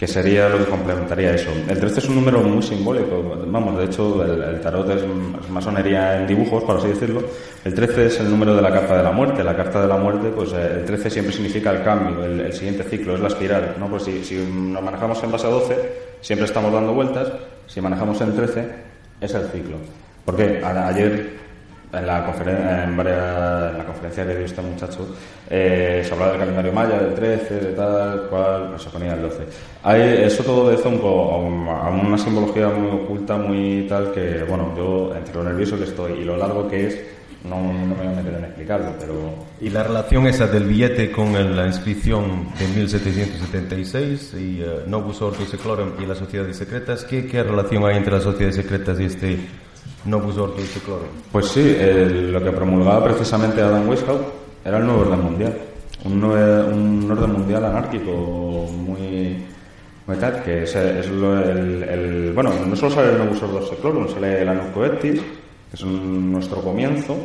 que 0.00 0.06
sería 0.06 0.48
lo 0.48 0.56
que 0.56 0.64
complementaría 0.64 1.34
eso. 1.34 1.50
El 1.68 1.78
13 1.78 2.00
es 2.00 2.08
un 2.08 2.14
número 2.14 2.40
muy 2.40 2.62
simbólico, 2.62 3.22
vamos, 3.46 3.76
de 3.76 3.84
hecho 3.84 4.24
el, 4.24 4.58
tarot 4.62 4.88
es, 4.88 5.02
masonería 5.50 6.18
en 6.18 6.26
dibujos, 6.26 6.64
por 6.64 6.78
así 6.78 6.88
decirlo. 6.88 7.22
El 7.62 7.74
13 7.74 8.06
es 8.06 8.20
el 8.20 8.30
número 8.30 8.56
de 8.56 8.62
la 8.62 8.72
carta 8.72 8.96
de 8.96 9.02
la 9.02 9.12
muerte. 9.12 9.44
La 9.44 9.54
carta 9.54 9.82
de 9.82 9.86
la 9.86 9.98
muerte, 9.98 10.30
pues 10.34 10.54
eh, 10.54 10.76
el 10.78 10.86
13 10.86 11.10
siempre 11.10 11.34
significa 11.34 11.70
el 11.72 11.82
cambio, 11.82 12.24
el, 12.24 12.50
siguiente 12.54 12.82
ciclo, 12.84 13.14
es 13.14 13.20
la 13.20 13.28
espiral, 13.28 13.74
¿no? 13.78 13.88
Pues 13.90 14.04
si, 14.04 14.36
nos 14.36 14.82
manejamos 14.82 15.22
en 15.22 15.32
base 15.32 15.46
a 15.46 15.50
12, 15.50 15.76
siempre 16.22 16.46
estamos 16.46 16.72
dando 16.72 16.94
vueltas, 16.94 17.30
si 17.66 17.82
manejamos 17.82 18.18
en 18.22 18.34
13, 18.34 18.64
es 19.20 19.34
el 19.34 19.48
ciclo. 19.48 19.76
¿Por 20.24 20.34
qué? 20.34 20.62
A- 20.64 20.88
ayer 20.88 21.28
en 21.92 22.06
la, 22.06 22.24
conferen- 22.26 22.84
en 22.84 22.96
varias- 22.96 23.72
en 23.72 23.78
la 23.78 23.84
conferencia 23.84 24.24
que 24.26 24.36
dio 24.36 24.44
este 24.44 24.62
muchacho 24.62 25.08
eh, 25.48 26.02
se 26.06 26.12
hablaba 26.12 26.30
del 26.32 26.40
calendario 26.40 26.72
maya, 26.72 26.98
del 27.00 27.14
13, 27.14 27.54
de 27.54 27.72
tal, 27.72 28.28
cual, 28.30 28.68
pues 28.70 28.82
se 28.82 28.90
ponía 28.90 29.14
el 29.14 29.22
12. 29.22 29.38
Hay, 29.82 30.00
eso 30.24 30.44
todo 30.44 30.66
obedece 30.66 30.86
un 30.88 30.98
poco 30.98 31.32
a, 31.32 31.38
un- 31.38 31.68
a 31.68 31.88
una 31.90 32.16
simbología 32.18 32.68
muy 32.68 33.00
oculta, 33.02 33.36
muy 33.36 33.86
tal, 33.88 34.12
que, 34.12 34.44
bueno, 34.48 34.72
yo 34.76 35.12
entre 35.16 35.34
lo 35.34 35.42
nervioso 35.44 35.76
que 35.76 35.84
estoy 35.84 36.12
y 36.20 36.24
lo 36.24 36.36
largo 36.36 36.68
que 36.68 36.86
es, 36.86 37.00
no, 37.42 37.56
no 37.56 37.72
me 37.86 37.94
voy 37.94 38.06
a 38.06 38.10
meter 38.10 38.34
en 38.34 38.44
explicarlo, 38.44 38.92
pero 39.00 39.14
¿Y 39.62 39.70
la 39.70 39.82
relación 39.82 40.26
esa 40.26 40.46
del 40.46 40.64
billete 40.64 41.10
con 41.10 41.32
la 41.56 41.66
inscripción 41.66 42.48
de 42.58 42.68
1776 42.68 44.34
y 44.34 44.60
eh, 44.62 44.82
Novus 44.86 45.22
Ordo 45.22 45.44
Seclorum 45.46 45.92
y 46.00 46.06
las 46.06 46.18
sociedades 46.18 46.56
secretas? 46.56 47.04
¿Qué, 47.04 47.26
qué 47.26 47.42
relación 47.42 47.84
hay 47.86 47.96
entre 47.96 48.12
las 48.12 48.24
sociedades 48.24 48.56
secretas 48.56 49.00
y 49.00 49.04
este 49.04 49.38
Novus 50.04 50.36
Ordo 50.38 50.58
Seclorum? 50.66 51.08
Pues 51.30 51.46
sí, 51.48 51.76
lo 52.32 52.42
que 52.42 52.50
promulgaba 52.52 53.04
precisamente 53.04 53.60
Adam 53.60 53.88
Weishaupt 53.88 54.24
era 54.64 54.78
el 54.78 54.84
nuevo 54.86 55.02
orden 55.02 55.20
mundial. 55.22 55.54
Un, 56.04 56.20
nue- 56.20 56.64
un 56.72 57.10
orden 57.10 57.32
mundial 57.32 57.64
anárquico 57.64 58.10
muy, 58.12 59.44
muy 60.06 60.16
que 60.42 60.62
es, 60.62 60.74
es 60.74 61.08
lo- 61.10 61.40
el, 61.42 61.82
el- 61.82 62.32
Bueno, 62.32 62.52
no 62.66 62.74
solo 62.76 62.90
sale 62.94 63.12
el 63.12 63.18
Novus 63.18 63.42
Ordo 63.42 63.66
Seclorum, 63.66 64.08
sale 64.08 64.40
el 64.42 64.48
Coeptis, 64.72 65.20
que 65.20 65.76
es 65.76 65.82
nuestro 65.84 66.62
comienzo, 66.62 67.16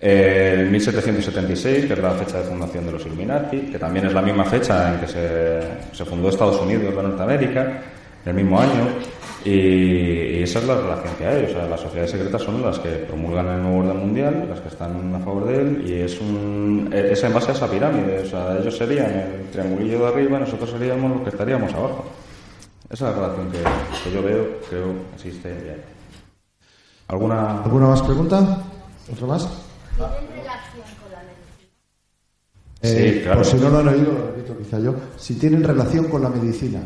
el 0.00 0.70
1776, 0.70 1.86
que 1.86 1.92
es 1.94 1.98
la 1.98 2.10
fecha 2.12 2.38
de 2.38 2.44
fundación 2.44 2.86
de 2.86 2.92
los 2.92 3.04
Illuminati, 3.06 3.58
que 3.72 3.78
también 3.78 4.06
es 4.06 4.12
la 4.14 4.22
misma 4.22 4.44
fecha 4.44 4.94
en 4.94 5.00
que 5.00 5.06
se, 5.08 5.60
se 5.92 6.04
fundó 6.04 6.28
Estados 6.28 6.60
Unidos 6.60 6.94
de 6.94 7.02
Norteamérica, 7.02 7.82
el 8.26 8.34
mismo 8.34 8.60
año, 8.60 8.88
y, 9.44 10.42
esa 10.42 10.58
es 10.58 10.66
la 10.66 10.74
relación 10.74 11.14
que 11.16 11.26
hay. 11.26 11.44
O 11.44 11.48
sea, 11.48 11.66
las 11.66 11.80
sociedades 11.80 12.10
secretas 12.10 12.42
son 12.42 12.60
las 12.62 12.78
que 12.78 12.90
promulgan 12.90 13.46
el 13.46 13.62
nuevo 13.62 13.78
orden 13.78 13.96
mundial, 13.98 14.46
las 14.48 14.60
que 14.60 14.68
están 14.68 15.14
a 15.14 15.20
favor 15.20 15.46
de 15.46 15.60
él, 15.60 15.84
y 15.86 15.92
es, 15.94 16.20
un, 16.20 16.90
es 16.92 17.22
en 17.22 17.32
base 17.32 17.52
a 17.52 17.54
esa 17.54 17.70
pirámide. 17.70 18.20
O 18.20 18.26
sea, 18.26 18.58
ellos 18.58 18.76
serían 18.76 19.10
el 19.10 19.50
triangulillo 19.50 20.00
de 20.00 20.06
arriba 20.08 20.38
nosotros 20.38 20.70
seríamos 20.70 21.12
los 21.12 21.22
que 21.22 21.30
estaríamos 21.30 21.72
abajo. 21.72 22.04
Esa 22.90 23.10
es 23.10 23.16
la 23.16 23.22
relación 23.22 23.50
que, 23.50 23.58
que 23.58 24.14
yo 24.14 24.22
veo, 24.22 24.46
creo, 24.68 24.92
existe. 25.14 25.48
y 25.48 25.68
hay. 25.70 25.82
¿Alguna, 27.08 27.62
¿Alguna 27.62 27.86
más 27.88 28.02
pregunta? 28.02 28.62
¿Otra 29.12 29.26
más? 29.26 29.48
Sí, 32.82 32.94
Eh, 32.96 33.20
claro. 33.22 33.38
Por 33.38 33.46
si 33.46 33.56
no 33.56 33.70
lo 33.70 33.78
han 33.78 33.88
oído, 33.88 34.12
lo 34.12 34.26
repito 34.26 34.58
quizá 34.58 34.78
yo. 34.80 34.94
Si 35.16 35.34
tienen 35.38 35.62
relación 35.62 36.06
con 36.08 36.22
la 36.22 36.28
medicina. 36.28 36.80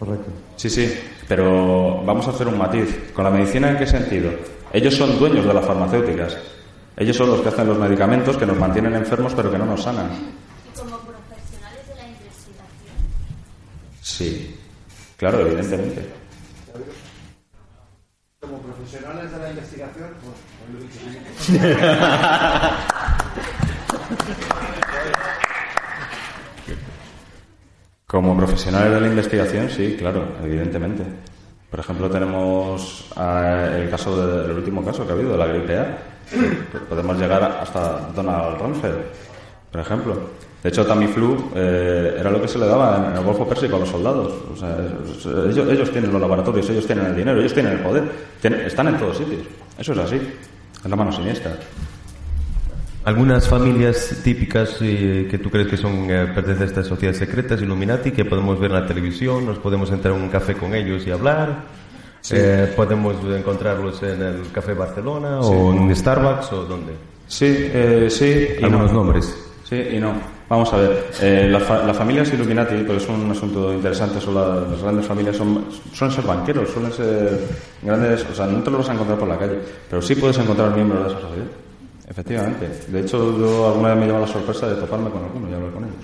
Correcto. 0.00 0.30
Sí, 0.56 0.68
sí, 0.70 0.98
pero 1.28 2.02
vamos 2.02 2.26
a 2.26 2.30
hacer 2.30 2.48
un 2.48 2.56
matiz. 2.56 3.12
¿Con 3.12 3.22
la 3.22 3.30
medicina 3.30 3.70
en 3.70 3.76
qué 3.76 3.86
sentido? 3.86 4.32
Ellos 4.72 4.94
son 4.94 5.18
dueños 5.18 5.44
de 5.44 5.52
las 5.52 5.66
farmacéuticas. 5.66 6.38
Ellos 6.96 7.14
son 7.14 7.28
los 7.28 7.42
que 7.42 7.50
hacen 7.50 7.68
los 7.68 7.78
medicamentos 7.78 8.38
que 8.38 8.46
nos 8.46 8.56
mantienen 8.56 8.94
enfermos 8.94 9.34
pero 9.34 9.50
que 9.50 9.58
no 9.58 9.66
nos 9.66 9.82
sanan. 9.82 10.08
como 10.74 10.96
profesionales 11.00 11.86
de 11.86 11.94
la 11.96 12.08
investigación. 12.08 12.96
Sí, 14.00 14.56
claro, 15.18 15.40
evidentemente. 15.40 16.08
Como 18.40 18.58
profesionales 18.62 19.30
de 19.30 19.38
la 19.38 19.50
investigación, 19.50 20.08
Como 28.10 28.36
profesionales 28.36 28.92
de 28.92 29.00
la 29.02 29.06
investigación, 29.06 29.70
sí, 29.70 29.94
claro, 29.96 30.24
evidentemente. 30.42 31.04
Por 31.70 31.78
ejemplo, 31.78 32.10
tenemos 32.10 33.06
ah, 33.14 33.68
el 33.72 33.88
caso 33.88 34.26
del 34.26 34.50
último 34.50 34.84
caso 34.84 35.06
que 35.06 35.12
ha 35.12 35.14
habido, 35.14 35.30
de 35.30 35.38
la 35.38 35.46
gripe 35.46 35.78
A. 35.78 35.98
Podemos 36.88 37.16
llegar 37.16 37.40
hasta 37.44 38.10
Donald 38.12 38.60
Rumsfeld, 38.60 38.98
por 39.70 39.80
ejemplo. 39.80 40.16
De 40.60 40.70
hecho, 40.70 40.84
Tamiflu 40.84 41.52
eh, 41.54 42.16
era 42.18 42.32
lo 42.32 42.42
que 42.42 42.48
se 42.48 42.58
le 42.58 42.66
daba 42.66 43.10
en 43.12 43.16
el 43.16 43.22
Golfo 43.22 43.46
Pérsico 43.48 43.76
a 43.76 43.78
los 43.78 43.88
soldados. 43.88 44.32
O 44.52 44.56
sea, 44.56 44.76
ellos, 45.48 45.92
tienen 45.92 46.10
los 46.10 46.20
laboratorios, 46.20 46.68
ellos 46.68 46.86
tienen 46.86 47.06
el 47.06 47.16
dinero, 47.16 47.38
ellos 47.38 47.54
tienen 47.54 47.74
el 47.74 47.78
poder. 47.78 48.10
Están 48.42 48.88
en 48.88 48.98
todos 48.98 49.18
sitios. 49.18 49.42
Eso 49.78 49.92
es 49.92 49.98
así. 49.98 50.16
Es 50.16 50.90
la 50.90 50.96
mano 50.96 51.12
siniestra. 51.12 51.52
Algunas 53.10 53.48
familias 53.48 54.20
típicas 54.22 54.76
eh, 54.82 55.26
que 55.28 55.38
tú 55.38 55.50
crees 55.50 55.66
que 55.66 55.76
son 55.76 56.06
eh, 56.08 56.26
pertenecen 56.32 56.62
a 56.62 56.66
estas 56.66 56.86
sociedades 56.86 57.18
secretas, 57.18 57.60
Illuminati, 57.60 58.12
que 58.12 58.24
podemos 58.24 58.58
ver 58.60 58.70
en 58.70 58.80
la 58.82 58.86
televisión, 58.86 59.44
nos 59.46 59.58
podemos 59.58 59.90
entrar 59.90 60.14
en 60.14 60.22
un 60.22 60.28
café 60.28 60.54
con 60.54 60.72
ellos 60.76 61.04
y 61.06 61.10
hablar. 61.10 61.64
Eh, 62.30 62.72
podemos 62.76 63.16
encontrarlos 63.36 64.00
en 64.04 64.22
el 64.22 64.52
Café 64.52 64.74
Barcelona 64.74 65.40
o 65.40 65.72
en 65.72 65.96
Starbucks 65.96 66.52
o 66.52 66.64
donde. 66.66 66.92
Sí, 67.26 67.46
eh, 67.48 68.06
sí. 68.08 68.46
y 68.60 68.64
Algunos 68.64 68.92
no. 68.92 68.98
nombres. 68.98 69.34
Sí 69.68 69.76
y 69.94 69.98
no. 69.98 70.12
Vamos 70.48 70.72
a 70.72 70.76
ver. 70.76 71.06
Eh, 71.20 71.48
las, 71.50 71.62
fa- 71.64 71.82
las 71.84 71.96
familias 71.96 72.32
Illuminati, 72.32 72.74
pero 72.86 72.98
es 72.98 73.08
un 73.08 73.28
asunto 73.30 73.72
interesante, 73.72 74.20
son 74.20 74.34
las, 74.36 74.70
las 74.70 74.82
grandes 74.82 75.06
familias, 75.06 75.36
son, 75.36 75.64
suelen 75.92 76.14
ser 76.14 76.24
banqueros, 76.26 76.68
suelen 76.70 76.92
ser 76.92 77.40
grandes. 77.82 78.24
O 78.30 78.34
sea, 78.34 78.46
no 78.46 78.62
te 78.62 78.70
los 78.70 78.80
vas 78.80 78.90
a 78.90 78.92
encontrar 78.92 79.18
por 79.18 79.28
la 79.28 79.38
calle, 79.38 79.58
pero 79.88 80.00
sí 80.00 80.14
puedes 80.14 80.38
encontrar 80.38 80.74
miembros 80.74 81.04
de 81.04 81.10
esa 81.10 81.20
sociedad. 81.20 81.46
Efectivamente. 82.10 82.68
De 82.88 83.00
hecho, 83.00 83.38
yo 83.38 83.68
alguna 83.68 83.90
vez 83.90 83.98
me 83.98 84.06
lleva 84.06 84.20
la 84.20 84.26
sorpresa 84.26 84.68
de 84.68 84.74
toparme 84.80 85.08
con 85.10 85.22
alguno 85.24 85.48
y 85.48 85.54
hablar 85.54 85.70
con 85.70 85.84
ellos. 85.84 85.96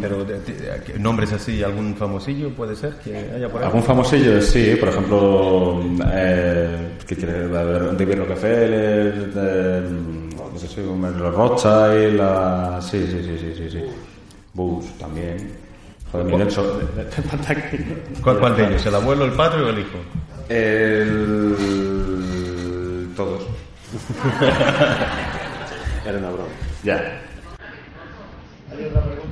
Pero 0.00 0.24
de- 0.24 0.40
de- 0.40 0.98
nombres 0.98 1.30
así, 1.32 1.62
algún 1.62 1.94
famosillo 1.94 2.48
puede 2.50 2.74
ser 2.74 2.94
que 2.96 3.14
haya 3.36 3.48
por 3.50 3.60
ahí. 3.60 3.66
Algún 3.66 3.82
famosillo, 3.82 4.40
sí, 4.40 4.76
por 4.80 4.88
ejemplo, 4.88 5.80
eh, 6.12 6.96
¿qué 7.06 7.14
quiere? 7.16 7.48
David 7.48 8.14
Rockefeller, 8.20 9.32
de, 9.34 9.80
no 10.52 10.58
sé 10.58 10.68
si, 10.68 10.80
los 10.80 11.34
Rothschild, 11.34 12.16
la, 12.16 12.80
sí, 12.80 13.06
sí, 13.06 13.22
sí, 13.22 13.36
sí, 13.38 13.54
sí, 13.56 13.70
sí. 13.70 13.84
Bush 14.54 14.86
también. 14.98 15.50
Joder, 16.10 16.50
falta 16.50 17.52
aquí. 17.52 17.76
¿Cuál, 18.22 18.38
cuál 18.38 18.56
de 18.56 18.66
ellos? 18.66 18.86
¿El 18.86 18.94
abuelo, 18.94 19.24
el 19.26 19.32
padre 19.32 19.62
o 19.64 19.68
el 19.68 19.78
hijo? 19.80 19.98
El... 20.48 21.54
Todos. 23.16 23.42
Era 26.04 26.18
una 26.18 26.30
broma. 26.30 26.48
Ya. 26.82 27.20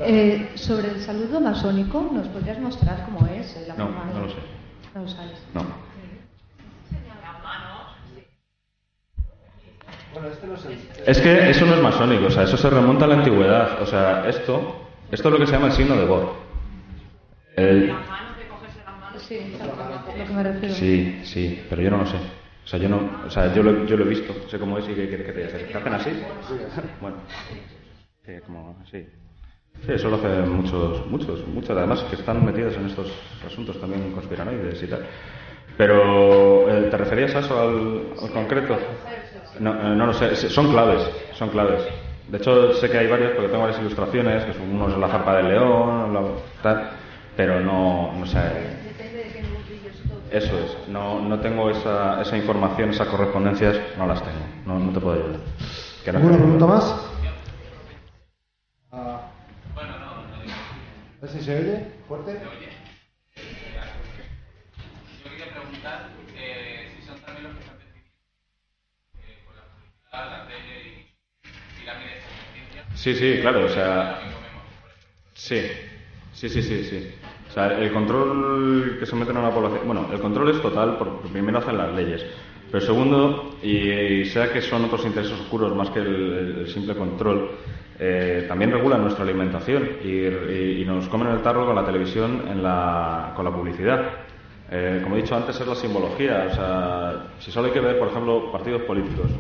Eh, 0.05 0.51
sobre 0.55 0.89
el 0.91 1.01
saludo 1.01 1.41
masónico, 1.41 2.09
¿nos 2.13 2.29
podrías 2.29 2.59
mostrar 2.59 3.05
cómo 3.05 3.27
es? 3.29 3.57
eh, 3.57 3.65
La 3.69 3.75
No, 3.75 3.87
forma 3.87 4.05
de- 4.07 4.15
no 4.15 4.21
lo 4.27 4.31
sé. 4.31 4.37
No 4.95 5.03
lo 5.03 5.09
sabes. 5.09 5.43
No. 5.55 5.63
Es 11.07 11.21
que 11.21 11.51
eso 11.51 11.67
no 11.67 11.75
es 11.75 11.83
masónico, 11.83 12.27
o 12.27 12.31
sea, 12.31 12.45
eso 12.45 12.57
se 12.57 12.71
remonta 12.71 13.07
a 13.07 13.09
la 13.09 13.15
antigüedad. 13.17 13.83
O 13.83 13.87
sea, 13.87 14.29
esto, 14.29 14.87
esto 15.11 15.29
es 15.29 15.33
lo 15.33 15.39
que 15.41 15.47
se 15.47 15.53
llama 15.53 15.67
el 15.69 15.73
signo 15.73 15.97
de 15.97 16.05
Bohr. 16.05 16.33
El-. 17.57 17.93
Sí, 20.71 21.21
sí, 21.25 21.65
pero 21.69 21.83
yo 21.83 21.91
no 21.91 21.99
lo 21.99 22.07
sé. 22.07 22.17
O 22.65 22.67
sea, 22.69 22.79
yo 22.79 22.89
no, 22.89 23.01
o 23.27 23.31
sea, 23.31 23.53
yo 23.55 23.63
lo, 23.63 23.85
yo 23.87 23.97
lo 23.97 24.05
he 24.05 24.09
visto, 24.09 24.33
sé 24.49 24.59
cómo 24.59 24.79
es 24.79 24.85
y 24.89 24.95
qué 24.95 25.09
quiere 25.09 25.25
que 25.25 25.33
te 25.33 25.47
diga. 25.47 25.59
¿Te 25.73 25.79
hacen 25.79 25.93
así? 25.95 26.11
Bueno, 27.01 27.17
sí, 28.25 28.33
como 28.47 28.77
así. 28.83 29.07
Sí, 29.85 29.93
eso 29.93 30.09
lo 30.09 30.17
hacen 30.17 30.49
muchos, 30.51 31.07
muchos, 31.11 31.47
muchos, 31.49 31.77
además 31.77 32.03
que 32.05 32.17
están 32.17 32.45
metidos 32.45 32.77
en 32.77 32.87
estos 32.87 33.11
asuntos 33.45 33.81
también 33.81 34.13
conspiranoides 34.13 34.81
y 34.83 34.87
tal. 34.87 35.01
Pero, 35.77 36.69
eh, 36.71 36.89
¿te 36.91 36.97
referías 36.97 37.35
a 37.35 37.41
eso 37.41 37.61
al, 37.61 38.13
al 38.23 38.31
concreto? 38.33 38.77
No, 39.59 39.73
eh, 39.73 39.97
no 39.97 40.07
lo 40.07 40.13
sé, 40.15 40.37
son 40.37 40.71
claves, 40.71 41.03
son 41.33 41.49
claves. 41.49 41.83
De 42.29 42.39
hecho, 42.39 42.75
sé 42.75 42.89
que 42.91 42.99
hay 42.99 43.09
varias 43.09 43.33
porque 43.33 43.49
tengo 43.49 43.63
varias 43.65 43.81
ilustraciones, 43.81 44.45
que 44.45 44.53
unos 44.63 44.93
de 44.95 45.01
la 45.01 45.09
zarpa 45.09 45.37
del 45.39 45.49
león, 45.49 46.15
la- 46.15 46.23
tal, 46.63 46.91
pero 47.37 47.61
no, 47.61 48.13
no 48.19 48.27
sé. 48.27 48.39
Eso 50.33 50.59
es, 50.59 50.89
no, 50.89 51.21
no 51.21 51.41
tengo 51.41 51.69
esa, 51.71 52.23
esa 52.23 52.37
información, 52.39 52.91
esas 52.91 53.09
correspondencias, 53.09 53.77
no 53.99 54.07
las 54.07 54.23
tengo, 54.23 54.39
no, 54.67 54.79
no 54.79 54.93
te 54.93 55.01
puedo 55.01 55.23
ayudar. 55.23 55.41
Que 56.05 56.13
no- 56.13 56.19
¿Alguna 56.19 56.37
pregunta 56.39 56.67
más? 56.67 56.85
Ah. 58.93 59.29
A 59.77 61.21
ver 61.27 61.31
si 61.31 61.41
se 61.43 61.55
oye 61.57 61.87
fuerte. 62.09 62.33
Yo 65.23 65.31
quería 65.31 65.53
preguntar 65.55 66.09
eh, 66.37 66.89
si 66.99 67.07
son 67.07 67.19
también 67.21 67.45
los 67.45 67.53
que 67.55 67.61
están 67.61 67.77
decidiendo 67.79 68.11
eh, 69.15 69.39
con 69.47 69.55
la 69.55 69.63
publicidad, 69.71 70.31
la 70.31 70.49
tele 70.49 70.79
y 70.89 71.79
pirámides 71.79 72.25
de 72.25 72.31
noticias. 72.65 73.01
Sí, 73.01 73.15
sí, 73.15 73.39
claro, 73.43 73.67
o 73.67 73.69
sea. 73.69 74.19
Sí, 75.35 75.61
sí, 76.33 76.49
sí, 76.49 76.63
sí, 76.63 76.85
sí. 76.85 77.15
O 77.53 77.55
sea, 77.55 77.79
el 77.79 77.93
control 77.93 78.97
que 78.99 79.05
se 79.05 79.15
meten 79.15 79.37
a 79.37 79.43
la 79.43 79.51
población. 79.51 79.83
Bueno, 79.85 80.07
el 80.11 80.21
control 80.21 80.49
es 80.49 80.63
total, 80.63 80.97
porque 80.97 81.29
primero 81.29 81.59
hacen 81.59 81.77
las 81.77 81.93
leyes. 81.93 82.25
Pero 82.71 82.83
segundo, 82.83 83.57
y, 83.63 84.25
sea 84.25 84.51
que 84.51 84.63
son 84.63 84.87
otros 84.87 85.05
intereses 85.05 85.39
oscuros 85.39 85.77
más 85.77 85.91
que 85.91 85.99
el, 85.99 86.67
simple 86.67 86.95
control, 86.95 87.51
eh, 87.99 88.47
también 88.49 88.71
regulan 88.71 89.03
nuestra 89.03 89.25
alimentación 89.25 89.87
y 90.03 90.83
nos 90.87 91.07
comen 91.09 91.29
el 91.29 91.43
tarro 91.43 91.67
con 91.67 91.75
la 91.75 91.85
televisión, 91.85 92.45
en 92.49 92.63
la, 92.63 93.35
con 93.37 93.45
la 93.45 93.51
publicidad. 93.51 94.01
Eh, 94.71 95.01
como 95.03 95.17
he 95.17 95.21
dicho 95.21 95.37
antes, 95.37 95.61
es 95.61 95.67
la 95.67 95.75
simbología. 95.75 96.47
O 96.51 96.55
sea, 96.55 97.27
si 97.39 97.51
solo 97.51 97.67
hay 97.67 97.75
que 97.75 97.81
ver, 97.81 97.99
por 97.99 98.09
ejemplo, 98.09 98.51
partidos 98.51 98.81
políticos. 98.85 99.31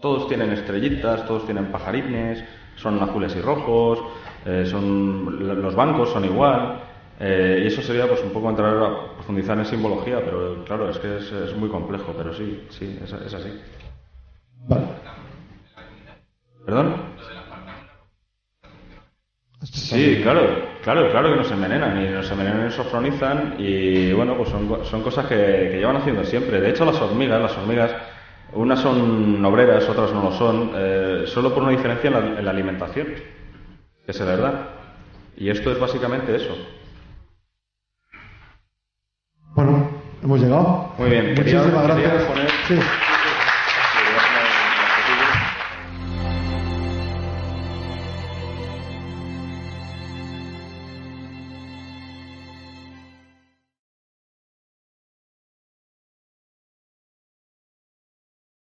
Todos 0.00 0.28
tienen 0.28 0.50
estrellitas, 0.52 1.26
todos 1.26 1.44
tienen 1.44 1.66
pajarines, 1.66 2.42
son 2.76 3.02
azules 3.02 3.36
y 3.36 3.42
rojos, 3.42 4.02
eh, 4.46 4.64
son 4.64 5.62
los 5.62 5.74
bancos 5.74 6.08
son 6.08 6.24
igual. 6.24 6.91
Eh, 7.22 7.60
y 7.64 7.66
eso 7.68 7.82
sería 7.82 8.08
pues 8.08 8.20
un 8.22 8.30
poco 8.32 8.50
entrar 8.50 8.76
a 8.76 9.14
profundizar 9.14 9.56
en 9.58 9.64
simbología, 9.66 10.20
pero 10.24 10.64
claro, 10.64 10.90
es 10.90 10.98
que 10.98 11.18
es, 11.18 11.30
es 11.32 11.56
muy 11.56 11.68
complejo, 11.68 12.12
pero 12.16 12.34
sí, 12.34 12.66
sí, 12.70 12.98
es, 13.02 13.12
es 13.12 13.34
así. 13.34 13.50
Vale. 14.68 14.86
¿Perdón? 16.64 16.96
Sí, 19.62 20.20
claro, 20.22 20.42
claro, 20.82 21.10
claro 21.10 21.30
que 21.30 21.36
nos 21.36 21.50
envenenan 21.52 22.04
y 22.04 22.08
nos 22.10 22.28
envenenan 22.30 22.66
y 22.68 22.70
sofronizan 22.72 23.54
y 23.58 24.12
bueno, 24.12 24.36
pues 24.36 24.48
son, 24.48 24.84
son 24.84 25.02
cosas 25.02 25.26
que, 25.26 25.36
que 25.36 25.78
llevan 25.78 25.96
haciendo 25.96 26.24
siempre. 26.24 26.60
De 26.60 26.70
hecho, 26.70 26.84
las 26.84 27.00
hormigas, 27.00 27.40
las 27.40 27.56
hormigas, 27.56 27.94
unas 28.54 28.80
son 28.80 29.44
obreras, 29.44 29.88
otras 29.88 30.12
no 30.12 30.22
lo 30.24 30.32
son, 30.32 30.72
eh, 30.74 31.22
solo 31.26 31.54
por 31.54 31.62
una 31.62 31.72
diferencia 31.72 32.08
en 32.08 32.14
la, 32.14 32.38
en 32.40 32.44
la 32.44 32.50
alimentación, 32.50 33.06
que 34.04 34.10
es 34.10 34.18
verdad. 34.20 34.70
Y 35.36 35.48
esto 35.50 35.70
es 35.72 35.78
básicamente 35.78 36.34
eso. 36.34 36.56
Hemos 40.22 40.40
llegado. 40.40 40.92
Muy 40.98 41.10
bien, 41.10 41.34
Muchísimas 41.34 41.64
quería 41.66 41.82
gracias. 41.82 42.24
poner- 42.24 42.50
Sí. 42.68 42.74